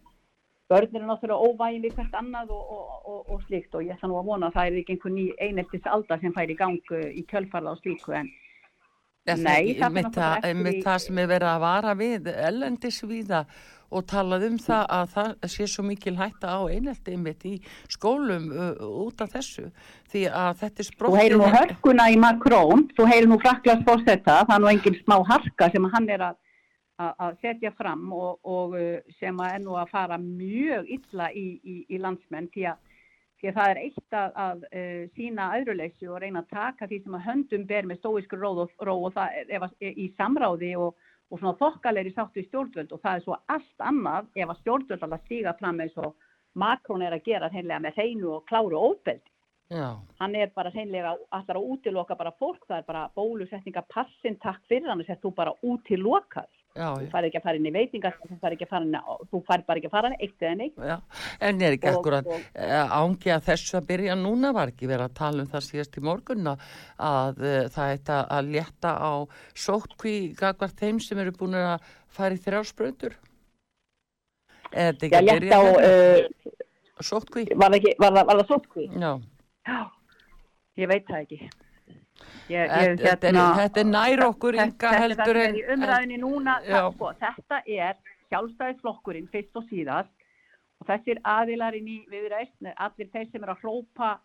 börn 0.71 0.95
eru 0.97 1.05
náttúrulega 1.05 1.45
óvægin 1.49 1.83
við 1.85 1.93
hvert 1.99 2.15
annað 2.21 2.49
og, 2.55 2.71
og, 2.77 2.95
og, 3.11 3.19
og 3.35 3.43
slíkt 3.45 3.75
og 3.77 3.83
ég 3.85 3.93
ætla 3.97 4.09
nú 4.09 4.17
að 4.21 4.29
vona 4.31 4.47
að 4.49 4.55
það 4.57 4.71
er 4.71 4.79
ekki 4.81 4.95
einhver 4.95 5.13
ný 5.17 5.25
eineltis 5.45 5.85
aldar 5.97 6.19
sem 6.23 6.33
fær 6.33 6.49
í 6.49 6.57
gang 6.57 6.79
uh, 6.95 7.05
í 7.13 7.21
kjölfarða 7.29 7.75
og 7.75 7.83
slíku 7.83 8.15
en 8.21 8.31
Nei, 9.25 9.71
ekki 9.71 9.79
það 9.79 9.95
náttúrulega 9.95 10.25
það, 10.35 10.43
einmitt 10.51 10.75
í- 10.77 10.83
það 10.85 10.99
sem 11.05 11.17
er 11.23 11.29
verið 11.31 11.49
að 11.49 11.63
vara 11.63 11.93
við 11.97 12.27
ellendis 12.49 12.99
viða 13.09 13.39
og 13.95 14.03
talað 14.09 14.43
um 14.49 14.57
það 14.61 14.83
að 14.97 15.09
það 15.15 15.47
sé 15.53 15.65
svo 15.69 15.83
mikil 15.85 16.13
hætta 16.19 16.51
á 16.57 16.59
einelti 16.69 17.13
einmitt 17.15 17.45
í 17.45 17.53
skólum 17.89 18.47
uh, 18.53 18.85
út 19.05 19.21
af 19.25 19.33
þessu 19.33 19.67
því 20.11 20.23
að 20.29 20.59
þetta 20.61 20.81
er 20.81 20.85
þú 20.85 20.87
sprottin 20.91 21.19
heyrir 21.21 21.37
nú 21.41 21.49
hörkuna 21.55 22.07
í 22.13 22.17
Macron, 22.21 22.85
þú 22.97 23.07
heyrir 23.09 23.29
nú 23.31 23.37
Fraklands 23.41 23.85
fórsetta, 23.87 24.39
það 24.49 24.55
er 24.57 24.63
nú 24.65 24.71
engin 24.73 24.97
smá 25.03 25.17
harka 25.29 25.69
sem 25.73 25.89
hann 25.93 26.09
er 26.17 26.25
að, 26.31 26.37
að, 27.01 27.13
að 27.25 27.37
setja 27.43 27.71
fram 27.77 28.03
og, 28.15 28.41
og 28.47 28.75
uh, 28.79 29.15
sem 29.19 29.39
að 29.41 29.55
er 29.55 29.63
nú 29.63 29.77
að 29.79 29.93
fara 29.93 30.19
mjög 30.21 30.91
illa 30.97 31.31
í, 31.31 31.47
í, 31.63 31.77
í 31.89 32.01
landsmenn 32.01 32.49
því 32.53 32.67
að, 32.71 32.93
því 33.39 33.49
að 33.51 33.57
það 33.59 33.71
er 33.73 33.81
eitt 33.83 34.17
að, 34.21 34.37
að 34.45 34.63
uh, 34.69 35.01
sína 35.17 35.49
aðruleysi 35.57 36.09
og 36.11 36.21
reyna 36.23 36.43
að 36.43 36.53
taka 36.55 36.89
því 36.91 37.01
sem 37.03 37.17
að 37.19 37.27
höndum 37.29 37.67
ber 37.71 37.89
með 37.89 38.01
stóiskur 38.01 38.43
róð 38.45 38.63
og, 38.65 38.77
ró 38.87 38.95
og 38.95 39.17
það 39.17 39.41
ef 39.45 39.67
að, 39.69 39.77
í 39.91 40.07
samráði 40.19 40.71
og, 40.79 40.95
og 41.31 41.41
svona 41.41 41.57
þokkalegri 41.61 42.15
sátt 42.15 42.37
við 42.37 42.49
stjórnvöld 42.49 42.95
og 42.95 43.03
það 43.03 43.19
er 43.19 43.25
svo 43.27 43.39
allt 43.57 43.87
annað 43.91 44.31
ef 44.35 44.49
að 44.51 44.61
stjórnvöld 44.63 45.07
alveg 45.07 45.25
stíga 45.25 45.55
fram 45.59 45.83
eins 45.83 45.97
og 46.01 46.13
Macron 46.55 47.03
er 47.03 47.17
að 47.17 47.25
gera 47.25 47.51
hreinlega 47.51 47.81
með 47.83 47.97
hreinu 47.99 48.37
og 48.37 48.45
kláru 48.47 48.79
óbeldi 48.79 49.31
Já, 49.73 49.97
hann 50.21 50.35
er 50.37 50.51
bara 50.53 50.69
hreinlega 50.69 51.15
allar 51.33 51.57
að 51.57 51.69
útiloka 51.73 52.15
bara 52.17 52.35
fólk, 52.37 52.67
það 52.67 52.77
er 52.77 52.83
bara 52.85 53.07
bólusetninga 53.17 53.81
passin 53.89 54.37
takk 54.43 54.61
fyrir 54.69 54.91
hann 54.91 55.01
og 55.01 55.07
sett 55.07 55.23
þú 55.23 55.31
bara 55.33 55.55
útilokað, 55.65 56.51
já, 56.75 56.87
þú 56.99 57.07
fær 57.13 57.25
ekki 57.29 57.39
að 57.39 57.45
fara 57.47 57.59
inn 57.59 57.67
í 57.69 57.73
veitingar 57.75 58.15
þú 58.21 58.37
fær 58.41 58.55
ekki 58.55 58.65
að 58.67 58.71
fara 58.73 58.85
inn, 58.87 58.95
á- 58.99 59.21
þú 59.31 59.41
fær 59.47 59.63
bara 59.67 59.79
ekki 59.81 59.89
að 59.89 59.93
fara 59.95 60.09
inn 60.11 60.17
eitt 60.25 60.45
eða 60.45 60.55
neitt. 60.59 60.79
Já, 60.91 60.97
en 61.49 61.61
er 61.65 61.75
ekki 61.77 61.93
uh, 61.95 62.95
ángi 62.99 63.31
að 63.35 63.45
þessu 63.49 63.77
að 63.79 63.87
byrja 63.91 64.15
núna? 64.19 64.51
Var 64.57 64.73
ekki 64.73 64.89
verið 64.91 65.05
að 65.07 65.15
tala 65.21 65.45
um 65.45 65.51
það 65.53 65.65
síðast 65.69 65.99
í 65.99 66.03
morgun 66.05 66.49
að 66.51 67.39
uh, 67.45 67.61
það 67.75 67.93
ætti 67.95 68.17
að 68.37 68.51
létta 68.57 68.91
á 68.99 69.11
sótkví 69.65 70.15
gagvart 70.39 70.75
þeim 70.83 70.99
sem 71.03 71.21
eru 71.23 71.35
búin 71.39 71.55
að 71.61 71.87
fara 72.15 72.35
í 72.35 72.41
þrjársprautur 72.43 73.15
Er 74.75 74.91
þetta 74.91 75.05
ekki 75.07 75.19
að 75.21 75.29
byrja 75.39 75.57
á, 75.57 75.63
uh, 75.63 76.53
Sótkví? 77.03 77.43
var 77.55 77.71
var 77.99 78.11
var 78.25 78.39
það 78.41 78.47
sótkví? 78.51 78.85
Já, 78.99 79.11
Já, 79.65 79.79
ég 80.79 80.87
veit 80.91 81.07
það 81.07 81.21
ekki 81.25 81.39
ég, 82.49 82.59
ég, 82.59 82.99
þetta, 83.01 83.31
er, 83.31 83.39
þetta 83.59 83.81
er 83.81 83.89
nær 83.89 84.23
okkur 84.27 84.57
Þetta- 84.59 84.93
þetta 85.01 85.29
er 85.31 85.57
í 85.59 85.63
umræðinni 85.75 86.19
núna, 86.21 86.59
það, 86.67 86.91
sko, 86.95 87.11
þetta 87.23 87.61
er 87.65 87.95
sjálfstæðisflokkurinn 88.29 89.27
fyrst 89.33 89.59
og 89.59 89.67
síðast 89.71 90.13
og 90.81 90.87
þessir 90.89 91.19
aðilarinn 91.23 91.87
í 91.87 91.99
viðræst, 92.11 92.55
allir 92.75 93.11
þeir 93.13 93.29
sem 93.31 93.43
er 93.43 93.53
að 93.53 93.61
hrópa 93.63 94.15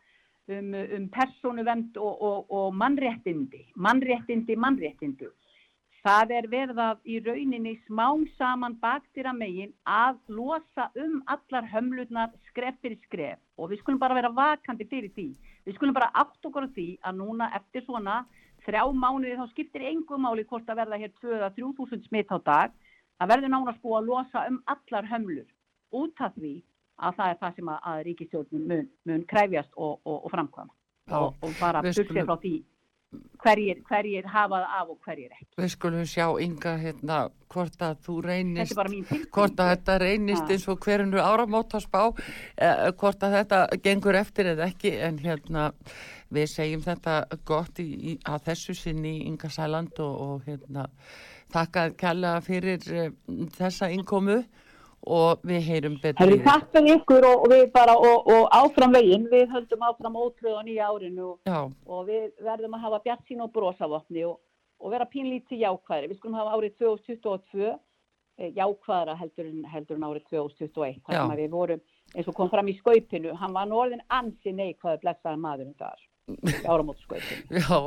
um, 0.50 0.72
um 0.74 1.08
persónuvend 1.14 1.98
og, 2.00 2.22
og, 2.22 2.50
og 2.50 2.74
mannréttindi, 2.74 3.66
mannréttindi, 3.76 4.56
mannréttindi. 4.56 5.30
Það 6.00 6.30
er 6.32 6.46
verið 6.48 6.78
að 6.80 7.00
í 7.04 7.18
rauninni 7.20 7.74
smám 7.84 8.22
saman 8.38 8.76
baktýra 8.80 9.34
megin 9.36 9.72
að 9.84 10.16
losa 10.32 10.86
um 10.96 11.18
allar 11.28 11.66
hömlurnar 11.68 12.30
skref 12.48 12.78
fyrir 12.80 12.96
skref 13.04 13.38
og 13.60 13.68
við 13.72 13.82
skulum 13.82 14.00
bara 14.00 14.16
vera 14.16 14.30
vakandi 14.32 14.86
fyrir 14.88 15.12
því. 15.12 15.26
Við 15.68 15.76
skulum 15.76 15.96
bara 15.98 16.08
átt 16.16 16.48
okkur 16.48 16.64
á 16.64 16.72
því 16.72 16.86
að 17.04 17.18
núna 17.20 17.50
eftir 17.58 17.84
svona 17.84 18.22
þrjá 18.64 18.86
mánuði 18.96 19.36
þá 19.36 19.44
skiptir 19.52 19.84
engum 19.92 20.24
máli 20.24 20.46
hvort 20.48 20.72
að 20.72 20.80
verða 20.80 21.02
hér 21.04 21.12
2 21.20 21.36
eða 21.36 21.52
3000 21.60 22.08
smitt 22.08 22.32
á 22.32 22.38
dag. 22.48 22.72
Það 23.20 23.32
verður 23.34 23.52
nánast 23.52 23.82
búið 23.84 23.98
að 24.00 24.08
losa 24.08 24.46
um 24.48 24.58
allar 24.72 25.10
hömlur 25.12 25.48
út 26.00 26.24
af 26.24 26.32
því 26.40 26.54
að 27.00 27.16
það 27.20 27.28
er 27.34 27.38
það 27.44 27.54
sem 27.56 27.68
að, 27.72 27.78
að 27.90 28.02
ríkistjórnum 28.08 28.66
mun, 28.72 28.90
mun 29.04 29.24
kræfjast 29.28 29.72
og, 29.76 30.00
og, 30.04 30.18
og 30.24 30.32
framkvæma 30.32 30.72
og, 31.20 31.34
og 31.44 31.54
bara 31.60 31.82
skulum- 31.92 32.24
frá 32.28 32.36
því 32.40 32.54
hverjir, 33.42 33.80
hverjir 33.88 34.26
hafa 34.30 34.60
það 34.60 34.76
af 34.78 34.90
og 34.92 34.98
hverjir 35.06 35.32
ekki. 35.34 35.48
við 35.58 35.72
skulum 35.74 36.06
sjá 36.06 36.26
ynga 36.44 36.74
hérna 36.80 37.18
hvort 37.50 37.82
að 37.82 37.96
þú 38.06 38.16
reynist 38.26 38.78
hvort 39.34 39.62
að 39.62 39.72
þetta 39.72 39.96
reynist 40.02 40.52
eins 40.54 40.68
og 40.70 40.78
hverjunu 40.84 41.22
áramóta 41.24 41.80
spá 41.82 42.02
eh, 42.06 42.86
hvort 43.00 43.26
að 43.26 43.36
þetta 43.40 43.60
gengur 43.82 44.18
eftir 44.20 44.52
eða 44.52 44.68
ekki. 44.70 44.94
En 45.00 45.18
hérna 45.22 45.70
við 46.30 46.46
segjum 46.52 46.84
þetta 46.84 47.16
gott 47.48 47.82
í, 47.82 47.88
í, 48.12 48.16
að 48.24 48.46
þessu 48.50 48.76
sinni 48.78 49.16
í 49.18 49.26
Inga 49.30 49.50
Sæland 49.50 49.98
og, 49.98 50.14
og 50.26 50.46
hérna 50.46 50.86
þakka 51.50 51.90
kærlega 51.98 52.44
fyrir 52.46 52.90
eh, 52.94 53.14
þessa 53.58 53.90
innkomu 53.90 54.42
og 55.06 55.44
við 55.46 55.62
heyrum 55.64 55.96
betur 56.02 56.20
Herri, 56.20 56.38
í 56.40 56.44
takk 56.44 56.68
fyrir 56.74 56.98
ykkur 56.98 57.26
og, 57.26 57.44
og 57.44 57.52
við 57.54 57.62
bara 57.72 57.96
og, 57.96 58.26
og 58.28 58.48
áfram 58.52 58.92
veginn, 58.96 59.26
við 59.32 59.46
höldum 59.54 59.84
áfram 59.88 60.18
ótröð 60.20 60.58
á 60.60 60.62
nýja 60.66 60.90
árinu 60.92 61.30
og, 61.32 61.70
og 61.86 62.02
við 62.08 62.26
verðum 62.44 62.76
að 62.76 62.84
hafa 62.86 63.00
bjart 63.06 63.24
sín 63.28 63.44
og 63.44 63.52
brosavopni 63.54 64.26
og, 64.28 64.36
og 64.80 64.92
vera 64.92 65.08
pínlítið 65.08 65.64
jákvæðri. 65.64 66.10
Við 66.10 66.20
skulum 66.20 66.36
hafa 66.40 66.58
árið 66.58 66.76
2022 66.84 67.70
eh, 67.70 68.52
jákvæðra 68.58 69.16
heldur 69.22 69.48
en, 69.48 69.64
heldur 69.72 69.96
en 69.96 70.06
árið 70.10 70.28
2021. 70.28 71.02
Þar 71.08 71.18
sem 71.18 71.34
við 71.40 71.50
vorum, 71.56 71.82
eins 72.14 72.30
og 72.30 72.36
kom 72.36 72.52
fram 72.52 72.68
í 72.68 72.76
skaupinu, 72.76 73.34
hann 73.40 73.56
var 73.56 73.72
norðin 73.72 74.04
ansi 74.12 74.52
neikvæður 74.52 75.04
blessaðar 75.06 75.40
maðurinn 75.40 75.76
þar, 75.80 76.06
í 76.28 76.56
áramótu 76.70 77.08
skaupinu. 77.08 77.56
já, 77.56 77.78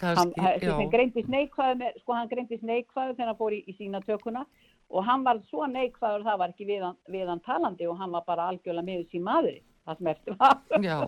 kannski, 0.00 0.40
hann, 0.40 0.68
hann 0.80 0.92
greindist 0.92 1.28
neikvæður, 1.28 1.80
með, 1.84 2.00
sko 2.00 2.16
hann 2.16 2.32
greindist 2.32 2.64
neikvæður 2.64 3.18
þegar 3.18 3.34
hann 3.34 3.40
fór 3.44 3.60
í, 3.60 3.64
í 3.68 3.76
sína 3.76 4.00
tökuna 4.08 4.46
og 4.92 5.06
hann 5.08 5.24
var 5.24 5.40
svo 5.48 5.66
neikvæður 5.70 6.26
það 6.26 6.40
var 6.42 6.52
ekki 6.52 6.68
við 6.68 6.82
hann, 6.86 6.98
við 7.12 7.30
hann 7.32 7.40
talandi 7.46 7.88
og 7.88 8.00
hann 8.00 8.12
var 8.12 8.26
bara 8.26 8.48
algjörlega 8.52 8.86
miður 8.86 9.06
sín 9.12 9.24
maðurinn, 9.26 9.64
það 9.88 10.00
sem 10.00 10.10
eftir 10.12 10.36
var. 10.42 10.60
já, 10.88 10.98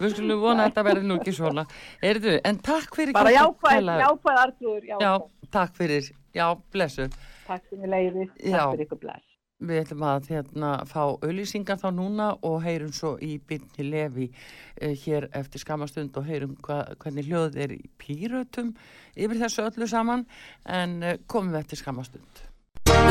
við 0.00 0.16
skulum 0.16 0.42
vona 0.42 0.66
að 0.66 0.72
þetta 0.72 0.86
verði 0.90 1.06
nú 1.06 1.20
ekki 1.20 1.36
svona. 1.36 1.66
Erðu, 2.10 2.34
en 2.50 2.60
takk 2.70 2.98
fyrir 2.98 3.16
bara 3.16 3.36
jákvæð, 3.36 3.94
jákvæð 4.02 4.42
artrúður, 4.42 4.90
Já, 4.90 5.12
takk 5.54 5.78
fyrir, 5.78 6.10
já, 6.34 6.46
blessu. 6.74 7.08
Takk 7.46 7.72
ég 7.78 7.88
leiði, 7.94 8.28
takk 8.42 8.74
fyrir 8.74 8.86
ykkur 8.88 9.02
bless. 9.06 9.32
Við 9.56 9.78
ætlum 9.80 10.02
að 10.04 10.26
hérna, 10.34 10.70
fá 10.84 11.00
auðlýsingar 11.06 11.78
þá 11.80 11.86
núna 11.96 12.26
og 12.44 12.58
heyrum 12.60 12.90
svo 12.92 13.14
í 13.24 13.38
byrni 13.40 13.86
lefi 13.86 14.26
eh, 14.28 14.92
hér 15.00 15.30
eftir 15.38 15.62
skamastund 15.62 16.18
og 16.20 16.26
heyrum 16.28 16.58
hva, 16.66 16.82
hvernig 17.00 17.24
hljóð 17.24 17.56
er 17.64 17.72
í 17.72 17.86
pýrötum 17.96 18.74
yfir 19.16 19.40
þessu 19.40 19.64
öllu 19.64 19.88
saman 19.88 20.26
en 20.68 20.98
eh, 21.00 21.16
komum 21.24 21.54
við 21.54 21.62
eftir 21.62 21.80
skamastund. 21.80 22.44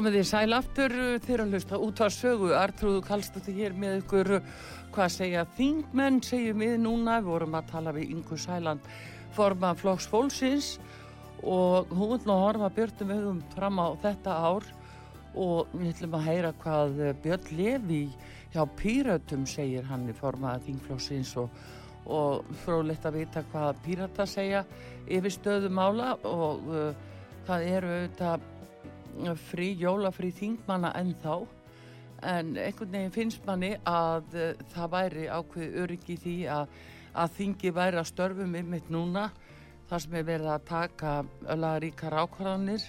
Komið 0.00 0.14
þið 0.16 0.28
sæl 0.30 0.54
aftur 0.56 0.92
þegar 1.20 1.40
að 1.42 1.50
hlusta 1.52 1.78
út 1.84 1.98
að 2.00 2.12
sögu. 2.14 2.46
Artrúðu 2.56 3.00
Kallstóttir 3.04 3.52
hér 3.58 3.74
með 3.76 3.98
ykkur 3.98 4.28
hvað 4.94 5.10
segja 5.12 5.42
þingmenn 5.58 6.22
segjum 6.24 6.62
við 6.64 6.76
núna, 6.80 7.18
við 7.20 7.26
vorum 7.28 7.56
að 7.58 7.66
tala 7.68 7.92
við 7.92 8.14
Ingur 8.14 8.38
Sæland 8.40 8.86
forma 9.36 9.74
Flóks 9.76 10.06
Fólksins 10.08 10.70
og 11.44 11.92
hún 11.92 12.14
vil 12.14 12.18
nú 12.30 12.36
horfa 12.40 12.70
björnum 12.78 13.12
ögum 13.12 13.42
fram 13.52 13.76
á 13.76 13.92
þetta 14.00 14.36
ár. 14.40 14.68
Og 15.36 15.74
við 15.74 15.90
ætlum 15.90 16.16
að 16.16 16.24
heyra 16.30 16.52
hvað 16.62 17.02
Björn 17.26 17.50
Levi 17.58 18.00
hjá 18.54 18.62
Pírötum 18.78 19.44
segir. 19.44 19.84
Hann 19.90 20.08
í 20.08 20.14
formaða 20.16 20.62
Þingflóksins 20.64 21.34
og, 21.42 21.52
og 22.08 22.48
frólægt 22.64 23.04
að 23.04 23.20
vita 23.20 23.44
hvað 23.52 23.84
Píröta 23.84 24.24
segja 24.24 24.64
yfir 25.04 25.36
stöðumála 25.36 26.14
og 26.24 26.72
uh, 26.72 26.88
það 27.44 27.68
eru 27.74 27.92
auðvitað 27.98 28.48
frí, 29.50 29.72
jólafrí 29.78 30.30
þingmanna 30.34 30.92
ennþá 31.00 31.38
en 32.26 32.54
einhvern 32.58 32.92
veginn 32.92 33.14
finnst 33.14 33.44
manni 33.48 33.74
að 33.88 34.34
uh, 34.36 34.48
það 34.74 34.90
væri 34.94 35.28
ákveð 35.32 35.76
öryggi 35.84 36.16
því 36.20 36.36
að, 36.52 36.74
að 37.16 37.36
þingi 37.38 37.72
væri 37.76 38.00
að 38.00 38.10
störfum 38.10 38.56
ymmit 38.60 38.90
núna 38.92 39.30
þar 39.90 40.04
sem 40.04 40.16
er 40.18 40.26
verið 40.28 40.50
að 40.54 40.66
taka 40.68 41.14
öllaríkar 41.54 42.18
ákvarðanir 42.22 42.84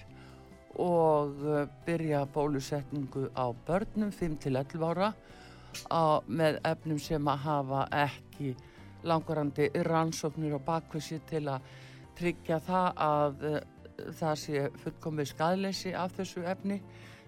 og 0.81 1.45
uh, 1.45 1.63
byrja 1.85 2.25
bólusetningu 2.33 3.29
á 3.35 3.45
börnum 3.67 4.11
5-11 4.11 4.83
ára 4.87 5.13
á, 5.87 6.19
með 6.27 6.59
efnum 6.67 6.99
sem 6.99 7.31
að 7.31 7.45
hafa 7.45 7.85
ekki 8.03 8.55
langvarandi 9.07 9.71
rannsóknir 9.87 10.57
og 10.59 10.65
bakvissi 10.67 11.21
til 11.29 11.47
að 11.49 11.71
tryggja 12.19 12.59
það 12.67 13.05
að 13.07 13.45
uh, 13.47 13.61
það 14.19 14.35
sé 14.41 14.63
fullkomið 14.83 15.31
skadleysi 15.31 15.93
af 15.97 16.15
þessu 16.17 16.43
efni. 16.49 16.81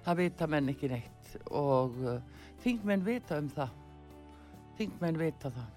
Það 0.03 0.19
vita 0.19 0.47
menn 0.51 0.71
ekki 0.73 0.89
neitt 0.91 1.37
og 1.55 1.95
uh, 2.03 2.17
þingmenn 2.63 3.05
vita 3.05 3.37
um 3.39 3.47
það. 3.53 3.71
Þingmenn 4.79 5.19
vita 5.21 5.51
það. 5.53 5.71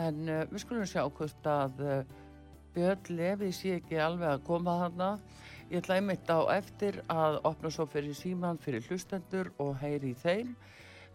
En 0.00 0.20
uh, 0.28 0.42
við 0.50 0.62
skulum 0.64 0.90
sjá 0.90 1.04
hvort 1.06 1.48
að 1.48 1.80
uh, 1.84 1.96
Björn 2.74 3.10
Levi 3.14 3.50
sé 3.54 3.76
ekki 3.78 4.00
alveg 4.02 4.32
að 4.32 4.44
koma 4.48 4.76
þarna. 4.82 5.10
Ég 5.70 5.80
ætla 5.80 5.98
einmitt 6.00 6.28
á 6.28 6.40
eftir 6.52 7.00
að 7.12 7.38
opna 7.48 7.70
svo 7.72 7.86
fyrir 7.88 8.16
síman 8.18 8.60
fyrir 8.60 8.84
hlustendur 8.88 9.52
og 9.62 9.76
heyri 9.80 10.12
í 10.12 10.20
þeim. 10.20 10.54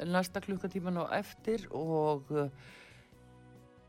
Næsta 0.07 0.41
klukkatíman 0.41 1.01
á 1.03 1.05
eftir 1.19 1.67
og 1.75 2.31
uh, 2.31 2.47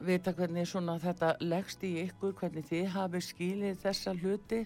vita 0.01 0.33
hvernig 0.35 0.69
þetta 0.69 1.37
leggst 1.41 1.83
í 1.85 1.95
ykkur, 2.05 2.35
hvernig 2.35 2.67
þið 2.69 2.93
hafi 2.95 3.21
skilið 3.25 3.81
þessa 3.85 4.15
hluti 4.19 4.65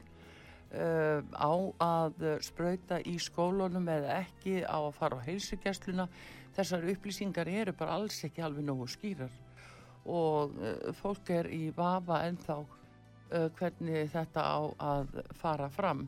uh, 0.72 1.20
á 1.36 1.52
að 1.84 2.24
spröyta 2.44 3.00
í 3.04 3.18
skólunum 3.22 3.88
eða 3.88 4.20
ekki 4.22 4.62
á 4.64 4.78
að 4.78 4.96
fara 4.96 5.20
á 5.20 5.26
heilsugjastluna 5.26 6.08
þessar 6.54 6.86
upplýsingar 6.92 7.50
eru 7.50 7.74
bara 7.76 7.98
alls 7.98 8.22
ekki 8.26 8.44
alveg 8.44 8.66
nógu 8.66 8.88
skýrar. 8.90 9.32
Og 10.04 10.56
uh, 10.58 10.90
fólk 10.96 11.30
er 11.34 11.50
í 11.52 11.68
vafa 11.76 12.24
ennþá 12.28 12.58
uh, 12.64 13.48
hvernig 13.58 14.10
þetta 14.12 14.44
á 14.44 14.58
að 14.92 15.16
fara 15.40 15.70
fram. 15.72 16.06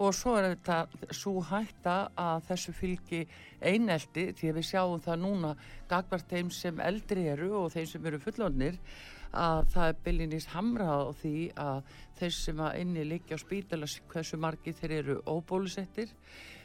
Og 0.00 0.14
svo 0.14 0.36
er 0.38 0.52
þetta 0.52 1.12
svo 1.12 1.40
hætta 1.44 1.94
að 2.18 2.44
þessu 2.48 2.72
fylgi 2.72 3.24
einelti 3.60 4.30
því 4.38 4.52
að 4.52 4.58
við 4.60 4.68
sjáum 4.68 5.02
það 5.04 5.22
núna 5.24 5.54
gagvart 5.90 6.30
þeim 6.30 6.52
sem 6.54 6.78
eldri 6.80 7.26
eru 7.32 7.50
og 7.64 7.72
þeim 7.74 7.88
sem 7.90 8.06
eru 8.06 8.20
fullonir 8.22 8.78
að 9.36 9.66
það 9.74 9.88
er 9.88 9.98
byllinist 10.04 10.52
hamrað 10.54 11.02
á 11.06 11.10
því 11.20 11.34
að 11.64 11.82
þeir 12.20 12.32
sem 12.36 12.62
að 12.66 12.78
inni 12.80 13.04
liggja 13.06 13.38
á 13.38 13.44
spítala 13.44 13.90
hversu 14.12 14.40
margi 14.40 14.74
þeir 14.74 14.96
eru 15.00 15.18
óbólusettir 15.26 16.14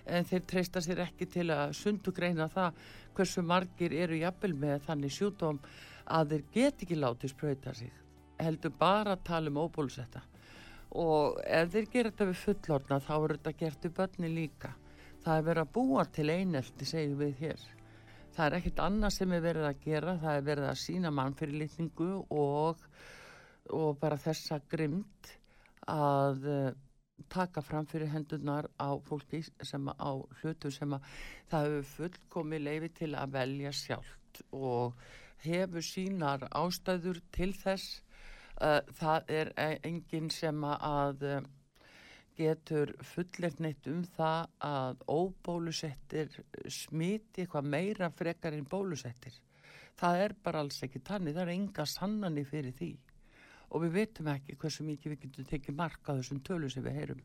en 0.06 0.26
þeir 0.26 0.48
treysta 0.50 0.82
sér 0.82 1.04
ekki 1.06 1.28
til 1.30 1.50
að 1.54 1.76
sundugreina 1.78 2.48
það 2.52 2.80
hversu 3.16 3.44
margir 3.46 3.94
eru 3.94 4.18
jafnvel 4.22 4.54
með 4.58 4.82
þannig 4.88 5.14
sjúdóm 5.14 5.62
að 6.06 6.34
þeir 6.34 6.50
get 6.54 6.84
ekki 6.86 6.98
látið 7.00 7.34
spröyta 7.34 7.74
sig 7.74 7.94
heldur 8.40 8.74
bara 8.80 9.16
að 9.16 9.24
tala 9.30 9.52
um 9.52 9.62
óbólusetta. 9.64 10.22
Og 10.96 11.40
ef 11.44 11.72
þeir 11.74 11.88
gera 11.92 12.12
þetta 12.12 12.28
við 12.30 12.42
fullorna 12.42 13.00
þá 13.04 13.16
er 13.16 13.34
þetta 13.36 13.56
gert 13.62 13.88
við 13.88 13.96
börni 14.00 14.32
líka. 14.32 14.72
Það 15.24 15.38
er 15.38 15.48
verið 15.50 15.64
að 15.64 15.74
búa 15.76 16.06
til 16.06 16.30
einelti 16.30 16.88
segjum 16.88 17.18
við 17.20 17.42
hér 17.42 17.66
það 18.36 18.46
er 18.46 18.58
ekkert 18.60 18.82
annað 18.84 19.14
sem 19.16 19.34
er 19.36 19.44
verið 19.44 19.68
að 19.70 19.84
gera. 19.86 20.16
Það 20.22 20.40
er 20.40 20.48
verið 20.50 20.70
að 20.70 20.82
sína 20.84 21.12
mannfyrirlitningu 21.16 22.10
og, 22.36 22.86
og 23.74 24.00
bara 24.02 24.20
þessa 24.22 24.60
grymt 24.72 25.32
að 25.92 26.48
uh, 26.52 26.72
taka 27.32 27.64
fram 27.64 27.88
fyrir 27.88 28.12
hendunar 28.12 28.68
á 28.76 28.92
fólki 29.08 29.42
sem 29.64 29.88
á 29.88 30.12
hlutu 30.42 30.72
sem 30.74 30.96
að 30.98 31.12
það 31.52 31.68
hefur 31.68 31.92
fullkomi 31.92 32.60
leifi 32.60 32.92
til 33.02 33.14
að 33.16 33.38
velja 33.38 33.72
sjálft 33.76 34.42
og 34.52 34.98
hefur 35.46 35.86
sínar 35.86 36.48
ástæður 36.52 37.22
til 37.36 37.54
þess. 37.56 38.02
Uh, 38.56 38.80
það 39.00 39.32
er 39.36 39.54
e- 39.60 39.80
enginn 39.84 40.30
sem 40.32 40.64
að 40.64 41.24
uh, 41.28 41.40
getur 42.38 42.92
fullert 43.04 43.60
neitt 43.64 43.88
um 43.92 44.04
það 44.16 44.52
að 44.68 45.02
óbólusettir 45.08 46.38
smiti 46.72 47.44
eitthvað 47.44 47.72
meira 47.74 48.12
frekar 48.12 48.56
en 48.58 48.68
bólusettir. 48.70 49.34
Það 49.96 50.22
er 50.26 50.36
bara 50.44 50.62
alls 50.64 50.82
ekki 50.84 51.02
tannig, 51.08 51.36
það 51.36 51.48
er 51.48 51.54
enga 51.56 51.86
sannani 51.88 52.44
fyrir 52.48 52.76
því 52.76 52.94
og 53.76 53.82
við 53.84 53.96
veitum 53.98 54.30
ekki 54.32 54.56
hversu 54.62 54.86
mikið 54.88 55.12
við 55.12 55.22
getum 55.26 55.48
tekið 55.50 55.78
marka 55.80 56.16
þessum 56.20 56.42
tölum 56.46 56.72
sem 56.72 56.86
við 56.86 57.00
heyrum. 57.00 57.22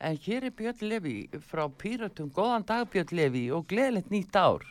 En 0.00 0.18
hér 0.24 0.48
er 0.48 0.54
Björn 0.58 0.84
Levi 0.88 1.16
frá 1.50 1.66
Píratum, 1.68 2.32
góðan 2.32 2.66
dag 2.66 2.88
Björn 2.90 3.16
Levi 3.18 3.46
og 3.54 3.68
gleðilegt 3.70 4.10
nýtt 4.14 4.38
ár. 4.38 4.66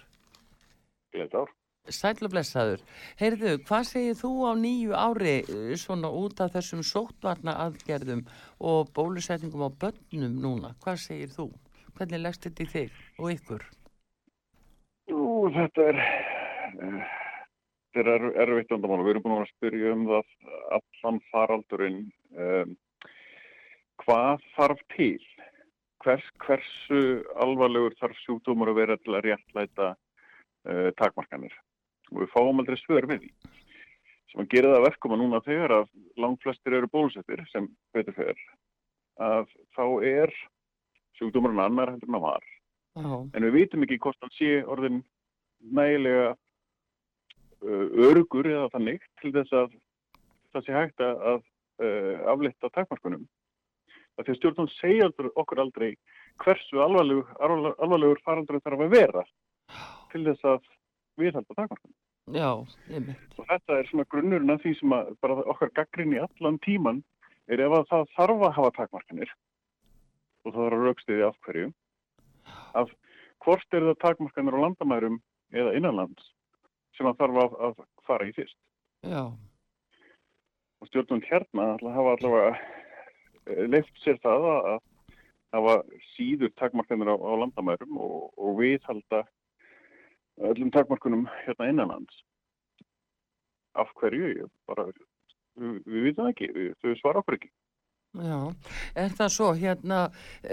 Gleðilegt 1.14 1.38
ár. 1.44 1.58
Sæl 1.90 2.22
og 2.22 2.30
blessaður. 2.30 2.82
Heyrðu, 3.18 3.56
hvað 3.66 3.86
segir 3.90 4.18
þú 4.20 4.30
á 4.46 4.52
nýju 4.54 4.92
ári 4.94 5.32
eh, 5.42 5.72
svona 5.82 6.12
út 6.14 6.38
af 6.44 6.54
þessum 6.54 6.84
sóttvarna 6.86 7.56
aðgerðum 7.64 8.22
og 8.62 8.92
bólusetningum 8.94 9.66
á 9.66 9.70
börnum 9.82 10.36
núna? 10.44 10.76
Hvað 10.84 11.00
segir 11.02 11.32
þú? 11.34 11.48
Hvernig 11.98 12.22
leggst 12.22 12.46
þetta 12.46 12.64
í 12.64 12.70
þig 12.76 13.00
og 13.18 13.32
ykkur? 13.34 13.66
Jú, 15.10 15.24
þetta 15.58 15.88
er, 15.90 16.04
uh, 16.86 17.02
þetta 17.98 18.14
er 18.14 18.28
erfitt 18.46 18.76
vandamál. 18.76 19.02
Við 19.02 19.16
erum 19.16 19.26
búin 19.26 19.36
að 19.40 19.52
spyrja 19.56 19.96
um 19.96 20.06
það 20.12 20.32
allan 20.78 21.20
faraldurinn. 21.34 22.00
Um, 22.38 22.78
hvað 24.06 24.46
þarf 24.54 24.86
til? 24.94 25.18
Hvers, 26.06 26.30
hversu 26.46 27.02
alvarlegur 27.42 27.98
þarf 27.98 28.22
sjúkdómur 28.22 28.70
að 28.70 28.80
vera 28.84 29.02
til 29.02 29.18
að 29.18 29.28
réttlæta 29.32 29.92
uh, 29.98 30.90
takmarkanir? 31.02 31.58
Og 32.12 32.24
við 32.24 32.32
fáum 32.34 32.62
aldrei 32.62 32.80
svör 32.82 33.08
við 33.10 33.26
því. 33.26 33.34
Sem 34.32 34.44
að 34.44 34.54
gera 34.54 34.74
það 34.76 34.88
verkum 34.88 35.16
að 35.16 35.22
núna 35.24 35.44
þegar 35.44 35.76
að 35.82 35.92
langflestir 36.24 36.78
eru 36.78 36.90
bólusettir 36.92 37.44
sem 37.52 37.68
betur 37.96 38.16
fer 38.16 38.48
að 39.22 39.52
þá 39.76 39.86
er 40.08 40.34
sjúkdómarinn 41.20 41.62
annar 41.62 41.92
hendur 41.94 42.10
en 42.10 42.20
að 42.22 42.28
var. 42.30 42.48
Já. 42.92 43.08
en 43.08 43.46
við 43.46 43.54
vitum 43.56 43.84
ekki 43.86 44.02
hvort 44.04 44.20
hann 44.20 44.34
sé 44.36 44.50
orðin 44.68 44.98
nægilega 45.64 46.34
uh, 47.64 47.88
örugur 48.08 48.50
eða 48.52 48.68
þannig 48.74 49.06
til 49.22 49.32
þess 49.38 49.54
að 49.56 49.78
það 50.52 50.66
sé 50.66 50.76
hægt 50.76 51.04
að, 51.06 51.22
að 51.32 51.40
uh, 51.86 52.18
aflita 52.34 52.72
takmarkunum 52.76 53.24
það 54.18 54.26
því 54.26 54.34
að 54.34 54.40
stjórnum 54.42 54.70
segja 54.76 55.08
okkur 55.40 55.64
aldrei 55.64 55.88
hversu 56.44 56.82
alvarlegur, 56.84 57.32
alvarlegur 57.40 58.20
farandur 58.26 58.60
þarf 58.66 58.84
að 58.84 58.96
vera 58.98 59.26
til 60.12 60.26
þess 60.28 60.52
að 60.52 60.68
viðhalda 61.22 61.60
takmarkunum 61.62 61.96
Já, 62.30 62.50
einmitt. 62.94 63.22
Og 63.40 63.48
þetta 63.50 63.78
er 63.80 63.88
svona 63.90 64.06
grunnurinn 64.12 64.54
af 64.54 64.62
því 64.62 64.74
sem 64.78 64.94
að 64.96 65.14
bara 65.24 65.44
okkar 65.52 65.72
gaggrinni 65.80 66.20
allan 66.22 66.60
tíman 66.62 67.02
er 67.50 67.64
ef 67.66 67.74
að 67.76 67.88
það 67.90 68.12
þarf 68.16 68.44
að 68.46 68.58
hafa 68.58 68.74
takmarkanir 68.78 69.32
og 70.46 70.54
það 70.54 70.60
þarf 70.62 70.78
að 70.78 70.86
raukstiði 70.86 71.26
af 71.28 71.40
hverju 71.48 71.72
að 72.82 72.94
hvort 73.42 73.78
er 73.78 73.88
það 73.90 74.02
takmarkanir 74.06 74.58
á 74.58 74.64
landamærum 74.64 75.18
eða 75.52 75.74
innanlands 75.80 76.30
sem 76.98 77.10
að 77.10 77.18
þarf 77.24 77.42
að, 77.42 77.58
að 77.68 77.82
fara 78.06 78.30
í 78.30 78.36
fyrst. 78.38 78.58
Já. 79.02 79.24
Og 80.82 80.90
stjórnum 80.90 81.26
hérna 81.26 81.68
hafa 81.82 82.16
allavega 82.16 82.54
eh, 82.54 83.66
leift 83.66 83.98
sér 84.06 84.22
það 84.22 84.48
að 84.52 84.80
hafa 85.52 85.76
síður 86.14 86.54
takmarkanir 86.62 87.12
á, 87.12 87.16
á 87.18 87.32
landamærum 87.44 87.98
og, 88.00 88.32
og 88.38 88.60
viðhalda 88.62 89.26
öllum 90.38 90.72
takmarkunum 90.72 91.26
hérna 91.46 91.70
innanlands. 91.70 92.22
Af 93.74 93.92
hverju? 94.00 94.48
Bara, 94.68 94.88
við, 95.56 95.82
við 95.86 96.08
vitum 96.10 96.30
ekki, 96.32 96.52
við, 96.56 96.72
þau 96.82 96.96
svara 97.00 97.24
okkur 97.24 97.40
ekki. 97.40 97.52
Já, 98.12 98.40
er 99.00 99.14
það 99.16 99.30
svo, 99.32 99.50
hérna, 99.56 100.00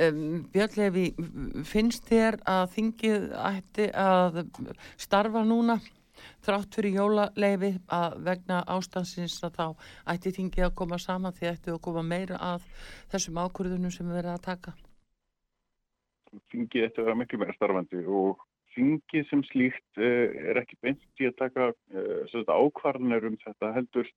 um, 0.06 0.18
Björnlefi, 0.54 1.08
finnst 1.66 2.06
þér 2.06 2.38
að 2.46 2.68
þingið 2.76 3.30
ætti 3.34 3.88
að 3.98 4.44
starfa 4.94 5.42
núna 5.42 5.80
þrátt 6.46 6.78
fyrir 6.78 7.00
jólaleifi 7.00 7.72
að 7.94 8.18
vegna 8.26 8.60
ástansins 8.70 9.40
að 9.46 9.58
þá 9.58 9.66
ætti 10.14 10.34
þingið 10.38 10.68
að 10.68 10.76
koma 10.78 10.98
saman 11.02 11.34
því 11.34 11.50
ætti 11.50 11.74
að 11.74 11.82
koma 11.82 12.06
meira 12.06 12.38
að 12.52 12.66
þessum 13.10 13.42
ákvörðunum 13.42 13.94
sem 13.94 14.06
við 14.06 14.20
verðum 14.20 14.38
að 14.38 14.46
taka? 14.46 14.74
þingið 16.52 16.86
eftir 16.88 17.02
að 17.02 17.08
vera 17.08 17.18
miklu 17.22 17.40
meira 17.40 17.56
starfandi 17.56 18.04
og 18.04 18.42
þingið 18.78 19.28
sem 19.28 19.44
slíkt 19.50 20.00
uh, 20.00 20.48
er 20.52 20.62
ekki 20.62 20.78
beint 20.84 21.22
í 21.22 21.28
að 21.28 21.36
taka 21.42 21.70
uh, 21.74 22.48
ákvarðanir 22.48 23.28
um 23.28 23.38
þetta 23.44 23.74
heldur 23.76 24.08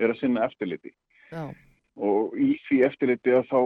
er 0.00 0.12
að 0.12 0.20
sinna 0.20 0.46
eftirliti. 0.46 0.94
Já. 1.32 1.50
Og 1.96 2.34
í 2.36 2.54
því 2.66 2.82
eftirliti 2.88 3.32
að 3.32 3.46
þá 3.50 3.60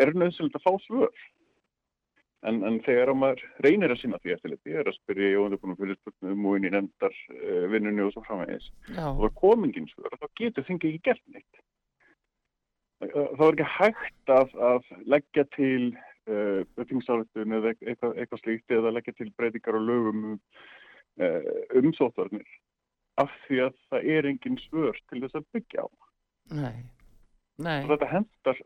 er 0.00 0.14
nöðsynlegt 0.16 0.56
að 0.56 0.64
fá 0.64 0.86
svör. 0.86 1.26
En, 2.46 2.60
en 2.62 2.78
þegar 2.86 3.10
maður 3.18 3.42
reynir 3.66 3.90
að 3.90 4.00
sinna 4.02 4.20
því 4.22 4.36
eftirliti, 4.36 4.74
er 4.78 4.86
að 4.86 4.94
spyrja 5.00 5.32
í 5.32 5.38
óðurbúnum 5.40 5.78
fyrirspurnum 5.80 6.44
og 6.46 6.58
inn 6.58 6.68
í 6.68 6.74
nefndar 6.74 7.16
uh, 7.34 7.64
vinnunni 7.72 8.04
og 8.04 8.12
svo 8.14 8.22
framvegis, 8.28 8.68
og 8.94 9.24
það 9.24 9.34
komingin 9.40 9.88
svör, 9.90 10.14
þá 10.20 10.28
getur 10.38 10.68
þingið 10.68 10.92
ekki 10.92 11.08
gert 11.08 11.24
neitt. 11.34 11.64
Það 13.02 13.42
er 13.46 13.56
ekki 13.56 13.66
hægt 13.74 14.32
að, 14.34 14.54
að 14.68 14.86
leggja 15.10 15.44
til 15.54 15.82
þingsáletun 16.28 17.56
eða 17.58 17.74
eitthvað, 17.74 18.14
eitthvað 18.16 18.42
slíkt 18.42 18.74
eða 18.76 18.92
leggja 18.94 19.14
til 19.16 19.30
breytingar 19.38 19.78
og 19.78 19.86
lögum 19.88 20.24
um, 20.32 20.38
uh, 21.24 21.90
sótvarnir 21.96 22.48
af 23.18 23.32
því 23.46 23.64
að 23.66 23.78
það 23.90 24.12
er 24.14 24.28
engin 24.30 24.60
svör 24.68 24.98
til 25.10 25.22
þess 25.24 25.38
að 25.40 25.48
byggja 25.56 25.84
á. 25.84 25.88
Nei. 26.58 26.76
Nei. 27.58 27.80
Og 27.82 27.90
þetta 27.90 28.10
hendar 28.12 28.60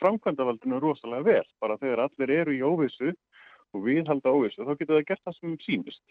framkvæmdavaldinu 0.00 0.80
rosalega 0.82 1.26
vel 1.28 1.48
bara 1.62 1.78
þegar 1.78 2.06
allir 2.08 2.32
eru 2.40 2.56
í 2.56 2.62
óvissu 2.66 3.12
og 3.72 3.84
við 3.86 4.08
halda 4.10 4.32
óvissu 4.34 4.66
þá 4.66 4.74
getur 4.74 4.98
það 4.98 5.08
gert 5.10 5.24
það 5.28 5.38
sem 5.38 5.54
sínist. 5.62 6.02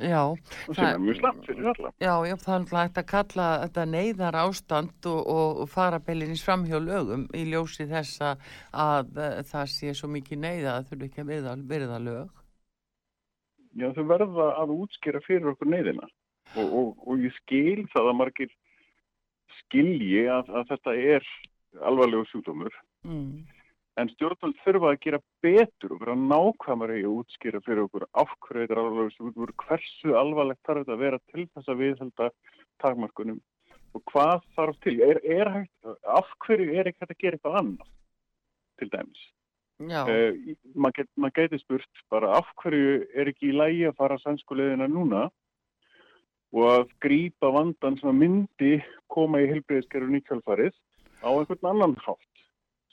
Já, 0.00 0.22
það 0.70 0.86
er 0.86 1.00
mjög 1.04 1.18
slapp 1.18 1.40
fyrir 1.44 1.68
alla. 1.72 1.90
Já, 2.00 2.12
já, 2.24 2.34
það 2.40 2.54
er 2.54 2.60
alltaf 2.80 3.00
að 3.02 3.08
kalla 3.10 3.48
þetta 3.64 3.84
neyðar 3.90 4.38
ástand 4.40 5.08
og, 5.10 5.20
og 5.30 5.68
fara 5.70 6.00
beilinins 6.06 6.44
fram 6.46 6.64
hjá 6.68 6.78
lögum 6.80 7.26
í 7.36 7.44
ljósi 7.50 7.86
þessa 7.90 8.32
að 8.72 9.12
uh, 9.18 9.42
það 9.50 9.68
sé 9.74 9.94
svo 9.98 10.10
mikið 10.14 10.42
neyða 10.46 10.78
að 10.78 10.88
þurfu 10.90 11.08
ekki 11.10 11.24
að 11.26 11.66
verða 11.74 12.00
lög. 12.06 12.32
Já, 13.76 13.86
þau 13.94 14.04
verða 14.08 14.48
að 14.62 14.74
útskýra 14.78 15.22
fyrir 15.26 15.52
okkur 15.52 15.70
neyðina 15.70 16.08
og, 16.56 16.66
og, 16.66 16.88
og 17.06 17.22
ég 17.22 17.36
skil 17.42 17.86
það 17.92 18.10
að 18.10 18.18
margir 18.18 18.58
skilji 19.60 20.26
að, 20.32 20.50
að 20.50 20.68
þetta 20.72 20.98
er 21.14 21.32
alvarlegu 21.86 22.26
sjúkdómur. 22.32 22.74
Mm 23.06 23.44
en 23.98 24.10
stjórnvöld 24.14 24.58
þurfa 24.64 24.92
að 24.92 25.00
gera 25.04 25.20
betur 25.44 25.94
og 25.94 26.02
vera 26.04 26.16
nákvæmari 26.18 27.00
í 27.02 27.08
útskýra 27.10 27.60
fyrir 27.64 27.86
okkur 27.86 28.06
afhverjuður 28.22 28.82
alvarlegur 28.84 29.54
hversu 29.64 30.14
alvarlegt 30.18 30.62
þarf 30.66 30.84
þetta 30.84 30.96
að 30.96 31.02
vera 31.04 31.20
til 31.32 31.46
þess 31.48 31.72
að 31.72 31.82
viðhalda 31.82 32.30
takmarkunum 32.84 33.40
og 33.96 34.04
hvað 34.12 34.46
þarf 34.54 34.78
til? 34.84 34.96
Er, 35.02 35.18
er 35.26 35.50
hægt, 35.56 35.90
afhverju 36.06 36.78
er 36.78 36.90
ekki 36.90 37.02
hægt 37.02 37.16
að 37.16 37.22
gera 37.24 37.38
eitthvað 37.38 37.60
annað 37.60 37.92
til 38.80 38.90
dæmis? 38.94 39.26
Uh, 39.80 40.56
maður 40.76 40.96
get, 40.98 41.08
mað 41.16 41.36
geti 41.38 41.58
spurt 41.62 42.02
bara 42.12 42.34
afhverju 42.36 42.96
er 43.16 43.30
ekki 43.32 43.48
í 43.48 43.56
lægi 43.56 43.86
að 43.88 43.96
fara 43.96 44.18
sannskuleðina 44.20 44.90
núna 44.92 45.28
og 46.52 46.66
að 46.68 46.90
grýpa 47.00 47.48
vandan 47.54 47.96
sem 47.98 48.10
að 48.10 48.18
myndi 48.20 48.72
koma 49.10 49.40
í 49.40 49.48
heilbreyðskerfun 49.48 50.18
í 50.18 50.24
kjálfarið 50.26 50.76
á 51.24 51.30
einhvern 51.32 51.70
annan 51.72 51.96
hátt 52.04 52.29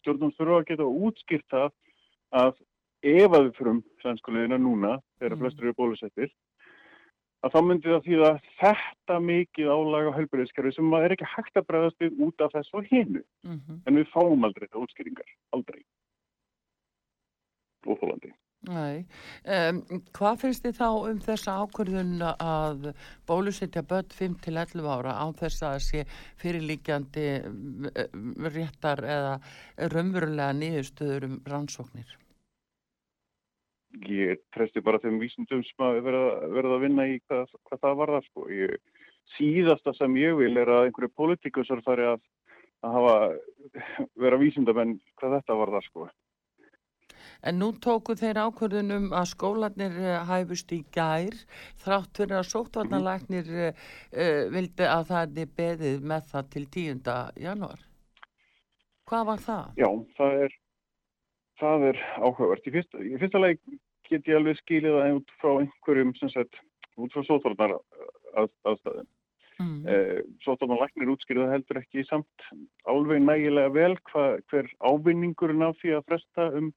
stjórnum 0.08 0.34
þurfa 0.40 0.58
að 0.62 0.68
geta 0.72 0.88
útskýrt 0.88 1.48
það 1.52 1.70
að 2.42 2.54
ef 3.04 3.32
að 3.32 3.44
við 3.46 3.54
fyrum 3.60 3.80
sænskulegina 4.02 4.58
núna, 4.58 4.98
þegar 5.20 5.36
mm. 5.36 5.42
flestur 5.44 5.68
eru 5.68 5.78
bólusettir, 5.78 6.32
að 7.46 7.54
þá 7.54 7.60
myndi 7.68 7.92
það 7.92 8.08
því 8.08 8.18
að 8.28 8.40
þetta 8.62 9.20
mikið 9.28 9.70
álag 9.70 10.10
á 10.10 10.18
helbriðskerfi 10.18 10.74
sem 10.74 10.90
maður 10.90 11.12
er 11.12 11.16
ekki 11.18 11.30
hægt 11.36 11.60
að 11.60 11.68
bregðast 11.70 12.02
við 12.02 12.24
út 12.26 12.44
af 12.44 12.56
þess 12.56 12.74
og 12.74 12.90
hinnu. 12.90 13.24
Mm 13.46 13.60
-hmm. 13.60 13.80
En 13.86 14.00
við 14.00 14.12
fáum 14.14 14.48
aldrei 14.48 14.66
þetta 14.66 14.84
útskýringar. 14.84 15.30
Aldrei. 15.54 15.82
Óþólandi. 17.86 18.34
Um, 18.68 19.82
hvað 20.18 20.42
finnst 20.44 20.66
þið 20.66 20.78
þá 20.80 20.88
um 21.12 21.20
þessa 21.24 21.56
ákvörðun 21.64 22.24
að 22.28 22.92
bólusetja 23.30 23.84
börn 23.88 24.12
5-11 24.12 24.90
ára 24.92 25.16
á 25.16 25.26
þess 25.40 25.64
að 25.64 25.80
sé 25.86 26.06
fyrirlíkjandi 26.42 27.28
réttar 28.52 29.04
eða 29.08 29.36
raunverulega 29.94 30.56
niðurstöður 30.60 31.30
um 31.30 31.42
rannsóknir? 31.48 32.18
Ég 34.06 34.44
trefsti 34.54 34.84
bara 34.84 35.00
þeim 35.02 35.18
vísindum 35.22 35.64
sem 35.66 35.84
að 35.88 36.02
verða, 36.06 36.76
að 36.76 36.84
vinna 36.84 37.08
í 37.08 37.18
hvað, 37.26 37.56
hvað 37.70 37.84
það 37.86 38.00
var 38.02 38.14
það 38.16 38.26
sko. 38.28 38.48
Ég, 38.54 38.76
síðasta 39.38 39.94
sem 39.98 40.20
ég 40.20 40.36
vil 40.38 40.54
er 40.60 40.70
að 40.70 40.90
einhverju 40.90 41.14
politíkusar 41.18 41.82
fari 41.86 42.06
að, 42.12 42.22
að 42.86 42.98
hafa, 42.98 43.16
vera 44.20 44.40
vísindamenn 44.44 44.98
hvað 45.18 45.40
þetta 45.40 45.60
var 45.62 45.74
það 45.78 45.88
sko. 45.88 46.10
En 47.48 47.60
nú 47.62 47.72
tóku 47.84 48.16
þeir 48.18 48.40
ákvörðunum 48.46 49.10
að 49.16 49.30
skólanir 49.32 49.98
eh, 50.02 50.20
hæfust 50.30 50.72
í 50.76 50.84
gær 50.96 51.36
þrátt 51.84 52.22
fyrir 52.22 52.40
að 52.40 52.50
sótvarnalæknir 52.52 53.52
uh, 53.70 53.74
vildi 54.54 54.88
að 54.88 55.10
það 55.12 55.42
er 55.44 55.52
beðið 55.60 56.08
með 56.14 56.32
það 56.32 56.54
til 56.56 56.66
10. 56.78 57.12
januar. 57.48 57.84
Hvað 59.08 59.28
var 59.32 59.44
það? 59.44 59.68
Já, 59.80 59.90
það 60.18 60.42
er, 60.46 60.56
það 61.62 61.86
er 61.92 62.02
áhugavert. 62.20 62.68
Í 62.68 62.74
fyrsta, 62.76 63.04
í 63.04 63.20
fyrsta 63.22 63.44
leik 63.44 63.62
get 64.10 64.28
ég 64.28 64.40
alveg 64.40 64.58
skilið 64.62 64.98
það 64.98 65.20
út 65.20 65.38
frá 65.42 65.52
einhverjum 65.54 66.16
sem 66.20 66.34
sett 66.34 66.60
út 66.98 67.14
frá 67.14 67.24
sótvarnar 67.28 67.78
að, 67.78 68.52
aðstæðin. 68.68 69.08
Mm. 69.58 69.78
Eh, 69.90 70.20
Sótvarnalæknir 70.46 71.10
útskýrða 71.16 71.48
heldur 71.50 71.80
ekki 71.80 72.04
samt 72.06 72.50
álveg 72.86 73.24
nægilega 73.24 73.72
vel 73.74 73.96
hva, 74.12 74.26
hver 74.52 74.68
ávinningurinn 74.86 75.66
á 75.66 75.74
því 75.80 75.96
að 75.98 76.06
fresta 76.12 76.50
um 76.60 76.68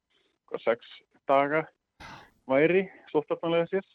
sex 0.59 0.86
daga 1.30 1.64
væri 2.51 2.86
slóttartanlega 3.11 3.68
sér. 3.70 3.86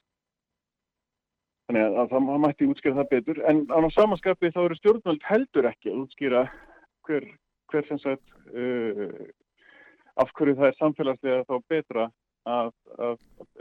Þannig 1.65 1.87
að, 1.87 1.95
að 2.01 2.11
það 2.13 2.43
mætti 2.43 2.67
útskýra 2.69 2.97
það 2.99 3.09
betur. 3.11 3.41
En 3.49 3.63
á 3.73 3.77
samanskapi 3.95 4.51
þá 4.53 4.61
eru 4.63 4.77
stjórnvöld 4.79 5.25
heldur 5.25 5.69
ekki 5.71 5.91
að 5.91 6.01
útskýra 6.03 6.43
hver, 7.07 7.25
hver 7.71 7.87
sem 7.89 8.01
sagt 8.03 8.35
uh, 8.53 9.25
af 10.21 10.31
hverju 10.37 10.59
það 10.59 10.69
er 10.69 10.77
samfélagslega 10.79 11.47
þá 11.49 11.55
betra 11.73 12.05
að, 12.45 12.71
að 13.01 13.17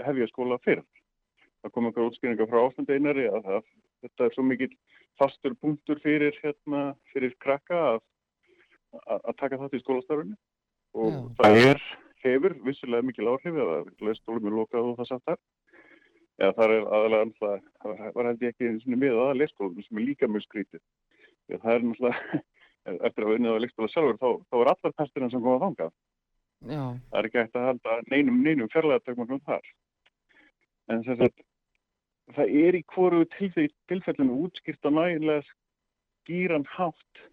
hefja 0.07 0.29
skóla 0.31 0.61
fyrir. 0.65 0.85
Það 1.65 1.73
kom 1.75 1.89
einhver 1.89 2.11
útskýringa 2.11 2.49
frá 2.51 2.61
ástandeinari 2.67 3.25
að, 3.31 3.49
að 3.57 3.69
þetta 4.05 4.27
er 4.27 4.37
svo 4.37 4.45
mikil 4.45 4.71
fastur 5.21 5.55
punktur 5.63 6.01
fyrir, 6.05 6.37
hérna, 6.43 6.91
fyrir 7.13 7.33
krakka 7.41 7.81
að, 7.95 8.03
að 9.17 9.37
taka 9.41 9.61
þátt 9.63 9.79
í 9.79 9.83
skólastarfinu 9.83 10.37
og 10.95 11.15
Já. 11.15 11.21
það 11.41 11.61
er 11.71 11.85
hefur 12.25 12.57
vissilega 12.65 13.07
mikil 13.07 13.31
áhrif 13.33 13.61
eða 13.65 13.79
leistólum 14.01 14.49
er 14.49 14.57
lokað 14.59 14.91
og 14.91 14.99
það 15.01 15.11
satt 15.11 15.29
þar. 15.31 15.41
Eða 16.41 16.55
það 16.59 16.75
er 16.75 16.89
aðalega 16.99 17.51
það 17.85 18.05
var 18.17 18.29
held 18.31 18.43
ég 18.43 18.55
ekki 18.55 18.97
með 18.97 19.21
aða 19.23 19.39
leistólum 19.39 19.87
sem 19.87 20.01
er 20.01 20.09
líka 20.09 20.29
mjög 20.31 20.47
skrítið 20.49 20.83
eða 21.51 21.63
það 21.63 21.75
er 21.75 21.87
náttúrulega 21.89 22.43
eftir 23.09 23.25
að 23.25 23.31
við 23.31 23.39
unnið 23.39 23.57
á 23.57 23.63
leistóla 23.65 23.91
sjálfur 23.93 24.21
þá, 24.21 24.29
þá 24.51 24.57
er 24.61 24.71
allar 24.73 24.95
pestirinn 24.99 25.33
sem 25.33 25.45
koma 25.45 25.63
þangað. 25.65 25.95
Já. 26.65 26.83
það 27.11 27.19
er 27.19 27.27
ekki 27.29 27.41
eftir 27.43 27.61
að 27.61 27.67
halda 27.69 27.97
neinum, 28.09 28.37
neinum 28.45 28.71
fjarlæða 28.73 29.05
tökum 29.05 29.41
þar. 29.45 29.67
En 30.89 31.05
þess 31.05 31.27
að 31.27 31.43
það 32.37 32.55
er 32.65 32.79
í 32.79 32.83
hvoru 32.95 33.25
tilfellinu 33.35 34.39
útskýrt 34.47 34.89
að 34.89 34.97
nægilega 34.99 35.45
skýran 36.25 36.65
hátt 36.73 37.25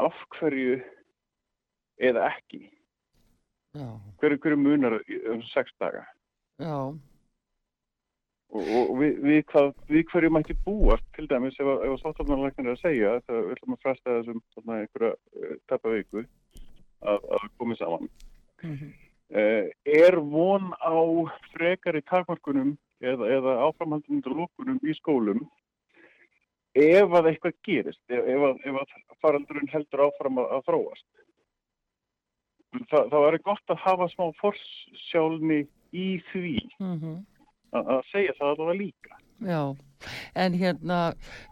af 0.00 0.16
hverju 0.38 0.78
eða 2.00 2.30
ekki 2.32 2.64
Hver, 3.72 4.36
hver 4.36 4.52
er 4.52 4.60
munar 4.60 4.98
um 5.32 5.42
sex 5.48 5.72
daga? 5.80 6.04
Já. 6.60 6.92
Og, 8.52 8.66
og 8.68 8.90
við, 9.00 9.14
við, 9.24 9.38
hvað, 9.48 9.70
við 9.88 10.02
hverju 10.10 10.30
mætti 10.34 10.56
búast 10.66 11.06
til 11.16 11.24
dæmis 11.30 11.56
ef 11.56 11.70
að, 11.72 11.94
sáttafnarleiknir 12.02 12.68
er 12.68 12.74
að 12.76 12.82
segja 12.82 13.14
það 13.24 13.38
við 13.38 13.54
ætlum 13.54 13.76
að 13.76 13.86
fresta 13.86 14.16
þessum 14.18 14.42
svona, 14.52 14.80
einhverja 14.82 15.14
uh, 15.14 15.54
teppa 15.72 15.94
viku 15.94 16.20
að, 16.20 17.24
að 17.38 17.46
komið 17.62 17.80
saman. 17.80 18.12
Mm 18.62 18.76
-hmm. 18.76 18.92
er 20.04 20.18
von 20.20 20.68
á 20.76 21.00
frekari 21.54 22.02
takmarkunum 22.02 22.76
eða, 23.00 23.30
eða 23.38 23.56
áframhaldunum 23.66 24.36
lókunum 24.36 24.78
í 24.84 24.94
skólum 25.00 25.40
ef 26.76 27.08
að 27.08 27.32
eitthvað 27.32 27.56
gerist, 27.64 28.02
ef, 28.08 28.20
ef, 28.20 28.44
að, 28.52 28.92
að 29.08 29.18
faraldurinn 29.24 29.72
heldur 29.72 30.06
áfram 30.06 30.38
að, 30.44 30.52
að 30.58 30.64
þróast? 30.68 31.08
Það, 32.90 33.08
það 33.10 33.24
væri 33.26 33.42
gott 33.48 33.74
að 33.74 33.82
hafa 33.86 34.08
smá 34.12 34.28
forsjálni 34.40 35.60
í 35.92 36.06
því 36.30 36.56
mm 36.80 36.94
-hmm. 37.00 37.18
að 37.80 38.00
segja 38.12 38.38
það 38.38 38.54
alveg 38.54 38.80
líka. 38.80 39.18
Já, 39.42 39.74
en 40.34 40.54
hérna 40.54 40.98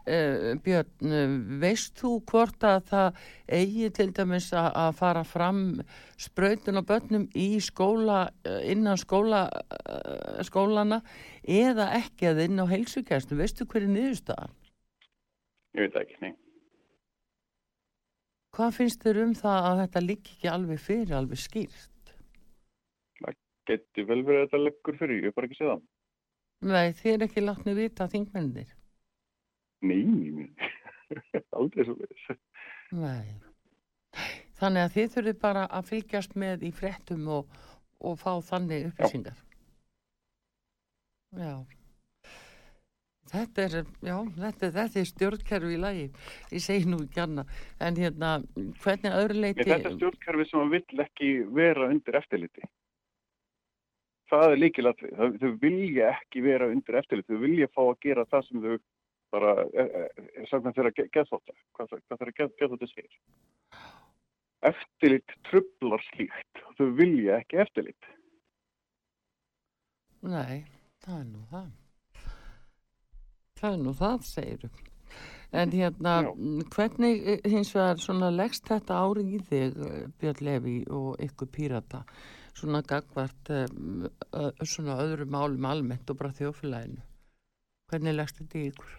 uh, 0.07 0.55
Björn, 0.63 1.15
veist 1.59 1.99
þú 1.99 2.11
hvort 2.29 2.63
að 2.63 2.85
það 2.91 3.19
eigi 3.47 3.89
til 3.89 4.13
dæmis 4.15 4.51
að 4.55 4.93
fara 4.95 5.23
fram 5.27 5.81
spröytun 6.15 6.79
og 6.79 6.87
börnum 6.87 7.27
í 7.35 7.59
skóla, 7.59 8.29
eh, 8.45 8.71
innan 8.71 8.97
skóla, 8.97 9.49
uh, 9.51 10.39
skólana 10.47 11.01
eða 11.43 11.91
ekki 11.99 12.31
að 12.31 12.45
inn 12.45 12.63
á 12.63 12.65
heilsugæstu, 12.71 13.35
veistu 13.35 13.65
hverju 13.65 13.91
niðurstaða? 13.91 14.47
Ég 15.75 15.87
veit 15.87 15.95
ekki, 16.03 16.15
nei. 16.21 16.33
Hvað 18.51 18.75
finnst 18.75 19.03
þér 19.05 19.21
um 19.23 19.33
það 19.37 19.69
að 19.69 19.81
þetta 19.81 20.03
lík 20.03 20.29
ekki 20.33 20.51
alveg 20.51 20.79
fyrir, 20.83 21.15
alveg 21.15 21.39
skýrt? 21.39 21.91
það 23.21 23.37
geti 23.69 24.05
vel 24.09 24.21
verið 24.27 24.41
að 24.41 24.47
þetta 24.47 24.61
leggur 24.65 24.97
fyrir, 24.99 25.19
ég 25.21 25.29
hef 25.29 25.37
bara 25.37 25.47
ekki 25.47 25.59
séð 25.59 25.71
það. 25.71 25.83
Nei, 26.71 26.93
þið 26.97 27.13
er 27.13 27.25
ekki 27.25 27.43
látni 27.45 27.75
vita 27.77 28.07
þingmennir. 28.11 28.73
Nei, 29.87 30.49
aldrei 31.57 31.87
svo 31.87 31.95
verið. 31.97 32.41
Nei. 32.91 33.39
Þannig 34.61 34.83
að 34.83 34.95
þið 34.95 35.13
þurfið 35.15 35.37
bara 35.41 35.67
að 35.71 35.87
fylgjast 35.89 36.35
með 36.37 36.65
í 36.67 36.71
frettum 36.75 37.29
og, 37.39 37.61
og 38.03 38.19
fá 38.21 38.33
þannig 38.51 38.91
upplýsingar. 38.91 39.39
Já. 41.39 41.53
Þetta 43.31 43.63
er, 43.63 43.75
já, 44.03 44.15
þetta, 44.35 44.69
þetta 44.75 44.99
er 44.99 45.07
stjórnkerfi 45.07 45.71
í 45.71 45.79
lagi. 45.79 46.03
Ég 46.51 46.63
segi 46.63 46.89
nú 46.91 46.99
ekki 47.05 47.21
annað. 47.23 47.53
En 47.79 47.99
hérna, 47.99 48.31
hvernig 48.83 49.15
öðru 49.15 49.37
leiti... 49.45 49.63
Þetta 49.63 49.87
er 49.87 49.95
stjórnkerfi 49.95 50.47
sem 50.49 50.73
vill 50.73 51.03
ekki 51.05 51.29
vera 51.55 51.87
undir 51.93 52.17
eftirliti. 52.19 52.67
Það 54.31 54.47
er 54.49 54.59
líkilatri. 54.59 55.13
Þau 55.15 55.47
vilja 55.63 56.11
ekki 56.17 56.43
vera 56.43 56.67
undir 56.71 56.99
eftirliti. 56.99 57.31
Þau 57.31 57.45
vilja 57.45 57.71
fá 57.71 57.81
að 57.85 57.97
gera 58.03 58.27
það 58.31 58.47
sem 58.49 58.65
þau 58.65 58.75
bara, 59.31 59.55
sagðan 60.51 60.75
þeirra 60.75 60.95
geðþóta. 60.99 61.59
Hvað, 61.79 61.97
þeirra 62.11 62.37
geðþóta 62.43 62.91
segir. 62.91 63.19
Eftirlit 64.71 65.37
trublar 65.47 66.03
slíkt. 66.11 66.65
Þau 66.75 66.89
vilja 66.99 67.39
ekki 67.39 67.63
eftirlit. 67.63 68.11
Nei, 70.21 70.65
það 71.05 71.21
er 71.21 71.29
nú 71.31 71.47
það 71.49 71.69
það 73.61 73.75
er 73.77 73.83
nú 73.85 73.93
það, 73.97 74.25
segirum. 74.27 74.79
En 75.61 75.73
hérna, 75.75 76.13
Já. 76.23 76.31
hvernig 76.75 77.25
eh, 77.27 77.49
hins 77.51 77.73
vegar 77.75 77.99
svona 77.99 78.29
leggst 78.31 78.69
þetta 78.71 78.99
ári 79.03 79.25
í 79.35 79.41
þig, 79.49 79.81
eh, 79.87 80.05
Björn 80.21 80.45
Levi 80.47 80.77
og 80.87 81.19
ykkur 81.25 81.49
pírata, 81.51 82.05
svona 82.55 82.81
gagvart 82.87 83.51
um, 83.55 84.07
svona 84.67 84.97
öðru 85.03 85.27
málum 85.31 85.67
almennt 85.67 86.09
og 86.11 86.19
bara 86.19 86.35
þjóflæðinu? 86.35 87.03
Hvernig 87.91 88.15
leggst 88.15 88.39
þetta 88.39 88.59
í 88.59 88.65
ykkur? 88.71 88.97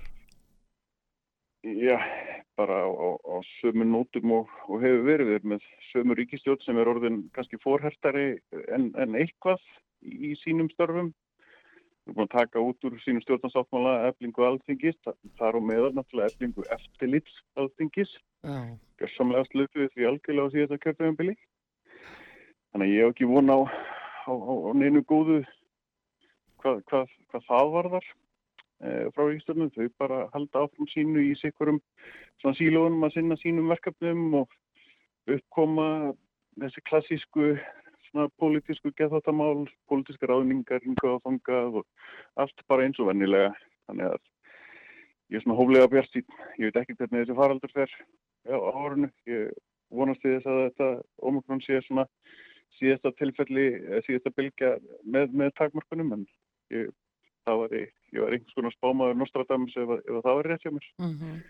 Já, 1.62 1.96
bara 2.58 2.82
á, 2.84 2.90
á, 2.90 3.08
á 3.22 3.36
sömu 3.60 3.86
nótum 3.86 4.32
og, 4.36 4.52
og 4.68 4.82
hefur 4.82 5.04
verið 5.06 5.32
við 5.32 5.48
með 5.54 5.66
sömu 5.92 6.16
ríkistjótt 6.18 6.64
sem 6.66 6.76
er 6.80 6.90
orðin 6.90 7.22
kannski 7.36 7.60
fórhertari 7.62 8.34
en, 8.74 8.90
en 8.98 9.16
eitthvað 9.16 9.62
í 10.02 10.34
sínum 10.42 10.68
störfum 10.72 11.12
Við 12.02 12.10
erum 12.10 12.18
búin 12.18 12.26
að 12.26 12.34
taka 12.34 12.62
út 12.66 12.84
úr 12.88 12.94
sínum 13.04 13.22
stjórnarsáttmála 13.22 13.90
eflingu 14.08 14.42
alþingis, 14.42 14.96
það 15.06 15.44
er 15.48 15.54
á 15.54 15.60
meðan 15.62 15.92
náttúrulega 15.94 16.30
eflingu 16.32 16.64
eftirlits 16.74 17.36
alþingis. 17.54 18.14
Gjörsamlega 18.98 19.46
slutuð 19.46 19.92
því 19.92 20.08
algjörlega 20.08 20.50
á 20.50 20.54
síðan 20.54 20.80
kjöfðuðanbili. 20.82 21.34
Þannig 22.72 22.88
að 22.88 22.94
ég 22.96 23.04
hef 23.04 23.12
ekki 23.14 23.28
von 23.30 23.54
á, 23.54 23.58
á, 24.26 24.32
á, 24.34 24.52
á 24.66 24.70
neinu 24.74 25.04
góðu 25.06 25.38
hvað, 26.58 26.82
hvað, 26.90 27.14
hvað 27.30 27.46
það 27.52 27.70
varðar 27.76 28.08
e, 28.08 28.88
frá 29.14 29.22
ríkistöndum. 29.28 29.70
Þau 29.76 29.94
bara 30.02 30.20
halda 30.34 30.64
áfram 30.66 30.90
sínu 30.90 31.22
í 31.22 31.36
sikkurum 31.38 31.78
svona 32.42 32.58
sílónum 32.58 33.06
að 33.06 33.14
sinna 33.14 33.38
sínum 33.38 33.70
verkefnum 33.70 34.40
og 34.42 34.58
uppkoma 35.30 35.86
þessi 36.58 36.82
klassísku 36.90 37.52
svona 38.12 38.28
pólitísku 38.38 38.92
geðháttamál, 38.98 39.66
pólitíska 39.88 40.28
ráðningar, 40.28 40.82
ringa 40.84 41.16
og 41.16 41.22
fangað 41.24 41.80
og 41.80 41.86
allt 42.44 42.64
bara 42.68 42.86
eins 42.86 43.00
og 43.00 43.08
vennilega. 43.08 43.52
Þannig 43.88 44.12
að 44.12 44.20
ég 45.32 45.38
er 45.38 45.44
svona 45.44 45.58
hóflega 45.58 45.90
bjart 45.92 46.12
sín. 46.12 46.26
Ég 46.60 46.68
veit 46.68 46.80
ekki 46.82 46.96
hvernig 46.98 47.24
þessi 47.24 47.38
faraldur 47.38 47.72
fer 47.72 47.94
á 48.52 48.56
árunu. 48.56 49.10
Ég 49.26 49.52
vonast 49.92 50.22
því 50.22 50.36
þess 50.36 50.50
að 50.52 50.62
þetta 50.66 50.90
ómögnum 51.22 51.62
sé 51.64 51.80
svona 51.86 52.06
síðasta 52.78 53.12
tilfelli, 53.18 53.66
síðasta 54.06 54.32
bylgja 54.36 54.76
með, 55.04 55.34
með 55.36 55.52
takmarkunum 55.58 56.14
en 56.16 56.22
ég, 56.72 56.92
var, 57.46 57.72
ég, 57.76 57.90
ég 58.14 58.24
var 58.24 58.36
einhvers 58.36 58.56
konar 58.56 58.76
spámaður 58.76 59.18
Nostradamus 59.20 59.76
ef, 59.76 59.92
ef 60.00 60.22
það 60.24 60.38
var 60.38 60.48
rétt 60.50 60.64
hjá 60.64 60.72
mér. 60.72 60.88
Mm 61.02 61.18
-hmm. 61.18 61.42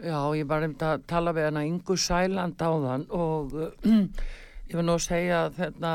Já, 0.00 0.20
ég 0.36 0.46
var 0.48 0.64
um 0.64 0.76
að 0.80 1.02
tala 1.06 1.32
við 1.36 1.44
hana 1.44 1.64
Ingu 1.68 1.96
Sæland 1.96 2.56
á 2.56 2.70
þann 2.72 3.06
og 3.10 3.52
Ég 4.70 4.76
var 4.78 4.84
nú 4.86 4.94
að 4.94 5.00
segja 5.02 5.38
að 5.48 5.56
þetta, 5.56 5.92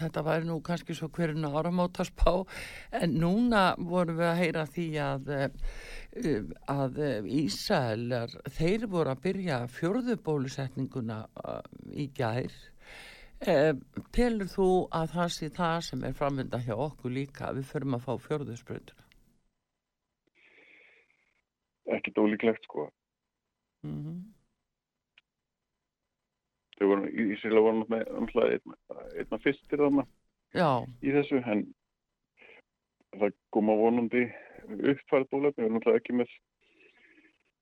þetta 0.00 0.22
væri 0.26 0.46
nú 0.48 0.56
kannski 0.66 0.94
svo 0.98 1.06
hverjum 1.14 1.44
áramótarspá 1.54 2.32
en 2.98 3.12
núna 3.22 3.60
vorum 3.78 4.16
við 4.18 4.26
að 4.26 4.40
heyra 4.40 4.64
því 4.66 4.86
að, 5.04 5.28
eh, 5.36 6.48
að 6.72 6.96
Ísælar, 7.30 8.32
þeir 8.56 8.88
voru 8.90 9.12
að 9.12 9.22
byrja 9.28 9.58
fjörðubólusetninguna 9.70 11.18
eh, 11.44 11.68
í 11.94 12.08
gær. 12.16 12.56
Eh, 13.38 13.70
telur 14.10 14.50
þú 14.50 14.66
að 14.90 15.14
það 15.14 15.30
sé 15.36 15.50
það 15.60 15.76
sem 15.90 16.02
er 16.08 16.16
framvinda 16.18 16.58
hjá 16.64 16.74
okkur 16.74 17.14
líka 17.14 17.52
að 17.52 17.60
við 17.60 17.70
förum 17.70 17.94
að 18.00 18.08
fá 18.08 18.24
fjörðusbrönduna? 18.24 19.06
Ekkit 21.94 22.18
ólíklegt 22.18 22.66
sko. 22.66 22.88
Mhm. 23.86 24.10
Mm 24.10 24.37
þau 26.78 26.88
voru 26.92 27.10
í 27.10 27.26
Ísraela 27.34 27.64
voru 27.64 27.84
náttúrulega 27.84 28.60
einna 29.18 29.40
fyrstir 29.42 29.82
þarna 29.82 30.06
í 31.02 31.14
þessu 31.14 31.40
en 31.44 31.66
það 33.18 33.34
koma 33.54 33.74
vonandi 33.78 34.26
uppfærið 34.68 35.30
bólefni, 35.32 35.62
við 35.62 35.66
erum 35.66 35.78
náttúrulega 35.78 36.02
ekki 36.02 36.16
með 36.18 36.36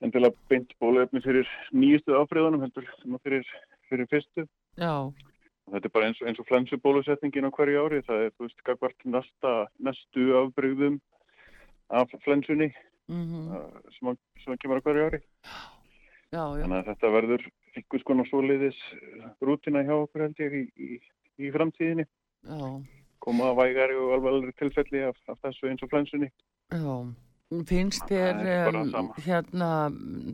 endilega 0.05 0.49
beint 0.51 0.75
bólefni 0.83 1.23
fyrir 1.25 1.49
nýjustu 1.73 2.17
áfriðanum 2.19 2.65
heldur 2.67 2.89
fyrir, 3.25 3.47
fyrir 3.91 4.09
fyrstu. 4.13 4.47
Já. 4.77 5.09
þetta 5.73 5.89
er 5.89 5.95
bara 5.95 6.09
eins, 6.11 6.21
eins 6.23 6.41
og 6.43 6.49
flensu 6.51 6.79
bólusetningin 6.83 7.49
á 7.49 7.51
hverju 7.57 7.87
ári, 7.87 8.03
það 8.07 8.27
er 8.27 8.35
þú 8.35 8.49
veist 8.49 8.67
gagvart 8.69 9.07
næsta, 9.09 9.55
næstu 9.83 10.27
afbreyðum 10.43 11.01
af 11.89 12.13
flensunni 12.25 12.69
mm 13.09 13.25
-hmm. 13.25 13.65
sem, 13.99 14.09
að, 14.09 14.19
sem 14.45 14.53
að 14.53 14.61
kemur 14.63 14.83
á 14.83 14.85
hverju 14.87 15.07
ári. 15.07 15.21
Já, 16.35 16.45
þannig 16.61 16.79
að 16.79 16.89
þetta 16.91 17.11
verður 17.17 17.49
einhvers 17.77 18.07
konar 18.09 18.29
svoleiðis 18.31 18.79
eh, 18.97 19.29
rútina 19.45 19.85
hjá 19.87 19.95
okkur 19.99 20.27
held 20.27 20.43
ég 20.43 20.57
í, 20.57 20.65
í, 20.77 20.99
í 21.47 21.53
framtíðinni 21.55 22.07
Já. 22.07 22.67
koma 23.23 23.53
að 23.53 23.61
vægari 23.63 24.01
og 24.01 24.17
alveg 24.17 24.57
tilfelli 24.61 25.05
af, 25.09 25.21
af 25.31 25.39
þessu 25.45 25.71
eins 25.71 25.87
og 25.87 25.93
flensunni 25.93 26.31
Já, 26.75 26.97
finnst 27.69 28.09
þér 28.11 28.43
um, 28.75 29.13
hérna 29.23 29.71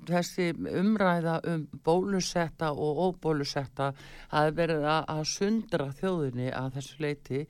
þessi 0.08 0.52
umræða 0.54 1.38
um 1.52 1.66
bólusetta 1.84 2.72
og 2.72 3.04
óbólusetta 3.08 3.92
að 4.32 4.56
verða 4.62 5.02
að 5.10 5.26
sundra 5.34 5.90
þjóðinni 5.98 6.50
að 6.56 6.78
þessu 6.78 7.04
leiti 7.04 7.46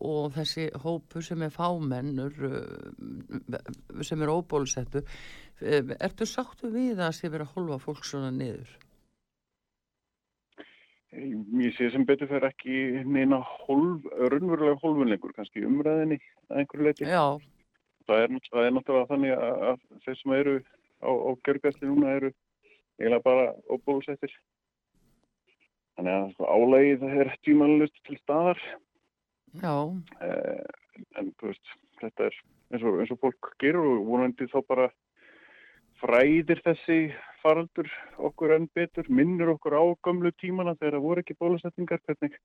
og 0.00 0.30
þessi 0.36 0.68
hópu 0.84 1.22
sem 1.24 1.42
er 1.44 1.52
fámennur 1.52 2.36
eh, 2.46 4.04
sem 4.06 4.22
er 4.22 4.32
óbólusettu 4.32 5.02
eh, 5.02 5.82
ertu 5.98 6.28
sáttu 6.28 6.70
við 6.72 6.94
að 6.94 7.02
það 7.08 7.18
sé 7.18 7.32
verið 7.32 7.48
að 7.48 7.56
holfa 7.56 7.82
fólk 7.84 8.06
svona 8.06 8.30
niður? 8.34 8.70
Ég 11.10 11.74
sé 11.74 11.88
sem 11.90 12.04
betur 12.06 12.28
fyrir 12.30 12.46
ekki 12.46 12.74
neina 13.02 13.40
hólf, 13.42 14.04
raunverulega 14.14 14.78
hólfunleikur 14.78 15.32
kannski 15.34 15.64
umræðinni 15.66 16.20
að 16.46 16.60
einhverju 16.62 16.86
leiti. 16.86 17.08
Já. 17.10 17.24
Það 18.06 18.22
er, 18.22 18.36
það 18.52 18.66
er 18.66 18.76
náttúrulega 18.76 19.10
þannig 19.10 19.34
að, 19.48 19.82
þeir 20.04 20.18
sem 20.20 20.36
eru 20.36 20.54
á, 21.02 21.10
á 21.10 21.30
görgæsli 21.48 21.90
núna 21.90 22.14
eru 22.20 22.30
eiginlega 23.00 23.26
bara 23.26 23.48
óbúlsettir. 23.66 24.36
Þannig 25.98 26.16
að 26.16 26.30
sko, 26.36 26.48
álægið 26.54 27.04
er 27.10 27.32
tímanlust 27.42 28.00
til 28.06 28.18
staðar. 28.22 28.62
Já. 29.58 29.74
Eh, 30.22 31.04
en 31.18 31.34
veist, 31.42 31.74
þetta 31.98 32.30
er 32.30 32.40
eins 32.70 32.86
og, 32.86 33.00
eins 33.02 33.10
og 33.10 33.22
fólk 33.24 33.54
gerur 33.62 33.96
og 33.96 34.06
vonandi 34.06 34.46
þá 34.52 34.60
bara 34.68 34.90
fræðir 36.00 36.62
þessi 36.64 36.98
faraldur 37.42 37.88
okkur 38.20 38.54
enn 38.56 38.68
betur, 38.76 39.06
minnur 39.08 39.54
okkur 39.54 39.76
á 39.76 39.84
gamlu 40.04 40.32
tímana 40.40 40.76
þegar 40.78 40.96
það 40.98 41.06
voru 41.06 41.24
ekki 41.24 41.36
bólusetningar, 41.40 42.02
hvernig 42.06 42.36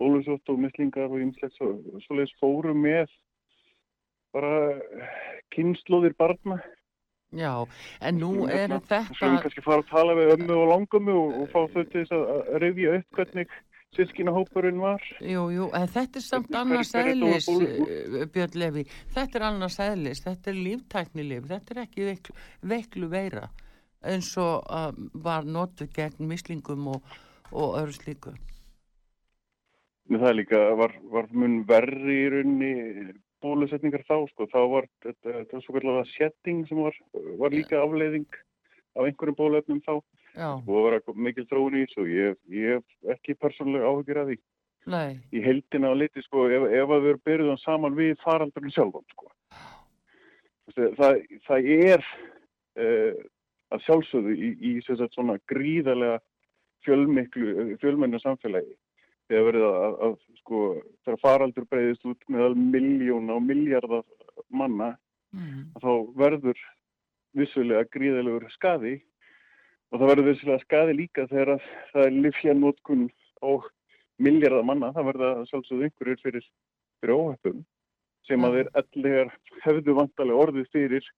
bólusótt 0.00 0.52
og 0.52 0.60
mislingar 0.64 1.12
og 1.12 1.22
ymslegt 1.24 1.56
svo, 1.56 1.72
svoleiðis 2.06 2.34
fóru 2.40 2.74
með 2.76 3.12
bara 4.36 4.56
kynnslóðir 5.54 6.16
barna. 6.18 6.58
Já, 7.36 7.66
en 8.00 8.20
nú 8.20 8.46
er 8.46 8.68
þetta... 8.70 9.02
Svo 9.16 9.30
við 9.32 9.40
kannski 9.44 9.64
fara 9.64 9.82
að 9.82 9.88
tala 9.90 10.18
við 10.18 10.34
ömmu 10.36 10.58
og 10.60 10.68
langömmu 10.72 11.16
og, 11.20 11.32
og 11.42 11.48
fá 11.52 11.58
þau 11.72 11.82
til 11.82 12.02
þess 12.02 12.14
að 12.16 12.52
revja 12.62 12.98
upp 13.00 13.18
hvernig 13.18 13.56
sískinahópurinn 13.96 14.80
var. 14.80 15.02
Jú, 15.20 15.46
jú, 15.54 15.68
en 15.76 15.90
þetta 15.92 16.20
er 16.20 16.24
samt 16.24 16.56
annars 16.56 16.94
eðlis, 16.96 17.48
eh, 17.48 18.24
Björn 18.32 18.58
Levi, 18.62 18.86
þetta 19.14 19.40
er 19.40 19.46
annars 19.50 19.78
eðlis, 19.82 20.24
þetta 20.24 20.52
er 20.52 20.58
líftæknilif, 20.60 21.46
þetta 21.52 21.74
er 21.74 21.82
ekki 21.86 22.10
veiklu, 22.10 22.36
veiklu 22.74 23.10
veira 23.12 23.46
eins 24.06 24.32
og 24.38 24.66
uh, 24.70 24.90
var 25.24 25.46
notuð 25.48 25.90
gegn 25.96 26.28
mislingum 26.30 26.92
og, 26.94 27.14
og 27.50 27.78
öðru 27.80 27.96
slíku. 27.96 28.34
Það 30.06 30.36
líka 30.36 30.58
var, 30.78 30.92
var 31.10 31.26
mun 31.34 31.62
verri 31.66 32.20
í 32.20 32.26
raunni 32.30 32.72
bólusetningar 33.42 34.04
þá, 34.06 34.20
sko. 34.30 34.46
þá 34.52 34.60
var 34.70 34.86
þetta, 35.02 35.32
þetta 35.40 35.62
svo 35.64 35.74
kallega 35.76 36.04
setting 36.12 36.62
sem 36.68 36.78
var, 36.78 36.98
var 37.40 37.54
líka 37.54 37.80
afleiðing 37.82 38.28
af 38.96 39.06
einhverjum 39.06 39.38
bólefnum 39.38 39.80
þá 39.84 39.94
og 39.96 40.66
það 40.66 40.84
var 40.86 41.22
mikil 41.28 41.46
þróun 41.50 41.78
í 41.78 41.84
þessu 41.86 42.02
og 42.02 42.12
ég, 42.12 42.36
ég 42.52 42.76
hef 42.76 43.16
ekki 43.16 43.38
persónulega 43.40 43.90
áhugir 43.92 44.22
af 44.22 44.30
því. 44.30 44.38
Nei. 44.86 45.18
í 45.34 45.40
heildina 45.42 45.88
og 45.90 45.96
liti 45.98 46.22
sko 46.22 46.44
ef, 46.46 46.68
ef 46.70 46.92
að 46.94 47.00
við 47.02 47.08
erum 47.10 47.22
byrjuðum 47.26 47.56
saman 47.58 47.96
við 47.98 48.12
faraldurinn 48.22 48.74
sjálfan 48.74 49.06
sko. 49.10 49.30
Það, 50.94 51.16
það 51.48 51.70
er 51.74 52.04
uh, 52.78 53.24
að 53.74 53.82
sjálfsögðu 53.86 54.34
í, 54.36 54.50
í 54.62 54.72
svona 54.86 55.40
gríðarlega 55.50 56.20
fjölmennu 56.86 58.20
samfélagi 58.22 58.76
þegar 59.26 59.48
verið 59.48 59.66
að, 59.66 59.76
að, 59.80 59.96
að 60.06 60.40
sko 60.40 60.60
þegar 61.06 61.22
faraldur 61.24 61.66
breyðist 61.70 62.06
út 62.06 62.28
með 62.30 62.58
miljóna 62.76 63.38
og 63.40 63.46
miljardar 63.46 64.04
manna 64.54 64.92
mm. 65.34 65.64
þá 65.82 65.90
verður 66.18 66.62
vissulega 67.36 67.86
gríðilegur 67.92 68.48
skadi 68.54 68.96
og 69.92 70.00
það 70.00 70.10
verður 70.10 70.28
vissulega 70.30 70.64
skadi 70.64 70.96
líka 70.96 71.26
þegar 71.30 71.62
það 71.92 72.04
er 72.08 72.18
livsjanótkun 72.24 73.06
og 73.46 73.70
miljardar 74.22 74.64
manna, 74.64 74.92
það 74.96 75.10
verður 75.10 75.48
sjálfsögðu 75.50 75.88
einhverjir 75.88 76.22
fyrir, 76.24 76.46
fyrir 77.00 77.16
óhefum 77.16 77.64
sem 78.26 78.46
að 78.46 78.58
þeir 78.58 78.70
allir 78.80 79.32
hefðu 79.64 79.96
vantarlega 80.00 80.44
orðið 80.46 80.70
fyrir 80.74 81.08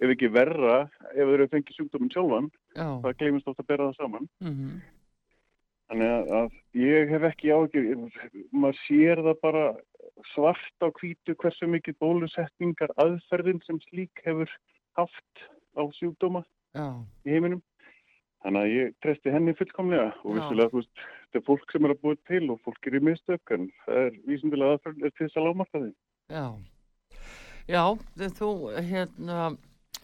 ef 0.00 0.14
ekki 0.14 0.30
verra 0.32 0.78
ef 1.12 1.20
þeir 1.20 1.34
eru 1.36 1.50
fengið 1.52 1.76
sjúkdóminn 1.76 2.14
sjálfan 2.14 2.48
Já. 2.74 2.88
það 3.04 3.20
glemist 3.22 3.52
ofta 3.52 3.64
að 3.64 3.70
bera 3.70 3.86
það 3.90 4.00
saman 4.00 4.26
mm 4.40 4.50
-hmm. 4.56 4.74
þannig 5.88 6.10
að, 6.16 6.32
að 6.40 6.82
ég 6.82 7.14
hef 7.14 7.28
ekki 7.30 7.54
ágjör 7.54 7.86
maður 8.52 8.82
sér 8.86 9.24
það 9.28 9.40
bara 9.46 9.64
svart 10.34 10.84
á 10.84 10.88
kvítu 10.98 11.36
hversu 11.36 11.68
mikið 11.70 11.98
bólusetningar 12.02 12.92
aðferðin 12.96 13.62
sem 13.66 13.80
slík 13.88 14.24
hefur 14.24 14.50
haft 14.98 15.44
á 15.76 15.82
sjúkdóma 15.98 16.44
Já. 16.74 16.86
í 17.26 17.34
heiminum 17.34 17.62
þannig 18.40 18.60
að 18.60 18.74
ég 18.74 18.92
trefti 19.04 19.32
henni 19.34 19.54
fullkomlega 19.58 20.10
og 20.24 20.36
vissulega 20.38 20.72
þú 20.72 20.82
veist 20.82 20.92
þetta 21.04 21.40
er 21.40 21.46
fólk 21.46 21.72
sem 21.72 21.86
er 21.86 21.94
að 21.94 22.04
búið 22.04 22.20
til 22.30 22.44
og 22.54 22.60
fólk 22.66 22.86
er 22.88 22.98
í 22.98 23.02
mistök 23.10 23.56
en 23.56 23.66
það 23.86 24.04
er 24.04 24.20
vísindilega 24.28 24.76
aðferð 24.76 25.02
til 25.08 25.16
þess 25.24 25.40
að 25.40 25.48
lámarka 25.48 25.82
því 25.82 25.90
Já, 26.30 26.46
Já 27.70 27.84
þú 28.38 28.52
hérna 28.90 29.40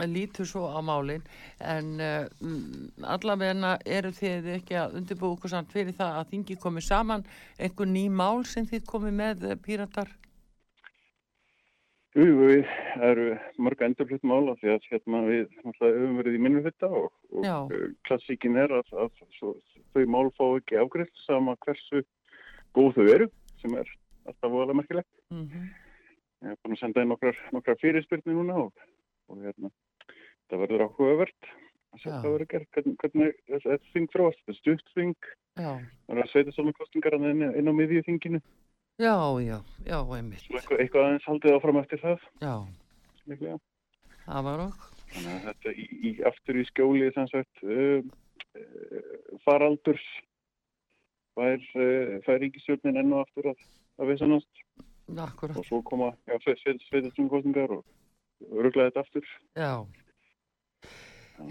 lítur 0.05 0.45
svo 0.45 0.67
á 0.69 0.81
málinn 0.85 1.25
en 1.65 2.01
uh, 2.01 2.27
allavegna 3.09 3.77
eru 3.87 4.13
þið 4.13 4.51
ekki 4.59 4.77
að 4.77 4.99
undirbú 5.01 5.33
okkur 5.33 5.55
samt 5.55 5.73
fyrir 5.73 5.97
það 5.97 6.21
að 6.21 6.31
þingi 6.35 6.59
komið 6.61 6.89
saman 6.91 7.25
einhver 7.57 7.89
ný 7.89 8.07
mál 8.13 8.45
sem 8.45 8.67
þið 8.69 8.85
komið 8.91 9.17
með 9.23 9.47
uh, 9.49 9.57
píratar? 9.57 10.13
Jú, 12.17 12.27
við 12.41 12.69
erum 13.05 13.65
mörg 13.67 13.83
endurflutt 13.85 14.23
mála 14.25 14.55
því 14.57 14.71
að 14.73 14.87
hérna, 14.89 15.19
við 15.27 15.43
höfum 15.67 16.15
verið 16.23 16.39
í 16.39 16.41
minnumhutta 16.41 16.89
og, 16.89 17.11
og 17.37 17.75
uh, 17.77 17.83
klassíkin 18.09 18.57
er 18.57 18.73
að, 18.73 18.89
að 19.03 19.11
svo, 19.37 19.53
þau 19.93 20.07
mál 20.15 20.31
fá 20.39 20.47
ekki 20.47 20.79
ágriðt 20.81 21.21
sama 21.27 21.59
hversu 21.67 22.01
góð 22.77 22.97
þau 22.97 23.11
eru 23.19 23.29
sem 23.61 23.77
er 23.77 23.93
alltaf 24.25 24.49
voðalega 24.49 24.81
merkilegt. 24.81 25.13
Mm 25.29 25.45
-hmm. 25.45 25.69
Ég 26.47 26.55
hef 26.55 26.63
búin 26.65 26.79
að 26.79 26.81
senda 26.81 27.05
inn 27.05 27.13
nokkrar, 27.13 27.45
nokkrar 27.53 27.81
fyrirspyrni 27.85 28.39
núna 28.39 28.59
og, 28.65 28.87
og 29.29 29.45
hérna 29.45 29.73
það 30.49 30.63
verður 30.65 30.87
áhugavert 30.89 31.53
að 31.93 32.01
sjá 32.01 32.11
hvað 32.13 32.33
verður 32.33 32.51
gert, 32.53 32.69
hvernig, 32.73 32.97
hvernig 33.03 33.37
þetta 33.65 33.93
þing 33.93 34.13
þróast, 34.13 34.41
þetta 34.41 34.55
er 34.55 34.61
stuttþing 34.63 35.29
það 35.57 36.17
er 36.17 36.23
að 36.23 36.31
sveita 36.33 36.57
svona 36.57 36.77
kostingar 36.77 37.17
inn, 37.19 37.45
á 37.45 37.73
miðju 37.77 38.05
þinginu 38.09 38.41
Já, 38.97 39.17
já, 39.45 39.61
já, 39.85 39.99
einmitt. 40.17 40.45
Eitthvað, 40.49 40.79
eitthvað 40.81 41.07
aðeins 41.07 41.27
haldið 41.29 41.55
áfram 41.59 41.79
eftir 41.83 42.01
það. 42.01 42.23
Já, 42.41 42.55
Miklega. 43.29 43.59
það 44.25 44.47
var 44.47 44.63
okk 44.71 44.87
Þannig 45.11 45.35
að 45.35 45.43
þetta 45.47 45.73
í, 45.73 45.85
í, 45.93 46.13
aftur 46.31 46.59
í 46.59 46.65
skjóli 46.71 47.11
sem 47.15 47.29
sagt 47.31 47.61
uh, 47.65 48.01
faraldurs 49.45 50.07
fær, 51.37 51.61
uh, 51.77 52.17
fær 52.25 52.41
ríkisjörnin 52.43 52.99
enn 53.03 53.13
og 53.13 53.27
aftur 53.27 53.51
að, 53.53 53.67
að 54.01 54.11
vissanast. 54.13 54.65
Akkurat. 55.27 55.61
Og 55.61 55.69
svo 55.69 55.83
koma 55.87 56.11
sveita 56.27 57.13
svona 57.13 57.31
kostingar 57.31 57.77
og 57.77 57.85
rugglaði 58.51 58.91
þetta 58.91 59.05
aftur. 59.05 59.29
Já. 59.57 59.73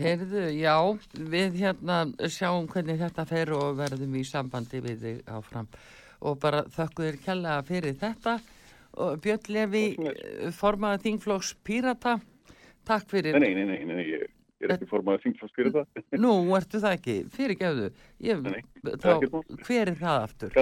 Heyrðu, 0.02 0.48
já, 0.58 0.76
við 1.14 1.62
hérna 1.62 2.00
sjáum 2.34 2.66
hvernig 2.74 2.98
þetta 3.04 3.28
fer 3.30 3.54
og 3.54 3.78
verðum 3.78 4.18
í 4.18 4.26
sambandi 4.26 4.82
við 4.82 5.06
þig 5.06 5.30
áfram 5.30 5.70
og 6.26 6.40
bara 6.42 6.64
þakku 6.76 7.08
þér 7.08 7.18
kella 7.26 7.58
fyrir 7.68 7.98
þetta. 8.02 8.38
Og 9.04 9.20
Björn 9.24 9.52
Levi 9.52 9.84
formaði 10.56 11.04
Þingflóks 11.10 11.52
Pírata 11.68 12.16
takk 12.88 13.10
fyrir. 13.12 13.36
Nei, 13.40 13.52
nei, 13.58 13.66
nei, 13.68 13.82
nei, 13.84 13.98
nei 14.00 14.06
ég 14.06 14.70
er 14.70 14.76
ekki 14.78 14.88
formaði 14.90 15.26
Þingflóks 15.26 15.56
Pírata. 15.58 15.84
Nú, 16.24 16.32
ertu 16.58 16.82
það 16.84 16.98
ekki, 17.00 17.18
fyrir 17.36 17.60
gefðu 17.60 17.90
hver 19.66 19.92
er 19.92 20.00
það 20.00 20.24
aftur? 20.24 20.56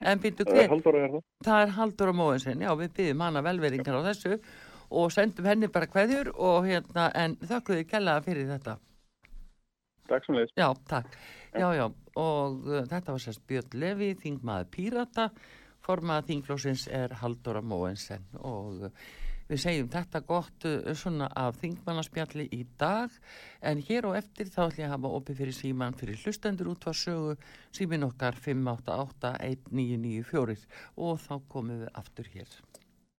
En 0.00 0.22
býttu 0.22 0.48
hver? 0.48 1.20
Það 1.44 1.60
er 1.60 1.76
Haldur 1.76 2.12
á 2.12 2.14
Móinsen, 2.16 2.64
já 2.64 2.72
við 2.80 2.96
byggjum 2.96 3.24
hana 3.26 3.44
velveringar 3.44 4.00
á 4.00 4.02
þessu 4.08 4.40
og 4.88 5.12
sendum 5.12 5.48
henni 5.48 5.68
bara 5.68 5.88
hverjur 5.92 6.32
og 6.34 6.64
hérna, 6.66 7.10
en 7.14 7.36
þakkuðu 7.44 7.84
kellaða 7.90 8.24
fyrir 8.24 8.48
þetta. 8.54 8.78
Takk 10.08 10.24
sem 10.24 10.38
leiðis. 10.38 10.54
Já, 10.56 10.68
takk. 10.88 11.18
Já, 11.52 11.68
já, 11.76 11.84
og 12.18 12.66
uh, 12.66 12.82
þetta 12.88 13.14
var 13.14 13.22
sérst 13.22 13.44
Björn 13.48 13.78
Levi, 13.78 14.10
þingmaður 14.18 14.68
Pírata, 14.74 15.30
formað 15.84 16.26
þingflósins 16.32 16.88
er 16.92 17.14
Halldóra 17.22 17.62
Móensen 17.64 18.24
og 18.42 18.88
uh, 18.88 18.92
við 19.48 19.58
segjum 19.62 19.88
þetta 19.92 20.20
gott 20.28 20.64
uh, 20.68 20.94
svona 20.98 21.26
af 21.38 21.56
þingmannaspjalli 21.62 22.44
í 22.54 22.56
dag, 22.80 23.08
en 23.64 23.76
hér 23.88 24.02
og 24.10 24.14
eftir 24.20 24.46
þá 24.52 24.60
ætlum 24.66 24.82
ég 24.82 24.88
að 24.90 24.94
hafa 24.96 25.14
opið 25.20 25.34
fyrir 25.42 25.56
síman 25.60 25.98
fyrir 25.98 26.20
hlustendur 26.24 26.72
út 26.74 26.82
á 26.90 26.92
sögu, 26.92 27.32
símin 27.76 28.08
okkar 28.08 28.34
5881994 28.44 30.62
og 30.96 31.14
þá 31.24 31.34
komum 31.48 31.78
við 31.84 31.90
aftur 32.02 32.26
hér. 32.34 32.50